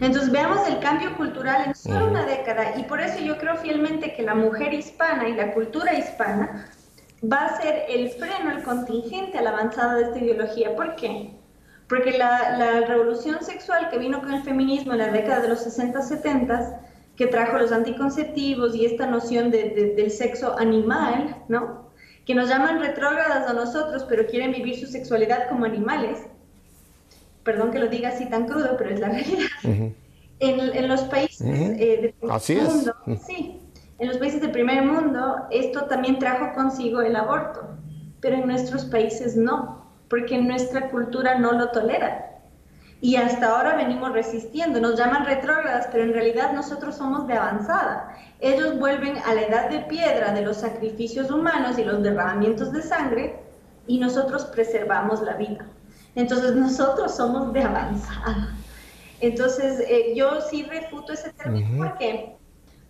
Entonces 0.00 0.30
veamos 0.30 0.66
el 0.68 0.80
cambio 0.80 1.16
cultural 1.16 1.64
en 1.66 1.74
solo 1.74 2.08
una 2.08 2.26
década 2.26 2.76
y 2.76 2.82
por 2.84 3.00
eso 3.00 3.20
yo 3.20 3.38
creo 3.38 3.56
fielmente 3.56 4.14
que 4.14 4.22
la 4.22 4.34
mujer 4.34 4.74
hispana 4.74 5.28
y 5.28 5.34
la 5.34 5.52
cultura 5.52 5.94
hispana 5.94 6.66
va 7.22 7.46
a 7.46 7.60
ser 7.60 7.84
el 7.88 8.10
freno, 8.10 8.50
el 8.50 8.62
contingente 8.62 9.38
a 9.38 9.42
la 9.42 9.50
avanzada 9.50 9.94
de 9.94 10.04
esta 10.04 10.18
ideología. 10.18 10.74
¿Por 10.74 10.96
qué? 10.96 11.30
Porque 11.88 12.18
la, 12.18 12.80
revolución 12.86 13.42
sexual 13.42 13.88
que 13.90 13.98
vino 13.98 14.20
con 14.20 14.34
el 14.34 14.42
feminismo 14.42 14.92
en 14.92 14.98
la 14.98 15.10
década 15.10 15.40
de 15.42 15.48
los 15.48 15.60
60, 15.60 16.02
70, 16.02 16.80
que 17.16 17.26
trajo 17.26 17.58
los 17.58 17.70
anticonceptivos 17.70 18.74
y 18.74 18.86
esta 18.86 19.06
noción 19.06 19.50
del 19.50 20.10
sexo 20.10 20.58
animal, 20.58 21.36
¿no? 21.48 21.90
Que 22.26 22.34
nos 22.34 22.48
llaman 22.48 22.80
retrógradas 22.80 23.48
a 23.48 23.52
nosotros, 23.52 24.04
pero 24.08 24.26
quieren 24.26 24.52
vivir 24.52 24.80
su 24.80 24.86
sexualidad 24.86 25.48
como 25.48 25.66
animales 25.66 26.26
perdón 27.44 27.70
que 27.70 27.78
lo 27.78 27.88
diga 27.88 28.08
así 28.08 28.26
tan 28.26 28.46
crudo, 28.46 28.76
pero 28.76 28.90
es 28.90 29.00
la 29.00 29.08
realidad. 29.10 29.92
en, 30.40 30.88
los 30.88 31.02
países 31.02 31.40
eh, 31.40 32.00
del 32.00 32.14
primer 32.14 32.64
mundo, 32.64 32.94
sí, 33.26 33.60
en 33.98 34.08
los 34.08 34.18
países 34.18 34.40
del 34.40 34.50
primer 34.50 34.82
mundo, 34.82 35.46
esto 35.50 35.84
también 35.84 36.18
trajo 36.18 36.52
consigo 36.54 37.00
el 37.00 37.14
aborto, 37.14 37.68
pero 38.20 38.36
en 38.36 38.46
nuestros 38.46 38.84
países 38.86 39.36
no, 39.36 39.92
porque 40.08 40.38
nuestra 40.38 40.90
cultura 40.90 41.38
no 41.38 41.52
lo 41.52 41.70
tolera. 41.70 42.30
Y 43.00 43.16
hasta 43.16 43.50
ahora 43.50 43.76
venimos 43.76 44.12
resistiendo, 44.12 44.80
nos 44.80 44.98
llaman 44.98 45.26
retrógradas, 45.26 45.88
pero 45.92 46.04
en 46.04 46.14
realidad 46.14 46.52
nosotros 46.54 46.96
somos 46.96 47.26
de 47.26 47.34
avanzada. 47.34 48.16
Ellos 48.40 48.78
vuelven 48.78 49.18
a 49.18 49.34
la 49.34 49.42
edad 49.42 49.68
de 49.68 49.80
piedra 49.80 50.32
de 50.32 50.40
los 50.40 50.56
sacrificios 50.56 51.30
humanos 51.30 51.78
y 51.78 51.84
los 51.84 52.02
derramamientos 52.02 52.72
de 52.72 52.80
sangre 52.80 53.36
y 53.86 53.98
nosotros 53.98 54.46
preservamos 54.46 55.20
la 55.20 55.34
vida. 55.34 55.66
Entonces 56.14 56.54
nosotros 56.54 57.16
somos 57.16 57.52
de 57.52 57.62
avanzada. 57.62 58.54
Entonces 59.20 59.80
eh, 59.88 60.12
yo 60.14 60.40
sí 60.40 60.64
refuto 60.64 61.12
ese 61.12 61.32
término. 61.32 61.76
¿Por 61.76 61.98
qué? 61.98 62.36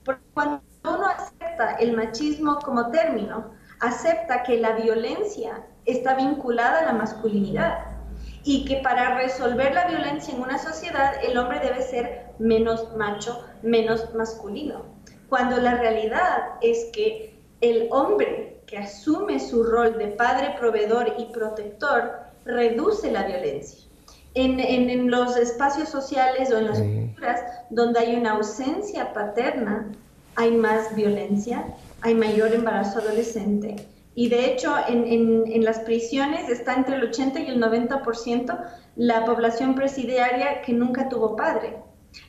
Porque 0.05 0.23
cuando 0.35 0.61
uno 0.85 1.07
acepta 1.07 1.77
el 1.77 1.97
machismo 1.97 2.59
como 2.59 2.91
término, 2.91 3.53
acepta 3.81 4.43
que 4.43 4.59
la 4.59 4.73
violencia 4.73 5.65
está 5.87 6.15
vinculada 6.15 6.81
a 6.81 6.85
la 6.85 6.93
masculinidad 6.93 7.87
y 8.45 8.65
que 8.67 8.77
para 8.77 9.17
resolver 9.17 9.75
la 9.75 9.87
violencia 9.87 10.35
en 10.35 10.43
una 10.43 10.59
sociedad 10.59 11.13
el 11.23 11.37
hombre 11.39 11.61
debe 11.61 11.83
ser 11.83 12.27
menos 12.39 12.95
macho, 12.97 13.43
menos 13.63 14.15
masculino. 14.15 14.85
Cuando 15.29 15.57
la 15.57 15.77
realidad 15.77 16.57
es 16.61 16.91
que 16.93 17.41
el 17.61 17.89
hombre 17.91 18.54
que 18.67 18.79
asume 18.79 19.41
su 19.41 19.63
rol 19.63 19.99
de 19.99 20.09
padre, 20.09 20.55
proveedor 20.59 21.15
y 21.19 21.27
protector 21.27 22.25
reduce 22.45 23.11
la 23.11 23.25
violencia. 23.25 23.85
En, 24.35 25.11
los 25.11 25.37
espacios 25.37 25.89
sociales 25.89 26.51
o 26.51 26.59
en 26.59 26.67
las 26.67 26.81
culturas 26.81 27.41
donde 27.71 28.01
hay 28.01 28.17
una 28.17 28.33
ausencia 28.33 29.13
paterna, 29.13 29.93
hay 30.35 30.51
más 30.51 30.95
violencia, 30.97 31.65
hay 32.01 32.15
mayor 32.15 32.53
embarazo 32.53 32.99
adolescente. 32.99 33.77
Y 34.17 34.29
de 34.29 34.47
hecho, 34.47 34.75
en, 34.89 35.65
las 35.65 35.81
prisiones 35.81 36.49
está 36.49 36.75
entre 36.75 36.97
el 36.97 37.05
80 37.05 37.41
y 37.41 37.47
el 37.47 37.63
90% 37.63 38.65
la 38.97 39.25
población 39.25 39.75
presidiaria 39.75 40.63
que 40.63 40.73
nunca 40.73 41.09
tuvo 41.09 41.37
padre. 41.37 41.77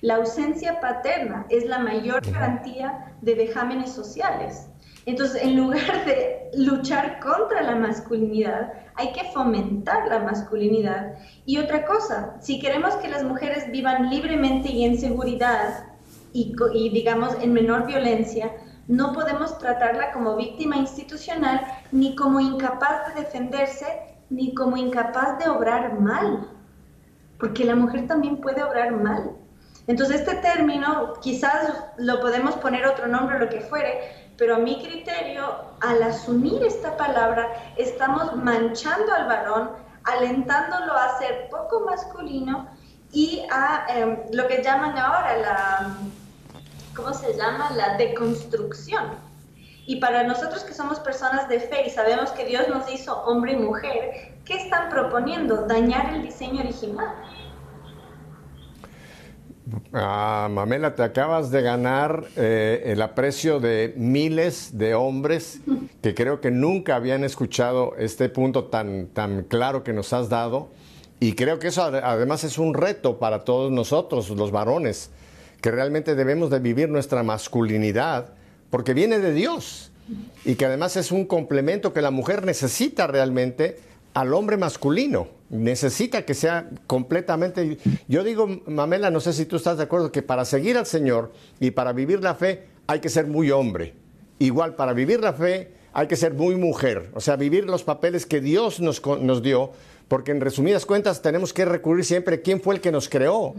La 0.02 0.16
ausencia 0.16 0.80
paterna 0.80 1.46
es 1.50 1.66
la 1.66 1.80
mayor 1.80 2.22
garantía 2.32 3.16
de 3.22 3.36
vejámenes 3.36 3.92
sociales. 3.92 4.68
Entonces, 5.06 5.44
en 5.44 5.56
lugar 5.56 6.06
de 6.06 6.50
luchar 6.58 7.20
contra 7.20 7.62
la 7.62 7.76
masculinidad, 7.76 8.74
hay 8.96 9.12
que 9.12 9.26
fomentar 9.32 10.08
la 10.08 10.20
masculinidad. 10.20 11.14
Y 11.46 11.58
otra 11.58 11.86
cosa, 11.86 12.38
si 12.40 12.60
queremos 12.60 12.96
que 12.96 13.10
las 13.10 13.24
mujeres 13.24 13.70
vivan 13.72 14.10
libremente 14.10 14.72
y 14.72 14.86
en 14.86 14.98
seguridad 14.98 15.86
y, 16.34 16.90
digamos 16.90 17.36
en 17.42 17.54
menor 17.54 17.86
violencia, 17.86 18.52
no 18.88 19.14
podemos 19.14 19.58
tratarla 19.58 20.12
como 20.12 20.36
víctima 20.36 20.76
institucional, 20.78 21.62
ni 21.92 22.16
como 22.16 22.40
incapaz 22.40 23.14
de 23.14 23.22
defenderse, 23.22 23.86
ni 24.30 24.54
como 24.54 24.76
incapaz 24.76 25.40
de 25.40 25.50
obrar 25.50 26.00
mal, 26.00 26.50
porque 27.40 27.64
la 27.64 27.76
mujer 27.76 28.08
también 28.08 28.42
puede 28.42 28.64
obrar 28.64 28.92
mal. 28.92 29.32
Entonces 29.88 30.22
este 30.22 30.36
término 30.36 31.14
quizás 31.22 31.74
lo 31.98 32.20
podemos 32.20 32.56
poner 32.56 32.86
otro 32.86 33.08
nombre, 33.08 33.40
lo 33.40 33.50
que 33.50 33.62
fuere, 33.62 34.00
pero 34.38 34.56
a 34.56 34.60
mi 34.60 34.82
criterio, 34.82 35.56
al 35.82 36.04
asumir 36.04 36.64
esta 36.64 36.98
palabra, 36.98 37.50
estamos 37.78 38.36
manchando 38.36 39.14
al 39.14 39.28
varón, 39.28 39.70
alentándolo 40.04 40.94
a 40.94 41.18
ser 41.18 41.50
poco 41.50 41.82
masculino 41.82 42.68
y 43.12 43.44
a 43.52 43.86
em, 43.90 44.18
lo 44.34 44.48
que 44.48 44.62
llaman 44.62 44.98
ahora 44.98 45.38
la, 45.38 45.96
¿cómo 46.96 47.14
se 47.14 47.34
llama? 47.34 47.72
La 47.76 47.98
deconstrucción. 47.98 49.24
Y 49.88 49.98
para 49.98 50.24
nosotros 50.24 50.64
que 50.64 50.74
somos 50.74 51.00
personas 51.00 51.48
de 51.48 51.60
fe 51.60 51.86
y 51.86 51.90
sabemos 51.92 52.32
que 52.32 52.46
Dios 52.46 52.68
nos 52.68 52.92
hizo 52.92 53.22
hombre 53.22 53.54
y 53.54 53.58
mujer, 53.58 54.34
¿qué 54.44 54.56
están 54.56 54.90
proponiendo? 54.90 55.68
Dañar 55.68 56.14
el 56.14 56.24
diseño 56.24 56.62
original. 56.62 57.14
Ah, 59.94 60.48
Mamela, 60.52 60.96
te 60.96 61.02
acabas 61.02 61.50
de 61.50 61.62
ganar 61.62 62.26
eh, 62.36 62.84
el 62.86 63.02
aprecio 63.02 63.60
de 63.60 63.94
miles 63.98 64.78
de 64.78 64.94
hombres 64.94 65.60
que 66.04 66.14
creo 66.14 66.40
que 66.40 66.52
nunca 66.52 66.96
habían 66.96 67.24
escuchado 67.24 67.96
este 67.98 68.30
punto 68.30 68.66
tan, 68.66 69.08
tan 69.08 69.44
claro 69.44 69.84
que 69.84 69.94
nos 69.94 70.14
has 70.14 70.30
dado. 70.30 70.70
Y 71.20 71.34
creo 71.34 71.58
que 71.58 71.68
eso 71.68 71.84
además 71.84 72.44
es 72.44 72.58
un 72.60 72.74
reto 72.74 73.18
para 73.18 73.44
todos 73.44 73.72
nosotros, 73.72 74.30
los 74.30 74.52
varones, 74.52 75.10
que 75.62 75.72
realmente 75.72 76.14
debemos 76.14 76.50
de 76.52 76.60
vivir 76.60 76.90
nuestra 76.90 77.24
masculinidad, 77.24 78.34
porque 78.70 78.94
viene 78.94 79.20
de 79.20 79.34
Dios. 79.34 79.92
Y 80.44 80.54
que 80.56 80.66
además 80.66 80.96
es 80.98 81.12
un 81.12 81.26
complemento 81.26 81.92
que 81.92 82.02
la 82.02 82.12
mujer 82.12 82.46
necesita 82.46 83.08
realmente 83.08 83.80
al 84.16 84.34
hombre 84.34 84.58
masculino. 84.58 85.28
Necesita 85.50 86.24
que 86.24 86.34
sea 86.34 86.70
completamente... 86.88 87.78
Yo 88.08 88.24
digo, 88.24 88.48
Mamela, 88.66 89.12
no 89.12 89.20
sé 89.20 89.34
si 89.34 89.46
tú 89.46 89.58
estás 89.58 89.78
de 89.78 89.84
acuerdo, 89.84 90.12
que 90.12 90.24
para 90.24 90.46
seguir 90.46 90.78
al 90.78 90.88
Señor 90.88 91.32
y 91.60 91.72
para 91.72 91.94
vivir 91.94 92.24
la 92.24 92.34
fe 92.34 92.64
hay 92.88 93.02
que 93.02 93.10
ser 93.10 93.28
muy 93.28 93.52
hombre. 93.52 93.94
Igual, 94.40 94.76
para 94.76 94.94
vivir 94.94 95.20
la 95.20 95.34
fe 95.34 95.74
hay 95.94 96.08
que 96.08 96.16
ser 96.16 96.34
muy 96.34 96.56
mujer. 96.56 97.12
O 97.14 97.20
sea, 97.20 97.36
vivir 97.36 97.66
los 97.66 97.84
papeles 97.84 98.26
que 98.26 98.40
Dios 98.40 98.80
nos, 98.80 99.06
nos 99.06 99.44
dio, 99.44 99.72
porque 100.08 100.32
en 100.32 100.40
resumidas 100.40 100.86
cuentas 100.86 101.22
tenemos 101.22 101.54
que 101.54 101.66
recurrir 101.66 102.06
siempre 102.06 102.36
a 102.36 102.42
quién 102.42 102.62
fue 102.62 102.76
el 102.76 102.82
que 102.82 102.94
nos 102.94 103.10
creó. 103.10 103.54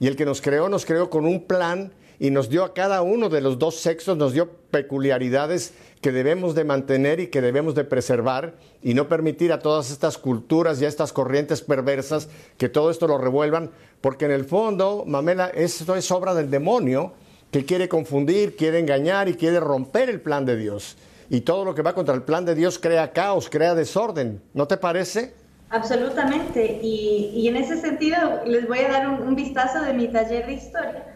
Y 0.00 0.08
el 0.08 0.16
que 0.16 0.24
nos 0.24 0.42
creó 0.42 0.68
nos 0.68 0.84
creó 0.84 1.10
con 1.10 1.24
un 1.26 1.44
plan 1.44 1.92
y 2.22 2.30
nos 2.30 2.48
dio 2.48 2.62
a 2.62 2.72
cada 2.72 3.02
uno 3.02 3.28
de 3.28 3.40
los 3.40 3.58
dos 3.58 3.80
sexos, 3.80 4.16
nos 4.16 4.32
dio 4.32 4.48
peculiaridades 4.70 5.74
que 6.00 6.12
debemos 6.12 6.54
de 6.54 6.62
mantener 6.62 7.18
y 7.18 7.26
que 7.26 7.40
debemos 7.40 7.74
de 7.74 7.82
preservar 7.82 8.54
y 8.80 8.94
no 8.94 9.08
permitir 9.08 9.52
a 9.52 9.58
todas 9.58 9.90
estas 9.90 10.18
culturas 10.18 10.80
y 10.80 10.84
a 10.84 10.88
estas 10.88 11.12
corrientes 11.12 11.62
perversas 11.62 12.28
que 12.58 12.68
todo 12.68 12.92
esto 12.92 13.08
lo 13.08 13.18
revuelvan, 13.18 13.72
porque 14.00 14.26
en 14.26 14.30
el 14.30 14.44
fondo, 14.44 15.02
Mamela, 15.04 15.48
esto 15.48 15.96
es 15.96 16.12
obra 16.12 16.32
del 16.32 16.48
demonio 16.48 17.12
que 17.50 17.64
quiere 17.64 17.88
confundir, 17.88 18.54
quiere 18.54 18.78
engañar 18.78 19.28
y 19.28 19.34
quiere 19.34 19.58
romper 19.58 20.08
el 20.08 20.20
plan 20.20 20.46
de 20.46 20.56
Dios. 20.56 20.96
Y 21.28 21.40
todo 21.40 21.64
lo 21.64 21.74
que 21.74 21.82
va 21.82 21.92
contra 21.92 22.14
el 22.14 22.22
plan 22.22 22.44
de 22.44 22.54
Dios 22.54 22.78
crea 22.78 23.10
caos, 23.10 23.50
crea 23.50 23.74
desorden. 23.74 24.40
¿No 24.54 24.68
te 24.68 24.76
parece? 24.76 25.34
Absolutamente. 25.70 26.78
Y, 26.84 27.48
en 27.48 27.56
ese 27.56 27.80
sentido 27.80 28.44
les 28.46 28.68
voy 28.68 28.78
a 28.78 28.92
dar 28.92 29.08
un 29.08 29.34
vistazo 29.34 29.82
de 29.82 29.92
mi 29.92 30.06
taller 30.06 30.46
de 30.46 30.52
historia 30.52 31.11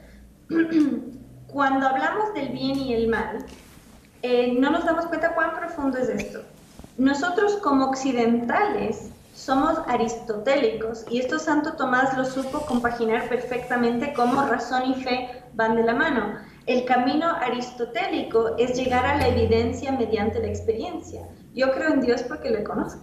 cuando 1.46 1.86
hablamos 1.86 2.34
del 2.34 2.50
bien 2.50 2.78
y 2.78 2.94
el 2.94 3.08
mal, 3.08 3.44
eh, 4.22 4.54
no 4.58 4.70
nos 4.70 4.84
damos 4.84 5.06
cuenta 5.06 5.34
cuán 5.34 5.56
profundo 5.56 5.98
es 5.98 6.08
esto. 6.08 6.42
Nosotros 6.98 7.56
como 7.56 7.86
occidentales 7.86 9.10
somos 9.34 9.78
aristotélicos 9.86 11.04
y 11.10 11.18
esto 11.18 11.38
Santo 11.38 11.74
Tomás 11.74 12.16
lo 12.16 12.24
supo 12.24 12.60
compaginar 12.60 13.28
perfectamente 13.28 14.14
como 14.14 14.46
razón 14.46 14.90
y 14.90 14.94
fe 14.94 15.42
van 15.54 15.76
de 15.76 15.82
la 15.82 15.94
mano. 15.94 16.38
El 16.66 16.84
camino 16.84 17.26
aristotélico 17.26 18.56
es 18.56 18.76
llegar 18.76 19.04
a 19.04 19.16
la 19.16 19.28
evidencia 19.28 19.92
mediante 19.92 20.40
la 20.40 20.48
experiencia. 20.48 21.28
Yo 21.54 21.70
creo 21.72 21.92
en 21.92 22.00
Dios 22.00 22.22
porque 22.22 22.50
lo 22.50 22.64
conozco, 22.64 23.02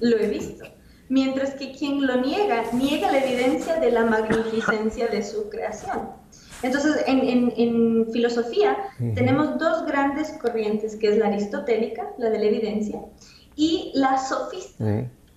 lo 0.00 0.16
he 0.16 0.26
visto. 0.28 0.64
Mientras 1.08 1.54
que 1.54 1.72
quien 1.72 2.06
lo 2.06 2.16
niega, 2.16 2.62
niega 2.72 3.12
la 3.12 3.18
evidencia 3.18 3.78
de 3.78 3.90
la 3.90 4.04
magnificencia 4.04 5.08
de 5.08 5.22
su 5.22 5.50
creación. 5.50 6.23
Entonces, 6.64 7.04
en, 7.06 8.10
filosofía 8.10 8.76
tenemos 9.14 9.58
dos 9.58 9.86
grandes 9.86 10.30
corrientes, 10.40 10.96
que 10.96 11.08
es 11.08 11.18
la 11.18 11.26
aristotélica, 11.26 12.10
la 12.16 12.30
de 12.30 12.38
la 12.38 12.44
evidencia, 12.46 13.00
y 13.54 13.92
la 13.94 14.16
sofista. 14.16 14.84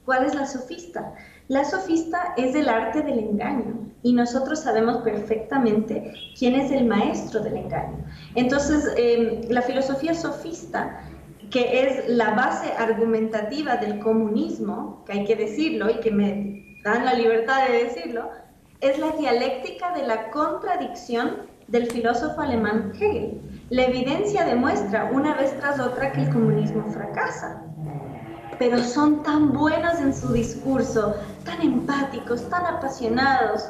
¿Cuál 0.06 0.26
es 0.26 0.36
la 0.36 0.46
sofista? 0.46 1.14
La 1.50 1.66
sofista 1.66 2.34
es 2.38 2.56
el 2.56 2.70
arte 2.70 3.02
del 3.02 3.20
engaño 3.20 3.90
y 4.04 4.14
nosotros 4.14 4.62
sabemos 4.62 4.98
perfectamente 5.00 6.14
quién 6.40 6.56
es 6.56 6.72
el 6.72 6.86
maestro 6.86 7.42
del 7.42 7.58
engaño. 7.58 8.06
Entonces, 8.36 8.90
em, 8.96 9.42
la 9.50 9.62
filosofía 9.62 10.14
sofista, 10.14 11.02
que 11.52 11.82
es 11.82 12.08
la 12.08 12.32
base 12.36 12.72
argumentativa 12.78 13.76
del 13.76 14.00
comunismo, 14.00 15.04
que 15.06 15.12
hay 15.12 15.26
que 15.26 15.36
decirlo 15.36 15.90
y 15.90 16.00
que 16.00 16.12
me 16.12 16.80
dan 16.86 17.04
la 17.04 17.14
libertad 17.14 17.68
de 17.68 17.84
decirlo, 17.84 18.30
es 18.82 19.00
la 19.00 19.12
dialéctica 19.12 19.92
de 19.94 20.06
la 20.06 20.30
contradicción 20.30 21.48
del 21.68 21.92
filósofo 21.92 22.42
alemán 22.42 22.94
Hegel. 22.96 23.42
La 23.70 23.84
evidencia 23.84 24.46
demuestra 24.46 25.06
una 25.12 25.34
vez 25.36 25.58
tras 25.60 25.80
otra 25.80 26.12
que 26.12 26.22
el 26.22 26.30
comunismo 26.30 26.86
fracasa, 26.92 27.64
pero 28.60 28.82
son 28.84 29.24
tan 29.24 29.52
buenos 29.52 30.00
en 30.00 30.14
su 30.14 30.32
discurso, 30.32 31.16
tan 31.44 31.62
empáticos, 31.62 32.48
tan 32.50 32.66
apasionados, 32.66 33.68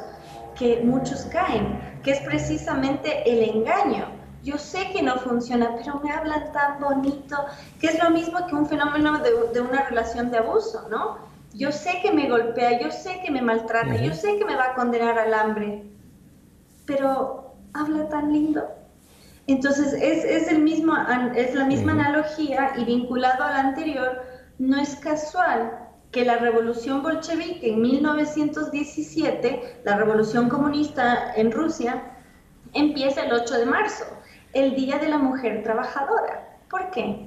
que 0.56 0.82
muchos 0.84 1.22
caen, 1.26 1.80
que 2.02 2.12
es 2.12 2.20
precisamente 2.20 3.22
el 3.30 3.56
engaño. 3.56 4.06
Yo 4.42 4.58
sé 4.58 4.90
que 4.92 5.02
no 5.02 5.16
funciona, 5.16 5.74
pero 5.76 6.00
me 6.00 6.12
hablan 6.12 6.52
tan 6.52 6.80
bonito, 6.80 7.36
que 7.80 7.88
es 7.88 8.02
lo 8.02 8.10
mismo 8.10 8.46
que 8.46 8.54
un 8.54 8.66
fenómeno 8.66 9.18
de, 9.18 9.30
de 9.52 9.60
una 9.60 9.82
relación 9.82 10.30
de 10.30 10.38
abuso, 10.38 10.86
¿no? 10.90 11.27
Yo 11.54 11.72
sé 11.72 12.00
que 12.02 12.12
me 12.12 12.28
golpea, 12.28 12.80
yo 12.80 12.90
sé 12.90 13.20
que 13.24 13.30
me 13.30 13.42
maltrata, 13.42 13.96
yo 13.96 14.14
sé 14.14 14.38
que 14.38 14.44
me 14.44 14.56
va 14.56 14.70
a 14.70 14.74
condenar 14.74 15.18
al 15.18 15.34
hambre, 15.34 15.84
pero 16.86 17.54
habla 17.72 18.08
tan 18.08 18.32
lindo. 18.32 18.64
Entonces 19.46 19.94
es, 19.94 20.48
el 20.48 20.58
mismo, 20.58 20.94
es 21.34 21.54
la 21.54 21.64
misma 21.64 21.92
analogía 21.92 22.72
y 22.76 22.84
vinculado 22.84 23.44
a 23.44 23.50
la 23.50 23.60
anterior, 23.60 24.22
no 24.58 24.78
es 24.78 24.96
casual 24.96 25.88
que 26.10 26.24
la 26.24 26.36
revolución 26.36 27.02
bolchevique 27.02 27.72
en 27.72 27.80
1917, 27.80 29.80
la 29.84 29.96
revolución 29.96 30.48
comunista 30.48 31.34
en 31.34 31.50
Rusia, 31.50 32.02
empieza 32.74 33.22
el 33.22 33.32
8 33.32 33.58
de 33.58 33.66
marzo, 33.66 34.04
el 34.52 34.74
Día 34.74 34.98
de 34.98 35.08
la 35.08 35.18
Mujer 35.18 35.62
Trabajadora. 35.62 36.58
¿Por 36.68 36.90
qué? 36.90 37.26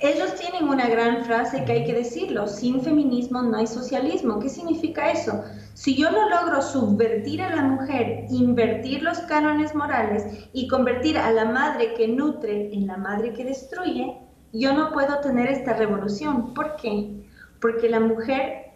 Ellos 0.00 0.36
tienen 0.36 0.68
una 0.68 0.88
gran 0.88 1.24
frase 1.24 1.64
que 1.64 1.72
hay 1.72 1.84
que 1.84 1.92
decirlo, 1.92 2.46
sin 2.46 2.80
feminismo 2.82 3.42
no 3.42 3.56
hay 3.56 3.66
socialismo. 3.66 4.38
¿Qué 4.38 4.48
significa 4.48 5.10
eso? 5.10 5.42
Si 5.74 5.96
yo 5.96 6.12
no 6.12 6.28
logro 6.28 6.62
subvertir 6.62 7.42
a 7.42 7.54
la 7.54 7.62
mujer, 7.62 8.26
invertir 8.30 9.02
los 9.02 9.18
cánones 9.20 9.74
morales 9.74 10.48
y 10.52 10.68
convertir 10.68 11.18
a 11.18 11.32
la 11.32 11.46
madre 11.46 11.94
que 11.94 12.06
nutre 12.06 12.72
en 12.72 12.86
la 12.86 12.96
madre 12.96 13.32
que 13.32 13.44
destruye, 13.44 14.20
yo 14.52 14.72
no 14.72 14.92
puedo 14.92 15.18
tener 15.18 15.48
esta 15.48 15.74
revolución. 15.74 16.54
¿Por 16.54 16.76
qué? 16.76 17.24
Porque 17.60 17.88
la 17.88 17.98
mujer, 17.98 18.70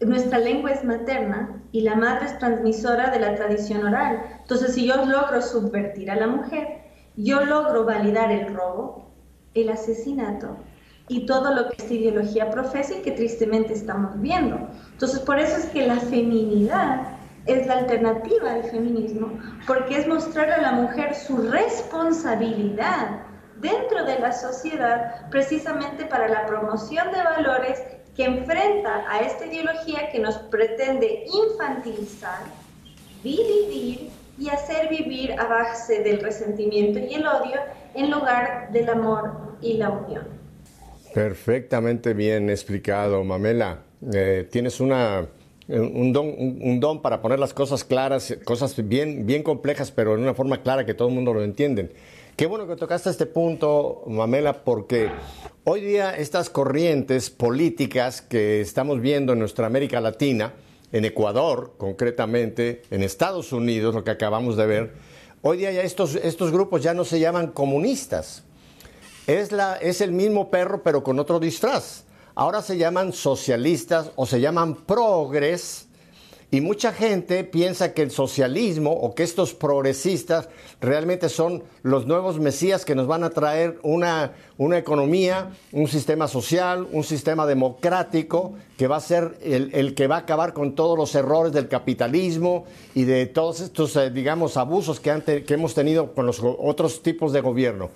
nuestra 0.00 0.38
lengua 0.38 0.72
es 0.72 0.82
materna 0.82 1.62
y 1.70 1.82
la 1.82 1.94
madre 1.94 2.26
es 2.26 2.38
transmisora 2.40 3.10
de 3.10 3.20
la 3.20 3.36
tradición 3.36 3.86
oral. 3.86 4.24
Entonces, 4.40 4.74
si 4.74 4.86
yo 4.86 5.04
logro 5.04 5.40
subvertir 5.40 6.10
a 6.10 6.16
la 6.16 6.26
mujer, 6.26 6.82
yo 7.16 7.44
logro 7.44 7.84
validar 7.84 8.32
el 8.32 8.52
robo, 8.52 9.13
el 9.54 9.70
asesinato 9.70 10.56
y 11.08 11.26
todo 11.26 11.54
lo 11.54 11.68
que 11.68 11.76
esta 11.78 11.94
ideología 11.94 12.50
profesa 12.50 12.94
y 12.94 13.02
que 13.02 13.12
tristemente 13.12 13.74
estamos 13.74 14.20
viendo. 14.20 14.58
Entonces, 14.92 15.20
por 15.20 15.38
eso 15.38 15.56
es 15.56 15.66
que 15.66 15.86
la 15.86 16.00
feminidad 16.00 17.02
es 17.46 17.66
la 17.66 17.78
alternativa 17.78 18.52
al 18.52 18.64
feminismo, 18.64 19.38
porque 19.66 19.98
es 19.98 20.08
mostrar 20.08 20.50
a 20.50 20.62
la 20.62 20.72
mujer 20.72 21.14
su 21.14 21.36
responsabilidad 21.36 23.20
dentro 23.60 24.04
de 24.04 24.18
la 24.18 24.32
sociedad 24.32 25.28
precisamente 25.30 26.06
para 26.06 26.28
la 26.28 26.46
promoción 26.46 27.12
de 27.12 27.22
valores 27.22 27.82
que 28.16 28.24
enfrenta 28.24 29.04
a 29.08 29.20
esta 29.20 29.46
ideología 29.46 30.08
que 30.10 30.20
nos 30.20 30.36
pretende 30.38 31.24
infantilizar, 31.26 32.44
dividir 33.22 34.10
y 34.38 34.48
hacer 34.48 34.88
vivir 34.88 35.38
a 35.38 35.44
base 35.44 36.00
del 36.02 36.20
resentimiento 36.20 36.98
y 36.98 37.14
el 37.14 37.26
odio 37.26 37.60
en 37.94 38.10
lugar 38.10 38.70
del 38.72 38.88
amor 38.88 39.43
y 39.64 39.74
la 39.74 39.90
unión. 39.90 40.24
Perfectamente 41.14 42.12
bien 42.12 42.50
explicado, 42.50 43.24
Mamela. 43.24 43.80
Eh, 44.12 44.46
tienes 44.50 44.80
una, 44.80 45.26
un, 45.68 46.12
don, 46.12 46.26
un, 46.36 46.80
don, 46.80 47.00
para 47.00 47.22
poner 47.22 47.38
las 47.38 47.54
cosas 47.54 47.84
claras, 47.84 48.36
cosas 48.44 48.76
bien, 48.86 49.26
bien 49.26 49.42
complejas, 49.42 49.90
pero 49.90 50.14
en 50.14 50.20
una 50.20 50.34
forma 50.34 50.62
clara 50.62 50.84
que 50.84 50.94
todo 50.94 51.08
el 51.08 51.14
mundo 51.14 51.32
lo 51.32 51.42
entiende. 51.42 51.92
Qué 52.36 52.46
bueno 52.46 52.66
que 52.66 52.74
tocaste 52.74 53.10
este 53.10 53.26
punto, 53.26 54.02
Mamela, 54.08 54.64
porque 54.64 55.08
hoy 55.62 55.80
día 55.80 56.16
estas 56.16 56.50
corrientes 56.50 57.30
políticas 57.30 58.20
que 58.20 58.60
estamos 58.60 59.00
viendo 59.00 59.32
en 59.32 59.38
nuestra 59.38 59.66
América 59.66 60.00
Latina, 60.00 60.52
en 60.90 61.04
Ecuador 61.04 61.74
concretamente, 61.78 62.82
en 62.90 63.04
Estados 63.04 63.52
Unidos, 63.52 63.94
lo 63.94 64.02
que 64.02 64.10
acabamos 64.10 64.56
de 64.56 64.66
ver, 64.66 64.94
hoy 65.42 65.58
día 65.58 65.70
ya 65.70 65.82
estos, 65.82 66.16
estos 66.16 66.50
grupos 66.50 66.82
ya 66.82 66.92
no 66.92 67.04
se 67.04 67.20
llaman 67.20 67.52
comunistas, 67.52 68.42
es, 69.26 69.52
la, 69.52 69.76
es 69.76 70.00
el 70.00 70.12
mismo 70.12 70.50
perro 70.50 70.82
pero 70.82 71.02
con 71.02 71.18
otro 71.18 71.40
disfraz. 71.40 72.04
Ahora 72.34 72.62
se 72.62 72.76
llaman 72.76 73.12
socialistas 73.12 74.10
o 74.16 74.26
se 74.26 74.40
llaman 74.40 74.74
progres 74.74 75.86
Y 76.50 76.60
mucha 76.60 76.92
gente 76.92 77.42
piensa 77.42 77.94
que 77.94 78.02
el 78.02 78.12
socialismo 78.12 78.92
o 78.92 79.14
que 79.14 79.24
estos 79.24 79.54
progresistas 79.54 80.48
realmente 80.80 81.28
son 81.28 81.64
los 81.82 82.06
nuevos 82.06 82.38
mesías 82.38 82.84
que 82.84 82.94
nos 82.94 83.08
van 83.08 83.24
a 83.24 83.30
traer 83.30 83.80
una, 83.82 84.34
una 84.56 84.78
economía, 84.78 85.50
un 85.72 85.88
sistema 85.88 86.28
social, 86.28 86.86
un 86.92 87.02
sistema 87.02 87.44
democrático 87.44 88.54
que 88.76 88.86
va 88.86 88.96
a 88.96 89.00
ser 89.00 89.36
el, 89.42 89.94
que 89.94 90.06
va 90.06 90.14
a 90.14 90.20
acabar 90.20 90.52
con 90.52 90.76
todos 90.76 90.96
los 90.96 91.14
errores 91.16 91.52
del 91.52 91.66
capitalismo 91.66 92.66
y 92.94 93.02
de 93.02 93.26
todos 93.26 93.60
estos, 93.60 93.96
eh, 93.96 94.10
digamos, 94.10 94.56
abusos 94.56 95.00
que, 95.00 95.44
que 95.44 95.54
hemos 95.54 95.74
tenido 95.74 96.14
con 96.14 96.24
los 96.24 96.40
otros 96.40 97.02
tipos 97.02 97.32
de 97.32 97.40
gobierno. 97.40 97.90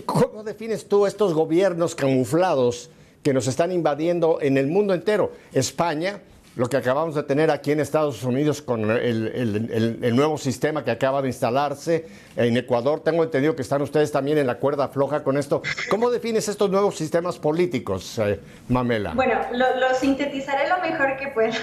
¿Cómo 0.00 0.42
defines 0.42 0.88
tú 0.88 1.06
estos 1.06 1.34
gobiernos 1.34 1.94
camuflados 1.94 2.90
que 3.22 3.32
nos 3.32 3.46
están 3.46 3.72
invadiendo 3.72 4.38
en 4.40 4.58
el 4.58 4.66
mundo 4.66 4.94
entero? 4.94 5.32
España 5.52 6.20
lo 6.56 6.68
que 6.68 6.76
acabamos 6.76 7.16
de 7.16 7.24
tener 7.24 7.50
aquí 7.50 7.72
en 7.72 7.80
Estados 7.80 8.22
Unidos 8.22 8.62
con 8.62 8.88
el, 8.90 10.14
nuevo 10.14 10.38
sistema 10.38 10.84
que 10.84 10.92
acaba 10.92 11.20
de 11.20 11.28
instalarse 11.28 12.06
en 12.36 12.56
Ecuador. 12.56 13.00
Tengo 13.00 13.24
entendido 13.24 13.56
que 13.56 13.62
están 13.62 13.82
ustedes 13.82 14.12
también 14.12 14.38
en 14.38 14.46
la 14.46 14.58
cuerda 14.58 14.88
floja 14.88 15.24
con 15.24 15.36
esto. 15.36 15.62
¿Cómo 15.90 16.10
defines 16.10 16.46
estos 16.48 16.70
nuevos 16.70 16.96
sistemas 16.96 17.38
políticos, 17.38 18.20
eh, 18.20 18.40
Mamela? 18.68 19.14
Bueno, 19.14 19.40
lo, 19.52 19.94
sintetizaré 19.94 20.68
lo 20.68 20.78
mejor 20.78 21.16
que 21.16 21.28
pueda. 21.28 21.54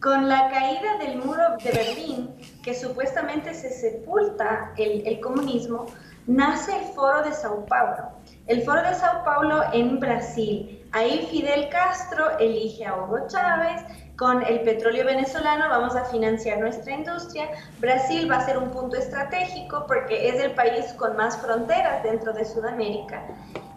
Con 0.00 0.28
la 0.28 0.50
caída 0.50 0.98
del 0.98 1.16
muro 1.18 1.42
de 1.64 1.72
Berlín, 1.72 2.30
que 2.62 2.74
supuestamente 2.74 3.54
se 3.54 3.70
sepulta 3.70 4.72
el 4.76 5.18
comunismo, 5.18 5.86
nace 6.26 6.78
el 6.78 6.84
Foro 6.94 7.22
de 7.22 7.32
Sao 7.32 7.64
Paulo. 7.66 8.10
El 8.46 8.62
Foro 8.62 8.82
de 8.82 8.94
Sao 8.94 9.24
Paulo 9.24 9.62
en 9.72 9.98
Brasil 10.00 10.76
Ahí 10.96 11.28
Fidel 11.30 11.68
Castro 11.68 12.38
elige 12.38 12.86
a 12.86 12.96
Hugo 12.96 13.26
Chávez, 13.28 13.82
con 14.16 14.42
el 14.42 14.62
petróleo 14.62 15.04
venezolano 15.04 15.68
vamos 15.68 15.94
a 15.94 16.06
financiar 16.06 16.58
nuestra 16.58 16.94
industria. 16.94 17.50
Brasil 17.80 18.30
va 18.30 18.36
a 18.36 18.46
ser 18.46 18.56
un 18.56 18.70
punto 18.70 18.96
estratégico 18.96 19.84
porque 19.86 20.30
es 20.30 20.40
el 20.40 20.52
país 20.52 20.94
con 20.94 21.14
más 21.14 21.36
fronteras 21.36 22.02
dentro 22.02 22.32
de 22.32 22.46
Sudamérica 22.46 23.26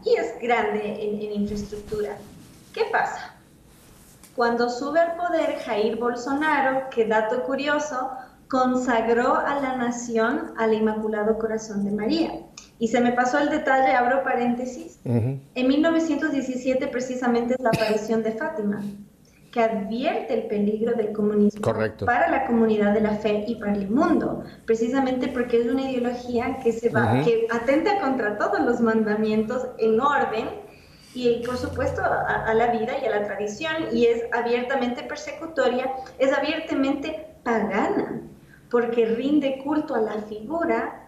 y 0.06 0.16
es 0.16 0.40
grande 0.42 0.82
en, 0.82 1.42
infraestructura. 1.42 2.16
¿Qué 2.74 2.86
pasa? 2.90 3.36
Cuando 4.34 4.70
sube 4.70 5.02
al 5.02 5.18
poder 5.18 5.60
Jair 5.60 5.98
Bolsonaro, 5.98 6.90
que 6.90 7.06
dato 7.06 7.44
curioso, 7.44 8.12
consagró 8.50 9.36
a 9.36 9.60
la 9.62 9.78
nación 9.78 10.54
al 10.58 10.74
Inmaculado 10.74 11.38
Corazón 11.38 11.86
de 11.86 11.92
María. 11.92 12.32
Y 12.80 12.88
se 12.88 13.00
me 13.00 13.12
pasó 13.12 13.38
el 13.38 13.50
detalle, 13.50 13.94
abro 13.94 14.24
paréntesis. 14.24 15.00
En 15.06 15.68
1917 15.68 16.88
precisamente 16.88 17.54
es 17.54 17.60
la 17.60 17.70
aparición 17.70 18.24
de 18.24 18.32
Fátima, 18.32 18.82
que 19.52 19.62
advierte 19.62 20.34
el 20.34 20.48
peligro 20.48 20.96
del 20.96 21.12
comunismo 21.12 21.62
para 21.62 22.30
la 22.30 22.48
comunidad 22.48 22.94
de 22.94 23.02
la 23.02 23.16
fe 23.16 23.44
y 23.48 23.56
para 23.56 23.74
el 23.74 23.90
mundo, 23.90 24.44
precisamente 24.66 25.28
porque 25.28 25.62
es 25.62 25.68
una 25.68 25.90
ideología 25.92 26.58
que 26.64 26.72
se 26.72 26.90
va, 26.90 27.22
que 27.24 27.48
atenta 27.52 28.00
contra 28.00 28.38
todos 28.38 28.62
los 28.62 28.80
mandamientos 28.80 29.68
en 29.78 30.00
orden 30.00 30.48
y 31.14 31.44
por 31.46 31.58
supuesto 31.58 32.02
a, 32.02 32.46
a, 32.46 32.54
la 32.54 32.68
vida 32.68 32.94
y 33.02 33.06
a 33.08 33.10
la 33.10 33.24
tradición 33.24 33.74
y 33.92 34.06
es 34.06 34.24
abiertamente 34.32 35.04
persecutoria, 35.04 35.92
es 36.20 36.32
abiertamente 36.32 37.26
pagana, 37.44 38.22
porque 38.70 39.06
rinde 39.06 39.62
culto 39.64 39.96
a 39.96 40.02
la 40.02 40.22
figura 40.24 41.08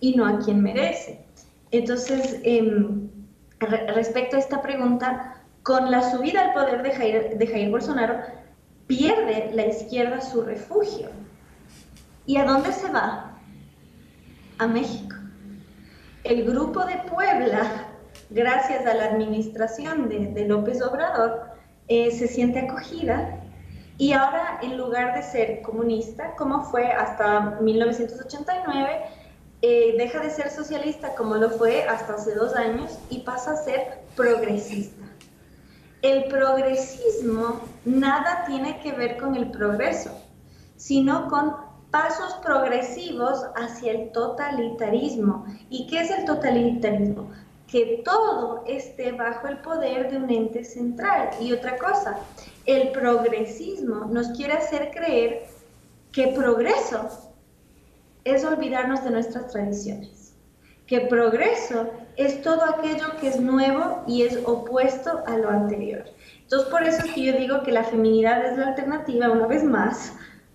y 0.00 0.14
no 0.14 0.26
a 0.26 0.38
quien 0.38 0.62
merece. 0.62 1.24
Entonces, 1.70 2.40
em, 2.44 3.08
respecto 3.60 4.36
a 4.36 4.38
esta 4.38 4.62
pregunta, 4.62 5.42
con 5.62 5.90
la 5.90 6.10
subida 6.10 6.42
al 6.42 6.52
poder 6.54 6.82
de 6.82 6.92
Jair, 6.92 7.38
de 7.38 7.46
Jair 7.46 7.70
Bolsonaro, 7.70 8.20
pierde 8.86 9.50
la 9.52 9.66
izquierda 9.66 10.20
su 10.20 10.42
refugio. 10.42 11.10
¿Y 12.26 12.36
a 12.36 12.44
dónde 12.44 12.72
se 12.72 12.90
va? 12.90 13.38
A 14.58 14.66
México. 14.66 15.16
El 16.24 16.44
grupo 16.44 16.84
de 16.84 16.96
Puebla, 17.10 17.86
gracias 18.30 18.86
a 18.86 18.94
la 18.94 19.04
administración 19.06 20.08
de, 20.08 20.46
López 20.46 20.82
Obrador, 20.82 21.50
eh, 21.88 22.10
se 22.10 22.28
siente 22.28 22.60
acogida 22.60 23.37
y 23.98 24.12
ahora 24.12 24.60
en 24.62 24.78
lugar 24.78 25.14
de 25.14 25.22
ser 25.24 25.60
comunista, 25.60 26.36
como 26.36 26.64
fue 26.64 26.86
hasta 26.92 27.58
1989, 27.60 29.02
eh, 29.60 29.96
deja 29.98 30.20
de 30.20 30.30
ser 30.30 30.50
socialista 30.50 31.16
como 31.16 31.34
lo 31.34 31.50
fue 31.50 31.82
hasta 31.82 32.14
hace 32.14 32.36
dos 32.36 32.54
años 32.54 32.96
y 33.10 33.18
pasa 33.18 33.52
a 33.52 33.56
ser 33.56 33.98
progresista. 34.14 35.04
El 36.00 36.26
progresismo 36.26 37.60
nada 37.84 38.44
tiene 38.46 38.78
que 38.80 38.92
ver 38.92 39.16
con 39.16 39.34
el 39.34 39.50
progreso, 39.50 40.12
sino 40.76 41.26
con 41.28 41.56
pasos 41.90 42.34
progresivos 42.44 43.46
hacia 43.56 43.90
el 43.90 44.12
totalitarismo. 44.12 45.44
¿Y 45.70 45.88
qué 45.88 46.02
es 46.02 46.10
el 46.12 46.24
totalitarismo? 46.24 47.30
Que 47.68 48.02
todo 48.04 48.64
esté 48.66 49.12
bajo 49.12 49.46
el 49.46 49.58
poder 49.58 50.10
de 50.10 50.16
un 50.16 50.30
ente 50.30 50.64
central. 50.64 51.30
Y 51.40 51.52
otra 51.52 51.76
cosa, 51.76 52.18
el 52.66 52.90
progresismo 52.92 54.06
nos 54.06 54.28
quiere 54.28 54.54
hacer 54.54 54.90
creer 54.90 55.44
que 56.12 56.28
progreso 56.28 57.08
es 58.24 58.44
olvidarnos 58.44 59.04
de 59.04 59.10
nuestras 59.10 59.48
tradiciones, 59.48 60.34
que 60.86 61.02
progreso 61.02 61.88
es 62.16 62.42
todo 62.42 62.64
aquello 62.64 63.16
que 63.20 63.28
es 63.28 63.40
nuevo 63.40 64.02
y 64.06 64.22
es 64.22 64.38
opuesto 64.44 65.22
a 65.26 65.36
lo 65.36 65.48
anterior. 65.50 66.04
Entonces, 66.42 66.68
por 66.68 66.82
eso 66.82 67.06
es 67.06 67.12
que 67.12 67.22
yo 67.22 67.32
digo 67.34 67.62
que 67.62 67.72
la 67.72 67.84
feminidad 67.84 68.44
es 68.44 68.58
la 68.58 68.68
alternativa 68.68 69.30
una 69.30 69.46
vez 69.46 69.62
más, 69.62 70.12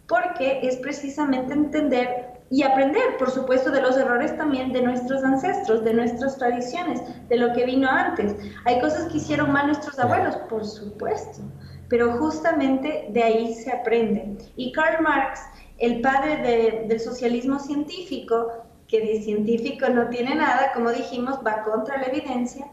porque 0.08 0.60
es 0.64 0.78
precisamente 0.78 1.54
entender 1.54 2.23
y 2.54 2.62
aprender, 2.62 3.18
por 3.18 3.32
supuesto, 3.32 3.72
de 3.72 3.82
los 3.82 3.98
errores 3.98 4.38
también 4.38 4.72
de 4.72 4.84
nuestros 4.84 5.24
ancestros, 5.24 5.84
de 5.84 5.96
nuestras 5.96 6.38
tradiciones, 6.38 7.02
de 7.28 7.38
lo 7.38 7.52
que 7.52 7.66
vino 7.66 7.90
antes. 7.90 8.36
Hay 8.66 8.80
cosas 8.80 9.12
que 9.12 9.18
hicieron 9.18 9.52
mal 9.52 9.66
nuestros 9.66 9.98
abuelos, 9.98 10.36
por 10.52 10.64
supuesto, 10.64 11.42
pero 11.90 12.16
justamente 12.20 13.08
de 13.10 13.24
ahí 13.24 13.56
se 13.56 13.72
aprende. 13.72 14.38
Y 14.56 14.72
Karl 14.72 15.02
Marx 15.02 15.40
el 15.80 16.02
padre 16.02 16.86
del 16.88 17.00
socialismo 17.00 17.58
científico, 17.58 18.52
que 18.88 19.02
de 19.02 19.24
científico 19.24 19.90
no 19.90 20.10
tiene 20.10 20.36
nada, 20.36 20.74
como 20.74 20.92
dijimos, 20.92 21.40
va 21.46 21.64
contra 21.64 21.98
la 21.98 22.06
evidencia, 22.06 22.68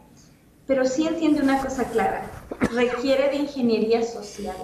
pero 0.66 0.85
sí 0.85 1.07
entiende 1.07 1.41
una 1.41 1.59
cosa 1.59 1.85
clara, 1.85 2.31
requiere 2.74 3.31
de 3.31 3.37
ingeniería 3.37 4.03
social. 4.03 4.57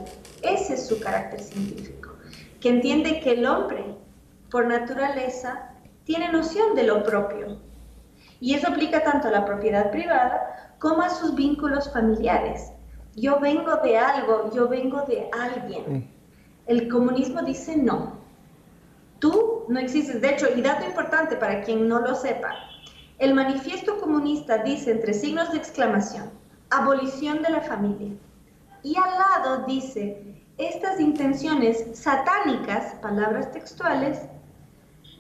Ese 0.43 0.75
es 0.75 0.87
su 0.87 1.01
carácter 1.01 1.41
científico, 1.41 2.11
que 2.61 2.69
entiende 2.69 3.21
que 3.21 3.31
el 3.31 3.47
hombre, 3.47 3.97
por 4.51 4.67
naturaleza, 4.67 5.71
tiene 6.05 6.31
noción 6.31 6.75
de 6.75 6.85
lo 6.85 7.03
propio. 7.03 7.59
Y 8.41 8.55
eso 8.55 8.69
aplica 8.69 9.03
tanto 9.03 9.29
a 9.29 9.33
la 9.33 9.45
propiedad 9.45 9.91
privada 9.91 10.75
como 10.79 11.03
a 11.03 11.11
sus 11.11 11.35
vínculos 11.35 11.93
familiares. 11.93 12.73
Yo 13.15 13.41
vengo 13.41 13.77
de 13.77 13.99
algo, 13.99 14.51
yo 14.55 14.69
vengo 14.69 15.03
de 15.03 15.29
alguien. 15.33 16.11
El 16.67 16.89
comunismo 16.89 17.43
dice 17.43 17.77
no. 17.77 18.13
Tú 19.19 19.65
no 19.69 19.81
existes. 19.81 20.21
De 20.21 20.31
hecho, 20.31 20.47
y 20.55 20.61
dato 20.61 20.85
importante 20.85 21.37
para 21.37 21.63
quien 21.63 21.89
no 21.89 22.01
lo 22.01 22.15
sepa, 22.15 22.55
el 23.19 23.33
manifiesto 23.33 23.99
comunista 23.99 24.59
dice 24.59 24.91
entre 24.91 25.15
signos 25.15 25.51
de 25.51 25.59
exclamación, 25.59 26.31
abolición 26.69 27.43
de 27.43 27.51
la 27.51 27.63
familia. 27.63 28.13
Y 28.83 28.95
al 28.97 29.11
lado 29.11 29.65
dice, 29.67 30.45
estas 30.59 31.01
intenciones 31.01 31.99
satánicas, 31.99 32.95
palabras 32.97 33.51
textuales, 33.53 34.21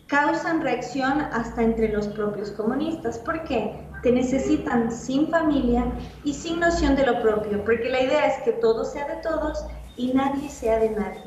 causan 0.06 0.62
reacción 0.62 1.20
hasta 1.20 1.62
entre 1.62 1.88
los 1.88 2.08
propios 2.08 2.50
comunistas. 2.52 3.18
¿Por 3.18 3.42
qué? 3.44 3.72
Te 4.02 4.12
necesitan 4.12 4.92
sin 4.92 5.28
familia 5.28 5.84
y 6.24 6.32
sin 6.32 6.60
noción 6.60 6.94
de 6.94 7.06
lo 7.06 7.20
propio, 7.20 7.64
porque 7.64 7.90
la 7.90 8.02
idea 8.02 8.26
es 8.26 8.42
que 8.44 8.52
todo 8.52 8.84
sea 8.84 9.06
de 9.08 9.16
todos 9.22 9.64
y 9.96 10.12
nadie 10.12 10.48
sea 10.48 10.78
de 10.78 10.90
nadie. 10.90 11.22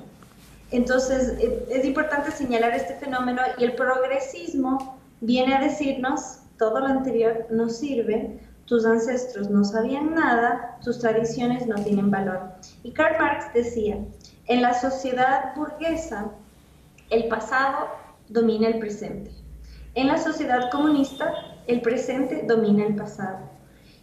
Entonces, 0.71 1.35
eh, 1.39 1.65
es 1.69 1.83
importante 1.83 2.31
señalar 2.31 2.73
este 2.73 2.93
fenómeno 2.95 3.41
y 3.57 3.63
el 3.65 3.73
progresismo 3.73 4.97
viene 5.21 5.55
a 5.55 5.61
decirnos, 5.61 6.39
todo 6.57 6.79
lo 6.79 6.87
anterior 6.87 7.47
no 7.49 7.69
sirve, 7.69 8.39
tus 8.65 8.85
ancestros 8.85 9.49
no 9.49 9.63
sabían 9.63 10.13
nada, 10.13 10.77
tus 10.83 10.99
tradiciones 10.99 11.65
no 11.65 11.75
tienen 11.83 12.11
valor. 12.11 12.51
Y 12.83 12.91
Karl 12.91 13.17
Marx 13.17 13.51
decía, 13.53 13.97
en 14.45 14.61
la 14.61 14.73
sociedad 14.75 15.55
burguesa, 15.55 16.27
el 17.09 17.27
pasado 17.27 17.87
domina 18.29 18.67
el 18.67 18.79
presente. 18.79 19.31
En 19.95 20.07
la 20.07 20.17
sociedad 20.17 20.71
comunista, 20.71 21.33
el 21.67 21.81
presente 21.81 22.43
domina 22.47 22.85
el 22.85 22.95
pasado. 22.95 23.49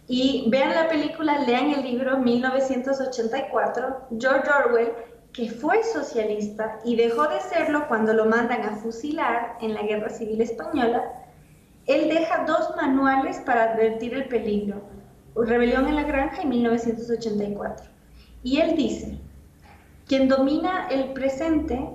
Y 0.07 0.49
vean 0.49 0.75
la 0.75 0.87
película, 0.87 1.39
lean 1.39 1.71
el 1.71 1.83
libro 1.83 2.19
1984, 2.19 4.07
George 4.19 4.49
Orwell 4.49 4.91
que 5.37 5.51
fue 5.51 5.83
socialista 5.83 6.79
y 6.83 6.95
dejó 6.95 7.27
de 7.27 7.39
serlo 7.39 7.87
cuando 7.87 8.11
lo 8.11 8.25
mandan 8.25 8.63
a 8.63 8.75
fusilar 8.77 9.57
en 9.61 9.75
la 9.75 9.83
Guerra 9.83 10.09
Civil 10.09 10.41
Española, 10.41 11.03
él 11.85 12.09
deja 12.09 12.43
dos 12.45 12.75
manuales 12.75 13.39
para 13.45 13.71
advertir 13.71 14.15
el 14.15 14.27
peligro, 14.27 14.81
Rebelión 15.35 15.87
en 15.87 15.95
la 15.95 16.03
Granja 16.03 16.41
y 16.41 16.47
1984. 16.47 17.85
Y 18.41 18.59
él 18.59 18.75
dice, 18.75 19.19
Quien 20.07 20.27
domina 20.27 20.87
el 20.89 21.13
presente, 21.13 21.87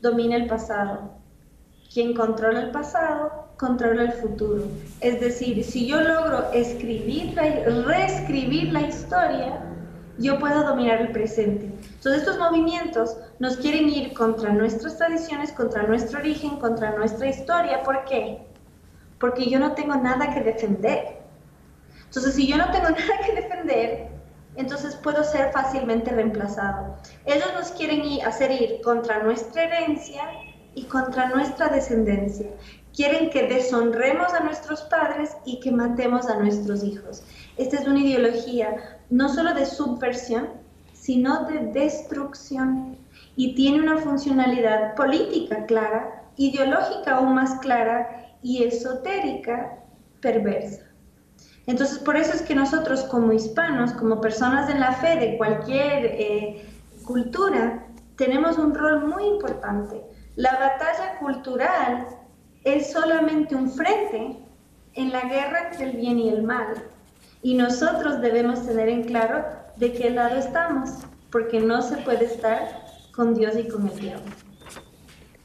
domina 0.00 0.36
el 0.36 0.46
pasado. 0.46 1.21
Quien 1.92 2.14
controla 2.14 2.60
el 2.60 2.70
pasado, 2.70 3.48
controla 3.58 4.04
el 4.04 4.12
futuro. 4.12 4.64
Es 5.00 5.20
decir, 5.20 5.62
si 5.62 5.86
yo 5.86 6.00
logro 6.00 6.50
escribir, 6.52 7.36
reescribir 7.36 8.72
la 8.72 8.80
historia, 8.80 9.60
yo 10.16 10.38
puedo 10.38 10.62
dominar 10.62 11.02
el 11.02 11.12
presente. 11.12 11.66
Entonces 11.66 12.22
estos 12.22 12.38
movimientos 12.38 13.18
nos 13.40 13.58
quieren 13.58 13.90
ir 13.90 14.14
contra 14.14 14.54
nuestras 14.54 14.96
tradiciones, 14.96 15.52
contra 15.52 15.82
nuestro 15.82 16.20
origen, 16.20 16.56
contra 16.56 16.96
nuestra 16.96 17.28
historia. 17.28 17.82
¿Por 17.82 18.04
qué? 18.06 18.46
Porque 19.18 19.50
yo 19.50 19.58
no 19.58 19.72
tengo 19.72 19.94
nada 19.96 20.32
que 20.32 20.40
defender. 20.40 21.18
Entonces 22.06 22.34
si 22.34 22.46
yo 22.46 22.56
no 22.56 22.70
tengo 22.70 22.88
nada 22.88 23.26
que 23.26 23.34
defender, 23.34 24.08
entonces 24.56 24.96
puedo 24.96 25.22
ser 25.24 25.52
fácilmente 25.52 26.10
reemplazado. 26.10 26.96
Ellos 27.26 27.52
nos 27.54 27.70
quieren 27.72 28.02
hacer 28.26 28.50
ir 28.50 28.80
contra 28.80 29.22
nuestra 29.22 29.64
herencia 29.64 30.22
y 30.74 30.84
contra 30.84 31.28
nuestra 31.30 31.68
descendencia. 31.68 32.48
Quieren 32.94 33.30
que 33.30 33.48
deshonremos 33.48 34.32
a 34.34 34.40
nuestros 34.40 34.82
padres 34.82 35.30
y 35.44 35.60
que 35.60 35.72
matemos 35.72 36.26
a 36.26 36.38
nuestros 36.38 36.84
hijos. 36.84 37.22
Esta 37.56 37.78
es 37.78 37.86
una 37.86 38.00
ideología 38.00 39.00
no 39.10 39.28
solo 39.28 39.54
de 39.54 39.66
subversión, 39.66 40.48
sino 40.92 41.44
de 41.46 41.66
destrucción. 41.72 42.96
Y 43.34 43.54
tiene 43.54 43.80
una 43.80 43.98
funcionalidad 43.98 44.94
política 44.94 45.64
clara, 45.66 46.22
ideológica 46.36 47.16
aún 47.16 47.34
más 47.34 47.58
clara 47.60 48.36
y 48.42 48.64
esotérica 48.64 49.78
perversa. 50.20 50.82
Entonces, 51.66 51.98
por 51.98 52.16
eso 52.16 52.32
es 52.32 52.42
que 52.42 52.54
nosotros 52.54 53.04
como 53.04 53.32
hispanos, 53.32 53.92
como 53.92 54.20
personas 54.20 54.68
en 54.68 54.80
la 54.80 54.92
fe 54.92 55.16
de 55.16 55.36
cualquier 55.36 56.06
eh, 56.06 56.66
cultura, 57.04 57.86
tenemos 58.16 58.58
un 58.58 58.74
rol 58.74 59.06
muy 59.06 59.24
importante. 59.24 60.02
La 60.36 60.52
batalla 60.52 61.18
cultural 61.18 62.06
es 62.64 62.92
solamente 62.92 63.54
un 63.54 63.70
frente 63.70 64.38
en 64.94 65.12
la 65.12 65.22
guerra 65.22 65.68
entre 65.70 65.90
el 65.90 65.96
bien 65.96 66.18
y 66.18 66.28
el 66.30 66.42
mal. 66.42 66.74
Y 67.42 67.54
nosotros 67.54 68.20
debemos 68.22 68.64
tener 68.64 68.88
en 68.88 69.04
claro 69.04 69.44
de 69.76 69.92
qué 69.92 70.08
lado 70.08 70.36
estamos, 70.36 70.90
porque 71.30 71.60
no 71.60 71.82
se 71.82 71.98
puede 71.98 72.24
estar 72.24 72.82
con 73.14 73.34
Dios 73.34 73.56
y 73.58 73.68
con 73.68 73.88
el 73.88 73.98
diablo. 73.98 74.32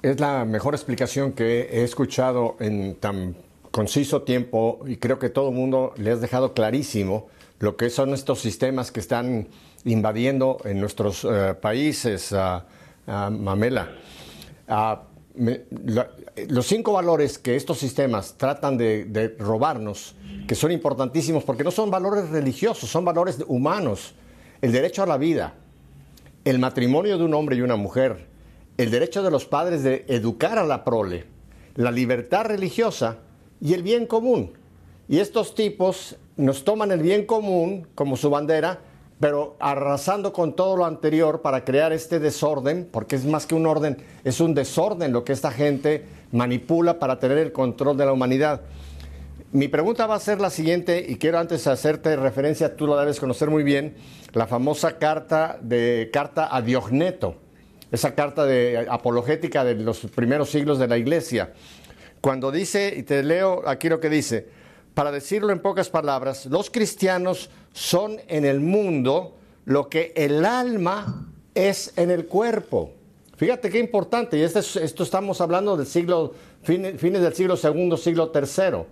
Es 0.01 0.19
la 0.21 0.45
mejor 0.45 0.73
explicación 0.73 1.33
que 1.33 1.63
he 1.63 1.83
escuchado 1.83 2.55
en 2.59 2.95
tan 2.95 3.35
conciso 3.71 4.21
tiempo 4.21 4.79
y 4.85 4.97
creo 4.97 5.19
que 5.19 5.29
todo 5.29 5.49
el 5.49 5.55
mundo 5.55 5.93
le 5.97 6.11
has 6.11 6.21
dejado 6.21 6.53
clarísimo 6.53 7.27
lo 7.59 7.75
que 7.75 7.89
son 7.89 8.13
estos 8.13 8.39
sistemas 8.39 8.91
que 8.91 8.99
están 8.99 9.47
invadiendo 9.83 10.59
en 10.63 10.79
nuestros 10.79 11.25
eh, 11.25 11.55
países, 11.59 12.33
Mamela. 13.05 13.89
Los 16.47 16.67
cinco 16.67 16.93
valores 16.93 17.37
que 17.37 17.55
estos 17.55 17.77
sistemas 17.77 18.35
tratan 18.37 18.77
de, 18.77 19.35
robarnos, 19.39 20.15
que 20.47 20.55
son 20.55 20.71
importantísimos 20.71 21.43
porque 21.43 21.63
no 21.63 21.71
son 21.71 21.91
valores 21.91 22.29
religiosos, 22.29 22.89
son 22.89 23.05
valores 23.05 23.37
humanos. 23.47 24.15
El 24.61 24.71
derecho 24.71 25.03
a 25.03 25.05
la 25.05 25.17
vida, 25.17 25.53
el 26.43 26.59
matrimonio 26.59 27.17
de 27.17 27.23
un 27.23 27.33
hombre 27.33 27.55
y 27.55 27.61
una 27.61 27.75
mujer, 27.75 28.27
el 28.77 28.91
derecho 28.91 29.23
de 29.23 29.31
los 29.31 29.45
padres 29.45 29.83
de 29.83 30.05
educar 30.07 30.57
a 30.57 30.65
la 30.65 30.83
prole, 30.83 31.25
la 31.75 31.91
libertad 31.91 32.45
religiosa 32.45 33.17
y 33.61 33.73
el 33.73 33.83
bien 33.83 34.05
común. 34.05 34.53
Y 35.07 35.19
estos 35.19 35.55
tipos 35.55 36.17
nos 36.35 36.63
toman 36.63 36.91
el 36.91 37.01
bien 37.01 37.25
común 37.25 37.87
como 37.95 38.17
su 38.17 38.29
bandera 38.29 38.81
pero 39.19 39.55
arrasando 39.59 40.31
con 40.31 40.55
todo 40.55 40.77
lo 40.77 40.85
anterior 40.85 41.41
para 41.41 41.63
crear 41.63 41.91
este 41.91 42.19
desorden, 42.19 42.87
porque 42.91 43.15
es 43.15 43.25
más 43.25 43.45
que 43.45 43.55
un 43.55 43.65
orden, 43.65 43.97
es 44.23 44.39
un 44.39 44.53
desorden 44.53 45.11
lo 45.11 45.23
que 45.23 45.33
esta 45.33 45.51
gente 45.51 46.05
manipula 46.31 46.99
para 46.99 47.19
tener 47.19 47.37
el 47.39 47.51
control 47.51 47.97
de 47.97 48.05
la 48.05 48.13
humanidad. 48.13 48.61
Mi 49.51 49.67
pregunta 49.69 50.05
va 50.05 50.15
a 50.15 50.19
ser 50.19 50.39
la 50.39 50.49
siguiente, 50.49 51.03
y 51.07 51.15
quiero 51.15 51.39
antes 51.39 51.65
hacerte 51.67 52.15
referencia, 52.15 52.75
tú 52.75 52.85
la 52.85 52.99
debes 52.99 53.19
conocer 53.19 53.49
muy 53.49 53.63
bien, 53.63 53.95
la 54.33 54.45
famosa 54.45 54.97
carta 54.97 55.57
de 55.61 56.09
carta 56.11 56.55
a 56.55 56.61
Diogneto, 56.61 57.35
esa 57.91 58.13
carta 58.13 58.45
de 58.45 58.85
apologética 58.89 59.63
de 59.63 59.75
los 59.75 59.99
primeros 60.13 60.49
siglos 60.49 60.77
de 60.77 60.87
la 60.87 60.97
iglesia. 60.97 61.53
Cuando 62.21 62.51
dice, 62.51 62.93
y 62.95 63.03
te 63.03 63.23
leo 63.23 63.63
aquí 63.65 63.89
lo 63.89 63.99
que 63.99 64.09
dice, 64.09 64.56
para 64.97 65.11
decirlo 65.11 65.51
en 65.51 65.59
pocas 65.59 65.91
palabras, 65.91 66.47
los 66.47 66.71
cristianos 66.71 67.51
son 67.71 68.19
en 68.27 68.45
el 68.45 68.59
mundo 68.59 69.35
lo 69.65 69.89
que 69.89 70.11
el 70.15 70.43
alma 70.43 71.27
es 71.53 71.93
en 71.97 72.09
el 72.09 72.25
cuerpo. 72.25 72.93
Fíjate 73.35 73.69
qué 73.69 73.77
importante, 73.77 74.39
y 74.39 74.41
esto, 74.41 74.59
esto 74.59 75.03
estamos 75.03 75.39
hablando 75.39 75.77
del 75.77 75.85
siglo, 75.85 76.33
fines, 76.63 76.99
del 76.99 77.35
siglo 77.35 77.55
segundo, 77.55 77.95
siglo 77.95 78.31
tercero. 78.31 78.87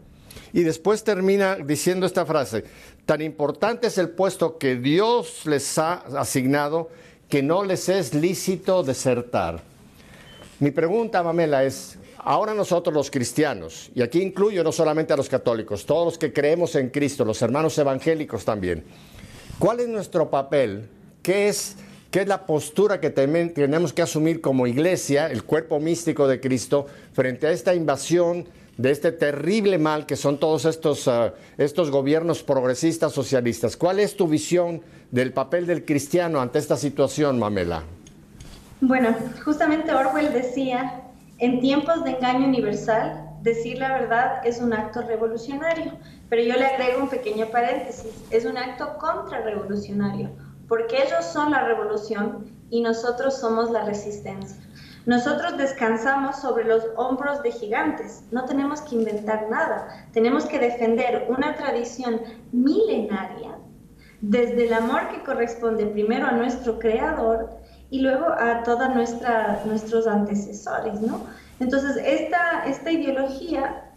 Y 0.54 0.62
después 0.62 1.04
termina 1.04 1.56
diciendo 1.56 2.06
esta 2.06 2.24
frase, 2.24 2.66
tan 3.08 3.24
importante 3.24 3.88
es 3.88 3.98
el 3.98 4.10
puesto 4.10 4.60
que 4.60 4.76
Dios 4.76 5.48
les 5.48 5.76
ha 5.80 6.04
asignado 6.20 6.92
que 7.30 7.42
no 7.42 7.64
les 7.64 7.90
es 7.90 8.14
lícito 8.14 8.84
desertar. 8.84 9.60
Mi 10.60 10.70
pregunta, 10.70 11.24
Mamela, 11.24 11.64
es, 11.64 11.98
Ahora 12.28 12.56
nosotros 12.56 12.92
los 12.92 13.12
cristianos, 13.12 13.92
y 13.94 14.02
aquí 14.02 14.20
incluyo 14.20 14.64
no 14.64 14.72
solamente 14.72 15.14
a 15.14 15.16
los 15.16 15.30
católicos, 15.30 15.86
todos 15.86 16.06
los 16.06 16.18
que 16.18 16.34
creemos 16.34 16.74
en 16.74 16.90
Cristo, 16.90 17.24
los 17.24 17.40
hermanos 17.44 17.78
evangélicos 17.78 18.44
también, 18.44 18.84
¿cuál 19.60 19.80
es 19.80 19.88
nuestro 19.88 20.32
papel? 20.32 20.90
¿Qué 21.22 21.50
es, 21.50 21.76
qué 22.10 22.22
es 22.22 22.28
la 22.28 22.48
postura 22.48 23.00
que 23.00 23.12
tenemos 23.12 23.94
que 23.94 24.02
asumir 24.02 24.42
como 24.42 24.66
iglesia, 24.66 25.28
el 25.28 25.44
cuerpo 25.44 25.80
místico 25.80 26.28
de 26.28 26.40
Cristo, 26.40 26.88
frente 27.14 27.46
a 27.46 27.52
esta 27.52 27.76
invasión 27.76 28.48
de 28.76 28.90
este 28.90 29.12
terrible 29.12 29.78
mal 29.78 30.08
que 30.08 30.16
son 30.16 30.40
todos 30.40 30.66
estos, 30.66 31.08
ah, 31.08 31.36
estos 31.60 31.92
gobiernos 31.92 32.42
progresistas 32.42 33.14
socialistas? 33.14 33.78
¿Cuál 33.78 34.00
es 34.00 34.18
tu 34.18 34.28
visión 34.28 34.82
del 35.12 35.32
papel 35.32 35.68
del 35.68 35.86
cristiano 35.86 36.42
ante 36.42 36.58
esta 36.58 36.76
situación, 36.76 37.38
Mamela? 37.38 37.84
Bueno, 38.82 39.16
justamente 39.44 39.94
Orwell 39.94 40.34
decía 40.34 41.05
en 41.38 41.60
tiempos 41.60 42.04
de 42.04 42.12
engaño 42.12 42.48
universal, 42.48 43.30
decir 43.42 43.78
la 43.78 43.92
verdad 44.00 44.42
es 44.46 44.60
un 44.60 44.74
acto 44.74 45.02
revolucionario, 45.02 45.94
pero 46.30 46.42
yo 46.42 46.56
le 46.56 46.66
agrego 46.66 47.04
un 47.04 47.10
pequeño 47.10 47.48
paréntesis, 47.48 48.24
es 48.32 48.46
un 48.46 48.58
acto 48.58 48.98
contrarrevolucionario, 48.98 50.30
porque 50.68 51.04
ellos 51.04 51.26
son 51.26 51.52
la 51.52 51.64
revolución 51.66 52.46
y 52.70 52.82
nosotros 52.82 53.38
somos 53.38 53.70
la 53.70 53.84
resistencia. 53.84 54.58
Nosotros 55.06 55.58
descansamos 55.58 56.38
sobre 56.38 56.66
los 56.66 56.84
hombros 56.96 57.44
de 57.44 57.52
gigantes, 57.52 58.24
no 58.32 58.46
tenemos 58.46 58.82
que 58.82 58.96
inventar 58.96 59.48
nada, 59.52 60.08
tenemos 60.14 60.46
que 60.46 60.58
defender 60.58 61.28
una 61.30 61.54
tradición 61.56 62.22
milenaria 62.52 63.60
desde 64.22 64.66
el 64.66 64.74
amor 64.74 65.10
que 65.10 65.24
corresponde 65.24 65.86
primero 65.86 66.26
a 66.26 66.32
nuestro 66.32 66.80
creador 66.80 67.52
y 67.90 68.02
luego 68.02 68.28
a 68.28 68.64
todos 68.64 68.90
nuestros 69.66 70.08
antecesores, 70.08 71.02
¿no? 71.02 71.24
Entonces, 71.60 71.98
esta, 72.04 72.66
esta 72.66 72.92
ideología 72.92 73.92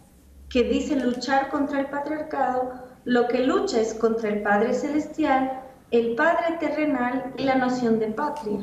que 0.49 0.63
dice 0.63 0.95
luchar 0.95 1.49
contra 1.49 1.79
el 1.79 1.87
patriarcado, 1.87 2.73
lo 3.05 3.27
que 3.27 3.39
lucha 3.39 3.79
es 3.79 3.93
contra 3.93 4.29
el 4.29 4.41
Padre 4.41 4.73
Celestial, 4.73 5.61
el 5.91 6.15
Padre 6.15 6.57
terrenal 6.59 7.33
y 7.37 7.43
la 7.43 7.55
noción 7.55 7.99
de 7.99 8.07
patria. 8.07 8.59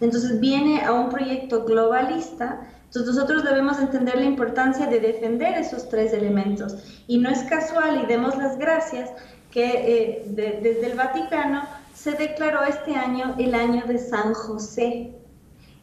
Entonces 0.00 0.38
viene 0.40 0.84
a 0.84 0.92
un 0.92 1.08
proyecto 1.08 1.64
globalista, 1.64 2.60
entonces 2.84 3.14
nosotros 3.14 3.44
debemos 3.44 3.78
entender 3.78 4.16
la 4.16 4.24
importancia 4.24 4.86
de 4.86 5.00
defender 5.00 5.58
esos 5.58 5.88
tres 5.88 6.12
elementos. 6.12 7.02
Y 7.06 7.18
no 7.18 7.28
es 7.28 7.42
casual, 7.44 8.02
y 8.02 8.06
demos 8.06 8.36
las 8.36 8.58
gracias, 8.58 9.10
que 9.50 9.64
eh, 9.64 10.24
desde 10.28 10.86
el 10.86 10.96
Vaticano 10.96 11.62
se 11.98 12.12
declaró 12.12 12.62
este 12.62 12.94
año 12.94 13.34
el 13.38 13.54
año 13.54 13.84
de 13.86 13.98
San 13.98 14.32
José, 14.32 15.12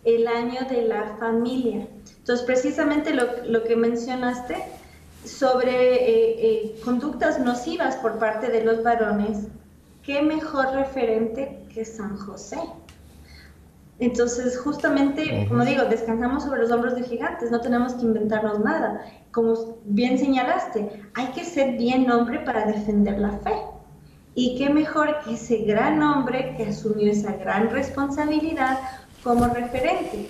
el 0.06 0.28
año 0.28 0.62
de 0.70 0.84
la 0.84 1.18
familia. 1.20 1.88
Entonces, 2.20 2.46
precisamente 2.46 3.14
lo, 3.14 3.64
que 3.64 3.76
mencionaste 3.76 4.56
sobre 5.26 5.72
eh, 5.72 6.36
eh, 6.40 6.82
conductas 6.86 7.40
nocivas 7.40 7.98
por 7.98 8.18
parte 8.18 8.48
de 8.50 8.64
los 8.64 8.82
varones, 8.82 9.48
¿qué 10.04 10.22
mejor 10.22 10.72
referente 10.72 11.66
que 11.74 11.84
San 11.84 12.16
José? 12.16 12.60
Entonces, 14.00 14.58
justamente, 14.58 15.46
como 15.50 15.66
digo, 15.66 15.84
descansamos 15.86 16.44
sobre 16.44 16.62
los 16.62 16.72
hombros 16.72 16.96
de 16.96 17.04
gigantes, 17.04 17.52
no 17.52 17.60
tenemos 17.60 17.94
que 17.94 18.04
inventarnos 18.04 18.60
nada. 18.60 19.06
Como 19.32 19.80
bien 19.86 20.18
señalaste, 20.18 20.90
hay 21.14 21.28
que 21.28 21.44
ser 21.44 21.78
bien 21.78 22.10
hombre 22.10 22.40
para 22.40 22.66
defender 22.66 23.20
la 23.20 23.32
fe. 23.40 23.54
Y 24.36 24.58
qué 24.58 24.70
mejor 24.70 25.22
que 25.22 25.34
ese 25.34 25.60
gran 25.60 26.04
hombre 26.04 26.54
que 26.58 26.66
asumió 26.66 27.12
esa 27.12 27.34
gran 27.38 27.70
responsabilidad 27.70 28.80
como 29.24 29.48
referente. 29.48 30.30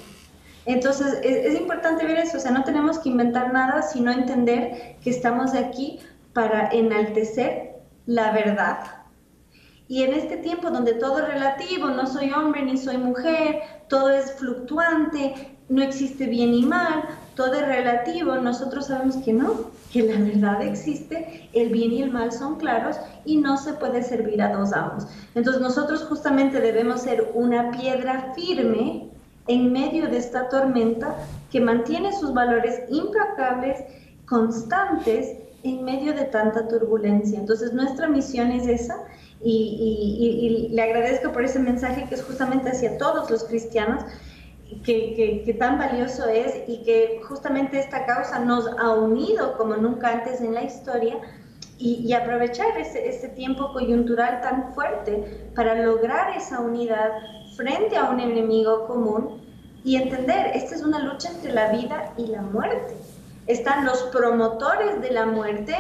Entonces, 0.66 1.20
es, 1.24 1.60
importante 1.60 2.06
ver 2.06 2.20
eso, 2.20 2.38
o 2.38 2.40
sea, 2.40 2.52
no 2.52 2.64
tenemos 2.64 3.00
que 3.00 3.10
inventar 3.10 3.52
nada, 3.52 3.82
sino 3.82 4.12
entender 4.12 4.96
que 5.04 5.10
estamos 5.10 5.54
aquí 5.54 6.00
para 6.34 6.70
enaltecer 6.70 7.76
la 8.08 8.32
verdad 8.32 8.80
Y 9.88 10.04
en 10.04 10.14
este 10.14 10.38
tiempo 10.38 10.70
donde 10.70 10.94
todo 10.94 11.20
es 11.20 11.28
relativo, 11.28 11.90
no 11.90 12.08
soy 12.08 12.32
hombre 12.32 12.64
ni 12.64 12.78
soy 12.78 12.98
mujer, 12.98 13.62
todo 13.90 14.10
es 14.10 14.32
fluctuante, 14.34 15.58
no 15.70 15.84
existe 15.84 16.26
bien 16.26 16.54
y 16.54 16.64
mal, 16.64 17.04
todo 17.36 17.54
es 17.54 17.68
relativo, 17.68 18.36
nosotros 18.36 18.88
sabemos 18.88 19.18
que 19.18 19.34
no, 19.34 19.72
que 19.92 20.04
la 20.04 20.20
verdad 20.20 20.62
existe, 20.62 21.50
el 21.54 21.70
bien 21.70 21.92
y 21.92 22.02
el 22.02 22.12
mal 22.12 22.32
son 22.32 22.56
claros 22.56 22.98
y 23.26 23.38
no 23.38 23.58
se 23.58 23.74
puede 23.74 24.04
servir 24.04 24.42
a 24.42 24.54
dos 24.54 24.74
amos. 24.74 25.06
Entonces 25.36 25.62
nosotros 25.62 26.04
justamente 26.04 26.60
debemos 26.60 27.02
ser 27.02 27.32
una 27.34 27.72
piedra 27.72 28.34
firme 28.36 29.10
en 29.48 29.72
medio 29.72 30.08
de 30.08 30.18
esta 30.18 30.50
tormenta 30.50 31.16
que 31.52 31.60
mantiene 31.60 32.12
sus 32.14 32.34
valores 32.34 32.82
implacables, 32.90 33.80
constantes, 34.26 35.38
en 35.64 35.84
medio 35.84 36.14
de 36.14 36.26
tanta 36.26 36.68
turbulencia. 36.68 37.40
Entonces 37.40 37.74
nuestra 37.74 38.08
misión 38.08 38.52
es 38.52 38.68
esa 38.68 38.98
y, 39.44 40.70
le 40.72 40.82
agradezco 40.82 41.32
por 41.32 41.44
ese 41.44 41.60
mensaje 41.60 42.06
que 42.08 42.16
es 42.16 42.24
justamente 42.24 42.70
hacia 42.70 42.98
todos 42.98 43.30
los 43.30 43.44
cristianos, 43.44 44.04
que, 44.84 45.56
tan 45.60 45.78
valioso 45.78 46.28
es 46.28 46.64
y 46.68 46.84
que 46.84 47.22
justamente 47.28 47.80
esta 47.80 48.06
causa 48.06 48.40
nos 48.40 48.68
ha 48.80 48.92
unido 48.92 49.58
como 49.58 49.76
nunca 49.76 50.10
antes 50.10 50.42
en 50.42 50.54
la 50.54 50.64
historia 50.64 51.18
y, 51.78 52.14
aprovechar 52.14 52.78
ese, 52.78 53.28
tiempo 53.30 53.74
coyuntural 53.74 54.40
tan 54.42 54.74
fuerte 54.74 55.50
para 55.56 55.76
lograr 55.76 56.36
esa 56.38 56.62
unidad 56.62 57.12
frente 57.58 57.98
a 57.98 58.10
un 58.10 58.22
enemigo 58.22 58.88
común 58.88 59.42
y 59.84 59.98
entender, 59.98 60.52
esta 60.56 60.76
es 60.76 60.84
una 60.84 61.00
lucha 61.00 61.30
entre 61.30 61.52
la 61.52 61.72
vida 61.72 62.14
y 62.18 62.28
la 62.28 62.42
muerte. 62.42 62.96
Están 63.46 63.86
los 63.86 64.04
promotores 64.04 65.02
de 65.02 65.12
la 65.12 65.26
muerte, 65.26 65.76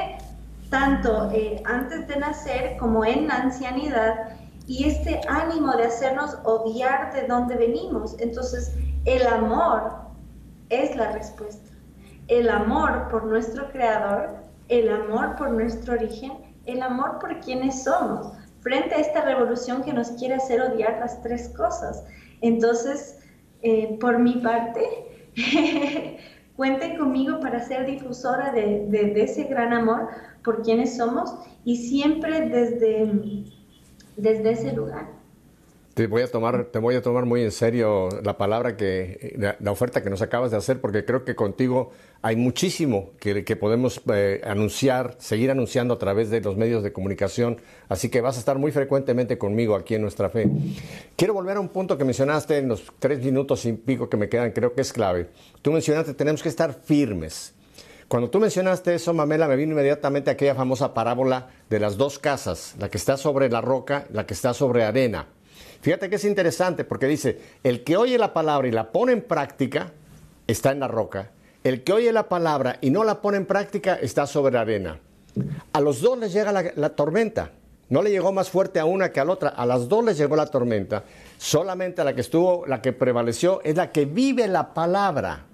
tanto 0.69 1.31
eh, 1.31 1.63
antes 1.65 2.07
de 2.07 2.17
nacer 2.17 2.77
como 2.77 3.05
en 3.05 3.31
ancianidad, 3.31 4.35
y 4.67 4.85
este 4.85 5.21
ánimo 5.27 5.73
de 5.75 5.85
hacernos 5.85 6.37
odiar 6.43 7.13
de 7.13 7.27
dónde 7.27 7.55
venimos. 7.55 8.15
Entonces, 8.19 8.73
el 9.05 9.25
amor 9.27 9.91
es 10.69 10.95
la 10.95 11.11
respuesta. 11.11 11.71
El 12.27 12.49
amor 12.49 13.07
por 13.09 13.25
nuestro 13.25 13.69
creador, 13.71 14.37
el 14.67 14.89
amor 14.89 15.35
por 15.35 15.51
nuestro 15.51 15.93
origen, 15.93 16.33
el 16.65 16.81
amor 16.81 17.19
por 17.19 17.39
quienes 17.41 17.83
somos, 17.83 18.33
frente 18.61 18.95
a 18.95 18.99
esta 18.99 19.21
revolución 19.21 19.83
que 19.83 19.93
nos 19.93 20.09
quiere 20.11 20.35
hacer 20.35 20.59
odiar 20.61 20.97
las 20.99 21.21
tres 21.21 21.49
cosas. 21.49 22.03
Entonces, 22.41 23.19
eh, 23.61 23.97
por 24.01 24.17
mi 24.17 24.33
parte, 24.37 24.83
cuenten 26.55 26.97
conmigo 26.97 27.39
para 27.39 27.59
ser 27.59 27.85
difusora 27.85 28.51
de, 28.51 28.87
de 28.87 29.21
ese 29.21 29.43
gran 29.43 29.73
amor 29.73 30.09
por 30.43 30.63
quienes 30.63 30.97
somos 30.97 31.35
y 31.63 31.75
siempre 31.75 32.49
desde 32.49 33.05
desde 34.17 34.51
ese 34.51 34.73
lugar. 34.73 35.25
Te 35.95 36.07
voy 36.07 36.23
a 36.23 36.27
tomar, 36.27 36.65
te 36.65 36.79
voy 36.79 36.95
a 36.95 37.01
tomar 37.01 37.25
muy 37.25 37.41
en 37.41 37.53
serio 37.53 38.09
la 38.21 38.37
palabra 38.37 38.75
que, 38.75 39.33
la, 39.37 39.71
oferta 39.71 40.03
que 40.03 40.09
nos 40.09 40.21
acabas 40.21 40.51
de 40.51 40.57
hacer, 40.57 40.81
porque 40.81 41.05
creo 41.05 41.23
que 41.23 41.35
contigo 41.35 41.91
hay 42.21 42.35
muchísimo 42.35 43.11
que, 43.17 43.45
que 43.45 43.55
podemos 43.55 44.01
eh, 44.13 44.41
anunciar, 44.43 45.15
seguir 45.19 45.51
anunciando 45.51 45.93
a 45.93 45.97
través 45.97 46.29
de 46.29 46.41
los 46.41 46.57
medios 46.57 46.83
de 46.83 46.91
comunicación. 46.91 47.61
Así 47.87 48.09
que 48.09 48.19
vas 48.19 48.35
a 48.35 48.39
estar 48.39 48.57
muy 48.57 48.73
frecuentemente 48.73 49.37
conmigo 49.37 49.73
aquí 49.73 49.95
en 49.95 50.01
Nuestra 50.01 50.29
Fe. 50.29 50.49
Quiero 51.15 51.33
volver 51.33 51.55
a 51.55 51.61
un 51.61 51.69
punto 51.69 51.97
que 51.97 52.03
mencionaste 52.03 52.57
en 52.57 52.67
los 52.67 52.91
tres 52.99 53.23
minutos 53.23 53.65
y 53.65 53.71
pico 53.71 54.09
que 54.09 54.17
me 54.17 54.27
quedan, 54.27 54.51
creo 54.51 54.73
que 54.73 54.81
es 54.81 54.91
clave. 54.91 55.29
Tú 55.61 55.71
mencionaste, 55.71 56.13
tenemos 56.13 56.43
que 56.43 56.49
estar 56.49 56.73
firmes. 56.73 57.54
Cuando 58.07 58.29
tú 58.29 58.39
mencionaste 58.39 58.93
eso, 58.93 59.13
Mamela, 59.13 59.47
me 59.47 59.55
vino 59.55 59.73
inmediatamente 59.73 60.29
aquella 60.29 60.53
famosa 60.53 60.93
parábola 60.93 61.47
de 61.69 61.79
las 61.79 61.97
dos 61.97 62.19
casas, 62.19 62.75
la 62.77 62.89
que 62.89 62.97
está 62.97 63.17
sobre 63.17 63.49
la 63.49 63.61
roca, 63.61 64.05
la 64.11 64.27
que 64.27 64.35
está 64.35 64.53
sobre 64.53 64.83
arena. 64.83 65.27
Fíjate 65.81 66.09
que 66.09 66.17
es 66.17 66.25
interesante 66.25 66.83
porque 66.83 67.07
dice, 67.07 67.39
el 67.63 67.83
que 67.83 67.97
oye 67.97 68.17
la 68.17 68.31
palabra 68.33 68.67
y 68.67 68.71
la 68.71 68.91
pone 68.91 69.11
en 69.11 69.21
práctica, 69.21 69.91
está 70.45 70.71
en 70.71 70.79
la 70.79 70.87
roca. 70.87 71.31
El 71.63 71.83
que 71.83 71.93
oye 71.93 72.11
la 72.11 72.29
palabra 72.29 72.77
y 72.79 72.91
no 72.91 73.03
la 73.03 73.21
pone 73.21 73.37
en 73.37 73.47
práctica, 73.47 73.95
está 73.95 74.27
sobre 74.27 74.57
arena. 74.57 74.99
A 75.73 75.81
los 75.81 76.01
dos 76.01 76.17
les 76.19 76.31
llega 76.31 76.51
la, 76.51 76.71
la 76.75 76.89
tormenta. 76.89 77.51
No 77.89 78.03
le 78.03 78.11
llegó 78.11 78.31
más 78.31 78.49
fuerte 78.49 78.79
a 78.79 78.85
una 78.85 79.11
que 79.11 79.19
a 79.19 79.25
la 79.25 79.33
otra. 79.33 79.49
A 79.49 79.65
las 79.65 79.89
dos 79.89 80.05
les 80.05 80.17
llegó 80.17 80.35
la 80.35 80.45
tormenta. 80.45 81.03
Solamente 81.37 82.01
a 82.01 82.03
la 82.03 82.13
que 82.13 82.21
estuvo, 82.21 82.65
la 82.67 82.81
que 82.81 82.93
prevaleció, 82.93 83.61
es 83.63 83.75
la 83.75 83.91
que 83.91 84.05
vive 84.05 84.47
la 84.47 84.73
palabra. 84.75 85.45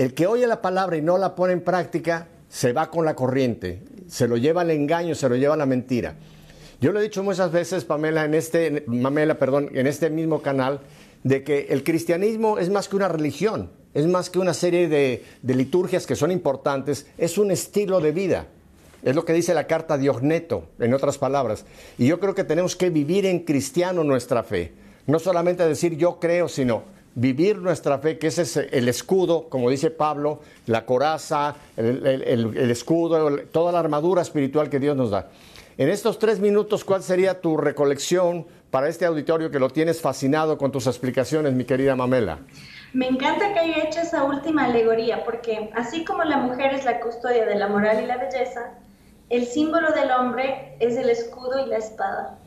El 0.00 0.14
que 0.14 0.26
oye 0.26 0.46
la 0.46 0.62
palabra 0.62 0.96
y 0.96 1.02
no 1.02 1.18
la 1.18 1.34
pone 1.34 1.52
en 1.52 1.60
práctica, 1.60 2.26
se 2.48 2.72
va 2.72 2.90
con 2.90 3.04
la 3.04 3.14
corriente, 3.14 3.82
se 4.08 4.26
lo 4.26 4.38
lleva 4.38 4.62
al 4.62 4.70
engaño, 4.70 5.14
se 5.14 5.28
lo 5.28 5.36
lleva 5.36 5.52
a 5.52 5.58
la 5.58 5.66
mentira. 5.66 6.14
Yo 6.80 6.90
lo 6.90 7.00
he 7.00 7.02
dicho 7.02 7.22
muchas 7.22 7.52
veces, 7.52 7.84
Pamela, 7.84 8.24
en 8.24 8.32
este, 8.32 8.86
perdón, 9.38 9.68
en 9.74 9.86
este 9.86 10.08
mismo 10.08 10.40
canal, 10.40 10.80
de 11.22 11.44
que 11.44 11.66
el 11.68 11.84
cristianismo 11.84 12.56
es 12.56 12.70
más 12.70 12.88
que 12.88 12.96
una 12.96 13.08
religión, 13.08 13.68
es 13.92 14.06
más 14.06 14.30
que 14.30 14.38
una 14.38 14.54
serie 14.54 14.88
de, 14.88 15.22
liturgias 15.42 16.06
que 16.06 16.16
son 16.16 16.30
importantes, 16.30 17.06
es 17.18 17.36
un 17.36 17.50
estilo 17.50 18.00
de 18.00 18.12
vida. 18.12 18.46
Es 19.02 19.14
lo 19.14 19.26
que 19.26 19.34
dice 19.34 19.52
la 19.52 19.66
carta 19.66 19.98
Diogneto, 19.98 20.64
en 20.78 20.94
otras 20.94 21.18
palabras. 21.18 21.66
Y 21.98 22.06
yo 22.06 22.18
creo 22.20 22.34
que 22.34 22.44
tenemos 22.44 22.74
que 22.74 22.88
vivir 22.88 23.26
en 23.26 23.40
cristiano 23.40 24.02
nuestra 24.02 24.44
fe. 24.44 24.72
No 25.06 25.18
solamente 25.18 25.68
decir 25.68 25.98
yo 25.98 26.18
creo, 26.18 26.48
sino 26.48 26.84
vivir 27.14 27.58
nuestra 27.58 27.98
fe, 27.98 28.18
que 28.18 28.28
ese 28.28 28.42
es 28.42 28.56
el 28.56 28.88
escudo, 28.88 29.48
como 29.48 29.70
dice 29.70 29.90
Pablo, 29.90 30.40
la 30.66 30.84
coraza, 30.86 31.56
el, 31.76 32.70
escudo, 32.70 33.38
toda 33.52 33.72
la 33.72 33.80
armadura 33.80 34.22
espiritual 34.22 34.70
que 34.70 34.78
Dios 34.78 34.96
nos 34.96 35.10
da. 35.10 35.28
En 35.76 35.88
estos 35.88 36.18
tres 36.18 36.40
minutos, 36.40 36.84
¿cuál 36.84 37.02
sería 37.02 37.40
tu 37.40 37.56
recolección 37.56 38.46
para 38.70 38.88
este 38.88 39.06
auditorio 39.06 39.50
que 39.50 39.58
lo 39.58 39.70
tienes 39.70 40.00
fascinado 40.00 40.58
con 40.58 40.70
tus 40.70 40.86
explicaciones, 40.86 41.54
mi 41.54 41.64
querida 41.64 41.96
Mamela? 41.96 42.38
Me 42.92 43.06
encanta 43.06 43.52
que 43.52 43.60
haya 43.60 43.84
hecho 43.84 44.00
esa 44.00 44.24
última 44.24 44.64
alegoría, 44.64 45.24
porque 45.24 45.70
así 45.74 46.04
como 46.04 46.24
la 46.24 46.38
mujer 46.38 46.74
es 46.74 46.84
la 46.84 47.00
custodia 47.00 47.46
de 47.46 47.54
la 47.54 47.68
moral 47.68 48.02
y 48.02 48.06
la 48.06 48.18
belleza, 48.18 48.74
el 49.30 49.46
símbolo 49.46 49.92
del 49.92 50.10
hombre 50.10 50.76
es 50.80 50.96
el 50.96 51.08
escudo 51.08 51.64
y 51.64 51.68
la 51.68 51.78
espada. 51.78 52.38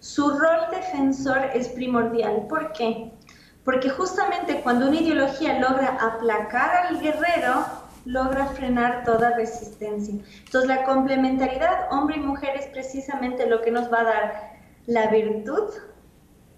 Su 0.00 0.28
rol 0.30 0.60
defensor 0.70 1.38
es 1.54 1.68
primordial. 1.68 2.46
¿Por 2.48 2.72
qué? 2.72 3.10
Porque 3.66 3.90
justamente 3.90 4.60
cuando 4.62 4.86
una 4.86 5.00
ideología 5.00 5.58
logra 5.58 5.98
aplacar 6.00 6.86
al 6.86 7.00
guerrero, 7.00 7.66
logra 8.04 8.46
frenar 8.46 9.02
toda 9.04 9.36
resistencia. 9.36 10.14
Entonces 10.44 10.68
la 10.68 10.84
complementariedad 10.84 11.88
hombre 11.90 12.18
y 12.18 12.20
mujer 12.20 12.54
es 12.54 12.66
precisamente 12.68 13.48
lo 13.48 13.62
que 13.62 13.72
nos 13.72 13.92
va 13.92 14.02
a 14.02 14.04
dar 14.04 14.52
la 14.86 15.08
virtud 15.08 15.64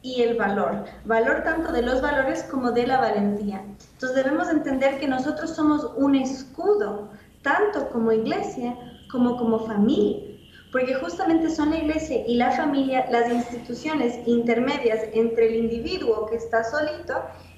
y 0.03 0.21
el 0.21 0.37
valor. 0.37 0.85
Valor 1.07 1.45
tanto 1.45 1.73
de 1.73 1.81
los 1.81 2.03
valores 2.03 2.43
como 2.43 2.73
de 2.73 2.87
la 2.87 3.01
valentía. 3.01 3.65
Entonces 3.95 4.15
debemos 4.15 4.51
entender 4.51 5.01
que 5.01 5.09
nosotros 5.09 5.57
somos 5.57 5.91
un 5.97 6.15
escudo, 6.15 7.09
tanto 7.41 7.89
como 7.89 8.13
iglesia 8.13 8.77
como 9.11 9.39
como 9.39 9.61
familia 9.61 10.28
porque 10.73 10.95
justamente 10.95 11.51
son 11.51 11.71
la 11.71 11.79
iglesia 11.79 12.27
y 12.27 12.37
la 12.37 12.53
familia 12.53 13.07
las 13.11 13.31
instituciones 13.31 14.19
intermedias 14.27 15.01
entre 15.13 15.49
el 15.49 15.57
individuo 15.57 16.27
que 16.27 16.37
está 16.37 16.65
solito 16.65 17.15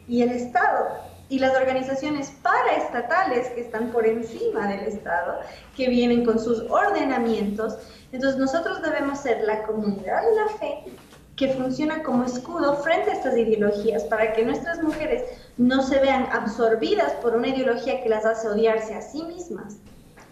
y 0.06 0.22
el 0.22 0.30
Estado 0.30 0.88
y 1.28 1.38
las 1.38 1.56
organizaciones 1.56 2.32
paraestatales 2.42 3.48
que 3.50 3.60
están 3.60 3.92
por 3.92 4.04
encima 4.04 4.66
del 4.66 4.80
Estado, 4.80 5.38
que 5.76 5.88
vienen 5.88 6.24
con 6.24 6.40
sus 6.40 6.60
ordenamientos. 6.68 7.78
Entonces 8.10 8.38
nosotros 8.38 8.82
debemos 8.82 9.20
ser 9.20 9.44
la 9.44 9.62
comunidad 9.62 10.22
de 10.28 10.34
la 10.34 10.48
fe 10.58 10.84
que 11.36 11.48
funciona 11.54 12.02
como 12.02 12.24
escudo 12.24 12.76
frente 12.82 13.12
a 13.12 13.14
estas 13.14 13.36
ideologías 13.36 14.04
para 14.04 14.32
que 14.32 14.44
nuestras 14.44 14.82
mujeres 14.82 15.22
no 15.56 15.82
se 15.82 16.00
vean 16.00 16.26
absorbidas 16.32 17.12
por 17.22 17.34
una 17.34 17.48
ideología 17.48 18.02
que 18.02 18.08
las 18.08 18.26
hace 18.26 18.48
odiarse 18.48 18.94
a 18.94 19.00
sí 19.00 19.22
mismas 19.22 19.76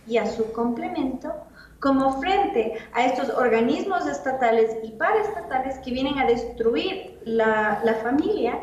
y 0.06 0.18
a 0.18 0.26
su 0.26 0.52
complemento 0.52 1.32
como 1.80 2.20
frente 2.20 2.74
a 2.92 3.06
estos 3.06 3.30
organismos 3.30 4.06
estatales 4.06 4.76
y 4.82 4.92
paraestatales 4.92 5.78
que 5.78 5.92
vienen 5.92 6.18
a 6.18 6.26
destruir 6.26 7.20
la, 7.24 7.80
familia, 8.02 8.58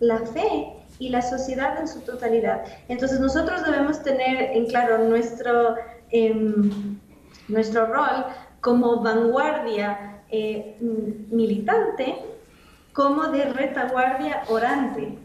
la 0.00 0.18
fe 0.18 0.74
y 0.98 1.08
la 1.08 1.22
sociedad 1.22 1.80
en 1.80 1.88
su 1.88 2.00
totalidad. 2.00 2.64
Entonces 2.88 3.20
nosotros 3.20 3.64
debemos 3.64 4.02
tener 4.02 4.52
en 4.52 4.66
claro 4.66 4.98
nuestro, 4.98 5.76
em, 6.10 6.98
nuestro 7.48 7.86
rol 7.86 8.26
como 8.60 9.02
vanguardia 9.02 10.22
eh, 10.30 10.76
militante, 11.30 12.16
como 12.92 13.28
de 13.28 13.44
retaguardia 13.46 14.42
orante, 14.48 15.16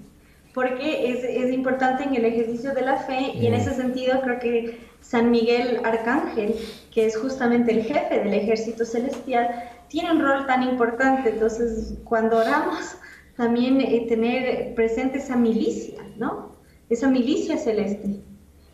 porque 0.53 1.11
es, 1.11 1.23
es, 1.23 1.51
importante 1.51 2.03
en 2.03 2.15
el 2.15 2.25
ejercicio 2.25 2.73
de 2.73 2.81
la 2.81 2.97
fe 2.97 3.31
y 3.33 3.47
en 3.47 3.55
ese 3.55 3.73
sentido 3.73 4.21
creo 4.21 4.39
que 4.39 4.79
San 5.01 5.31
Miguel 5.31 5.81
Arcángel, 5.83 6.55
que 6.91 7.05
es 7.05 7.17
justamente 7.17 7.71
el 7.71 7.83
jefe 7.83 8.19
del 8.19 8.33
ejército 8.33 8.85
celestial, 8.85 9.49
tiene 9.87 10.11
un 10.11 10.21
rol 10.21 10.45
tan 10.45 10.63
importante. 10.63 11.29
Entonces, 11.29 11.95
cuando 12.03 12.37
oramos, 12.37 12.95
también 13.35 13.81
eh, 13.81 14.05
tener 14.07 14.75
presente 14.75 15.17
esa 15.17 15.35
milicia, 15.35 15.99
¿no? 16.17 16.55
Esa 16.89 17.07
milicia 17.09 17.57
celeste. 17.57 18.21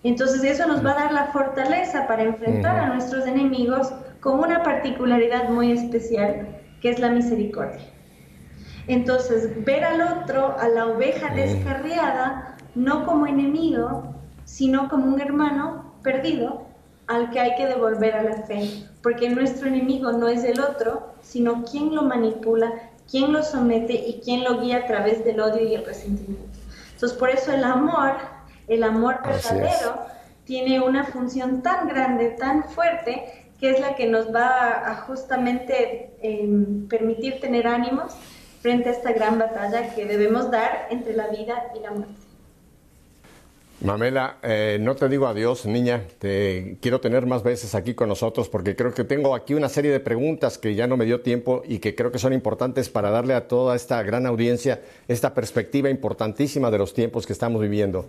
Entonces, 0.04 0.44
eso 0.44 0.68
nos 0.68 0.86
va 0.86 0.92
a 0.92 1.04
dar 1.04 1.12
la 1.14 1.28
fortaleza 1.28 2.08
para 2.08 2.24
enfrentar 2.24 2.78
a 2.78 2.88
nuestros 2.88 3.26
enemigos 3.26 3.92
con 4.20 4.40
una 4.40 4.64
particularidad 4.64 5.50
muy 5.50 5.72
especial, 5.72 6.48
que 6.82 6.90
es 6.90 7.00
la 7.00 7.10
misericordia. 7.10 7.82
Entonces, 8.90 9.64
ver 9.64 9.84
al 9.84 10.02
otro, 10.02 10.58
a 10.58 10.68
la 10.68 10.88
oveja 10.88 11.32
descarriada, 11.36 12.58
no 12.74 13.06
como 13.06 13.28
enemigo, 13.28 14.16
sino 14.46 14.90
como 14.90 15.14
un 15.14 15.22
hermano 15.22 15.94
perdido 16.02 16.66
al 17.06 17.30
que 17.30 17.40
hay 17.40 17.56
que 17.56 17.68
devolver 17.68 18.16
a 18.16 18.24
la 18.24 18.38
fe, 18.48 18.68
porque 19.04 19.30
nuestro 19.30 19.68
enemigo 19.68 20.12
no 20.12 20.28
es 20.28 20.44
el 20.44 20.60
otro, 20.60 21.14
sino 21.22 21.66
quien 21.66 21.94
lo 21.94 22.02
manipula, 22.02 22.74
quien 23.10 23.32
lo 23.32 23.44
somete 23.44 23.94
y 23.94 24.22
quien 24.24 24.44
lo 24.44 24.60
guía 24.60 24.78
a 24.78 24.86
través 24.88 25.24
del 25.24 25.40
odio 25.40 25.68
y 25.68 25.76
el 25.76 25.86
resentimiento. 25.86 26.58
Entonces, 26.94 27.16
por 27.16 27.30
eso 27.30 27.54
el 27.54 27.64
amor, 27.64 28.14
el 28.68 28.82
amor 28.82 29.20
verdadero, 29.24 30.02
tiene 30.46 30.80
una 30.80 31.04
función 31.04 31.62
tan 31.62 31.88
grande, 31.88 32.32
tan 32.32 32.64
fuerte, 32.64 33.52
que 33.60 33.70
es 33.70 33.80
la 33.82 33.94
que 33.94 34.08
nos 34.08 34.34
va 34.34 34.90
a, 34.90 34.96
justamente 35.02 36.16
em, 36.24 36.88
permitir 36.88 37.40
tener 37.40 37.68
ánimos 37.68 38.16
frente 38.62 38.90
a 38.90 38.92
esta 38.92 39.12
gran 39.12 39.40
batalla 39.40 39.94
que 39.94 40.06
debemos 40.06 40.52
dar 40.52 40.88
entre 40.90 41.14
la 41.14 41.28
vida 41.28 41.72
y 41.76 41.80
la 41.80 41.92
muerte. 41.92 42.29
Mamela, 43.82 44.40
eh, 44.44 44.78
no 44.82 44.98
te 44.98 45.08
digo 45.08 45.26
adiós, 45.26 45.66
niña. 45.66 46.04
Te 46.20 46.76
quiero 46.82 47.00
tener 47.00 47.26
más 47.26 47.44
veces 47.44 47.76
aquí 47.76 47.94
con 47.94 48.10
nosotros 48.10 48.50
porque 48.50 48.76
creo 48.76 48.94
que 48.94 49.06
tengo 49.06 49.34
aquí 49.34 49.54
una 49.54 49.70
serie 49.70 49.90
de 49.90 50.02
preguntas 50.02 50.58
que 50.58 50.76
ya 50.76 50.86
no 50.86 50.98
me 50.98 51.06
dio 51.06 51.22
tiempo 51.22 51.64
y 51.66 51.80
que 51.80 51.96
creo 51.96 52.12
que 52.12 52.20
son 52.20 52.34
importantes 52.34 52.90
para 52.90 53.10
darle 53.10 53.36
a 53.36 53.48
toda 53.48 53.78
esta 53.78 54.04
gran 54.04 54.26
audiencia 54.26 54.82
esta 55.08 55.34
perspectiva 55.34 55.90
importantísima 55.90 56.70
de 56.72 56.78
los 56.78 56.94
tiempos 56.94 57.26
que 57.26 57.32
estamos 57.32 57.62
viviendo. 57.62 58.06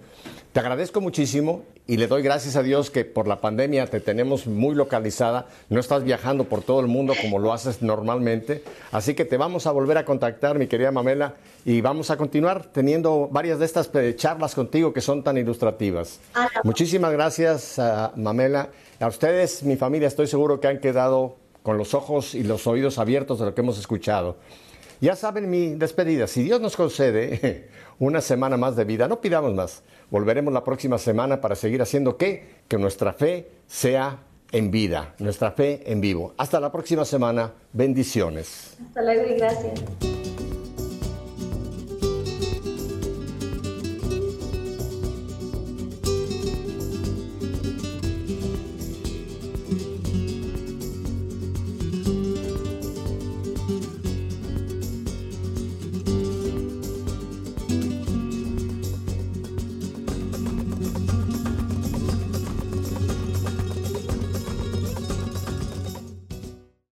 Te 0.52 0.58
agradezco 0.58 1.00
muchísimo 1.00 1.62
y 1.86 1.98
le 1.98 2.08
doy 2.08 2.22
gracias 2.22 2.56
a 2.56 2.64
Dios 2.64 2.90
que 2.90 3.04
por 3.04 3.28
la 3.28 3.40
pandemia 3.40 3.86
te 3.86 4.00
tenemos 4.00 4.48
muy 4.48 4.74
localizada. 4.74 5.46
No 5.68 5.78
estás 5.78 6.02
viajando 6.02 6.46
por 6.46 6.62
todo 6.62 6.80
el 6.80 6.88
mundo 6.88 7.14
como 7.20 7.38
lo 7.38 7.52
haces 7.52 7.80
normalmente. 7.80 8.64
Así 8.90 9.14
que 9.14 9.24
te 9.24 9.36
vamos 9.36 9.68
a 9.68 9.70
volver 9.70 9.98
a 9.98 10.04
contactar, 10.04 10.58
mi 10.58 10.66
querida 10.66 10.90
Mamela, 10.90 11.36
y 11.64 11.80
vamos 11.80 12.10
a 12.10 12.16
continuar 12.16 12.66
teniendo 12.66 13.28
varias 13.30 13.58
de 13.58 13.66
estas 13.66 13.90
eh, 13.94 14.14
charlas 14.16 14.54
contigo 14.54 14.92
que 14.92 15.00
son 15.00 15.22
tan 15.22 15.36
ilustrativas. 15.36 16.20
Muchísimas 16.64 17.12
gracias, 17.12 17.78
a 17.78 18.12
Mamela. 18.16 18.70
A 18.98 19.06
ustedes, 19.06 19.62
mi 19.62 19.76
familia, 19.76 20.08
estoy 20.08 20.26
seguro 20.26 20.60
que 20.60 20.68
han 20.68 20.78
quedado 20.78 21.36
con 21.62 21.76
los 21.76 21.94
ojos 21.94 22.34
y 22.34 22.42
los 22.42 22.66
oídos 22.66 22.98
abiertos 22.98 23.38
de 23.38 23.46
lo 23.46 23.54
que 23.54 23.60
hemos 23.60 23.78
escuchado. 23.78 24.36
Ya 25.00 25.16
saben 25.16 25.48
mi 25.48 25.74
despedida. 25.74 26.26
Si 26.26 26.42
Dios 26.42 26.60
nos 26.60 26.76
concede 26.76 27.68
una 27.98 28.20
semana 28.20 28.56
más 28.56 28.76
de 28.76 28.84
vida, 28.84 29.08
no 29.08 29.20
pidamos 29.20 29.54
más. 29.54 29.82
Volveremos 30.10 30.52
la 30.52 30.64
próxima 30.64 30.98
semana 30.98 31.40
para 31.40 31.54
seguir 31.54 31.80
haciendo 31.80 32.16
qué? 32.16 32.60
Que 32.68 32.76
nuestra 32.76 33.12
fe 33.12 33.48
sea 33.66 34.18
en 34.52 34.70
vida, 34.70 35.14
nuestra 35.18 35.52
fe 35.52 35.82
en 35.86 36.00
vivo. 36.00 36.34
Hasta 36.36 36.60
la 36.60 36.72
próxima 36.72 37.04
semana. 37.04 37.52
Bendiciones. 37.72 38.76
Hasta 38.88 39.02
luego 39.02 39.30
y 39.30 39.38
gracias. 39.38 40.19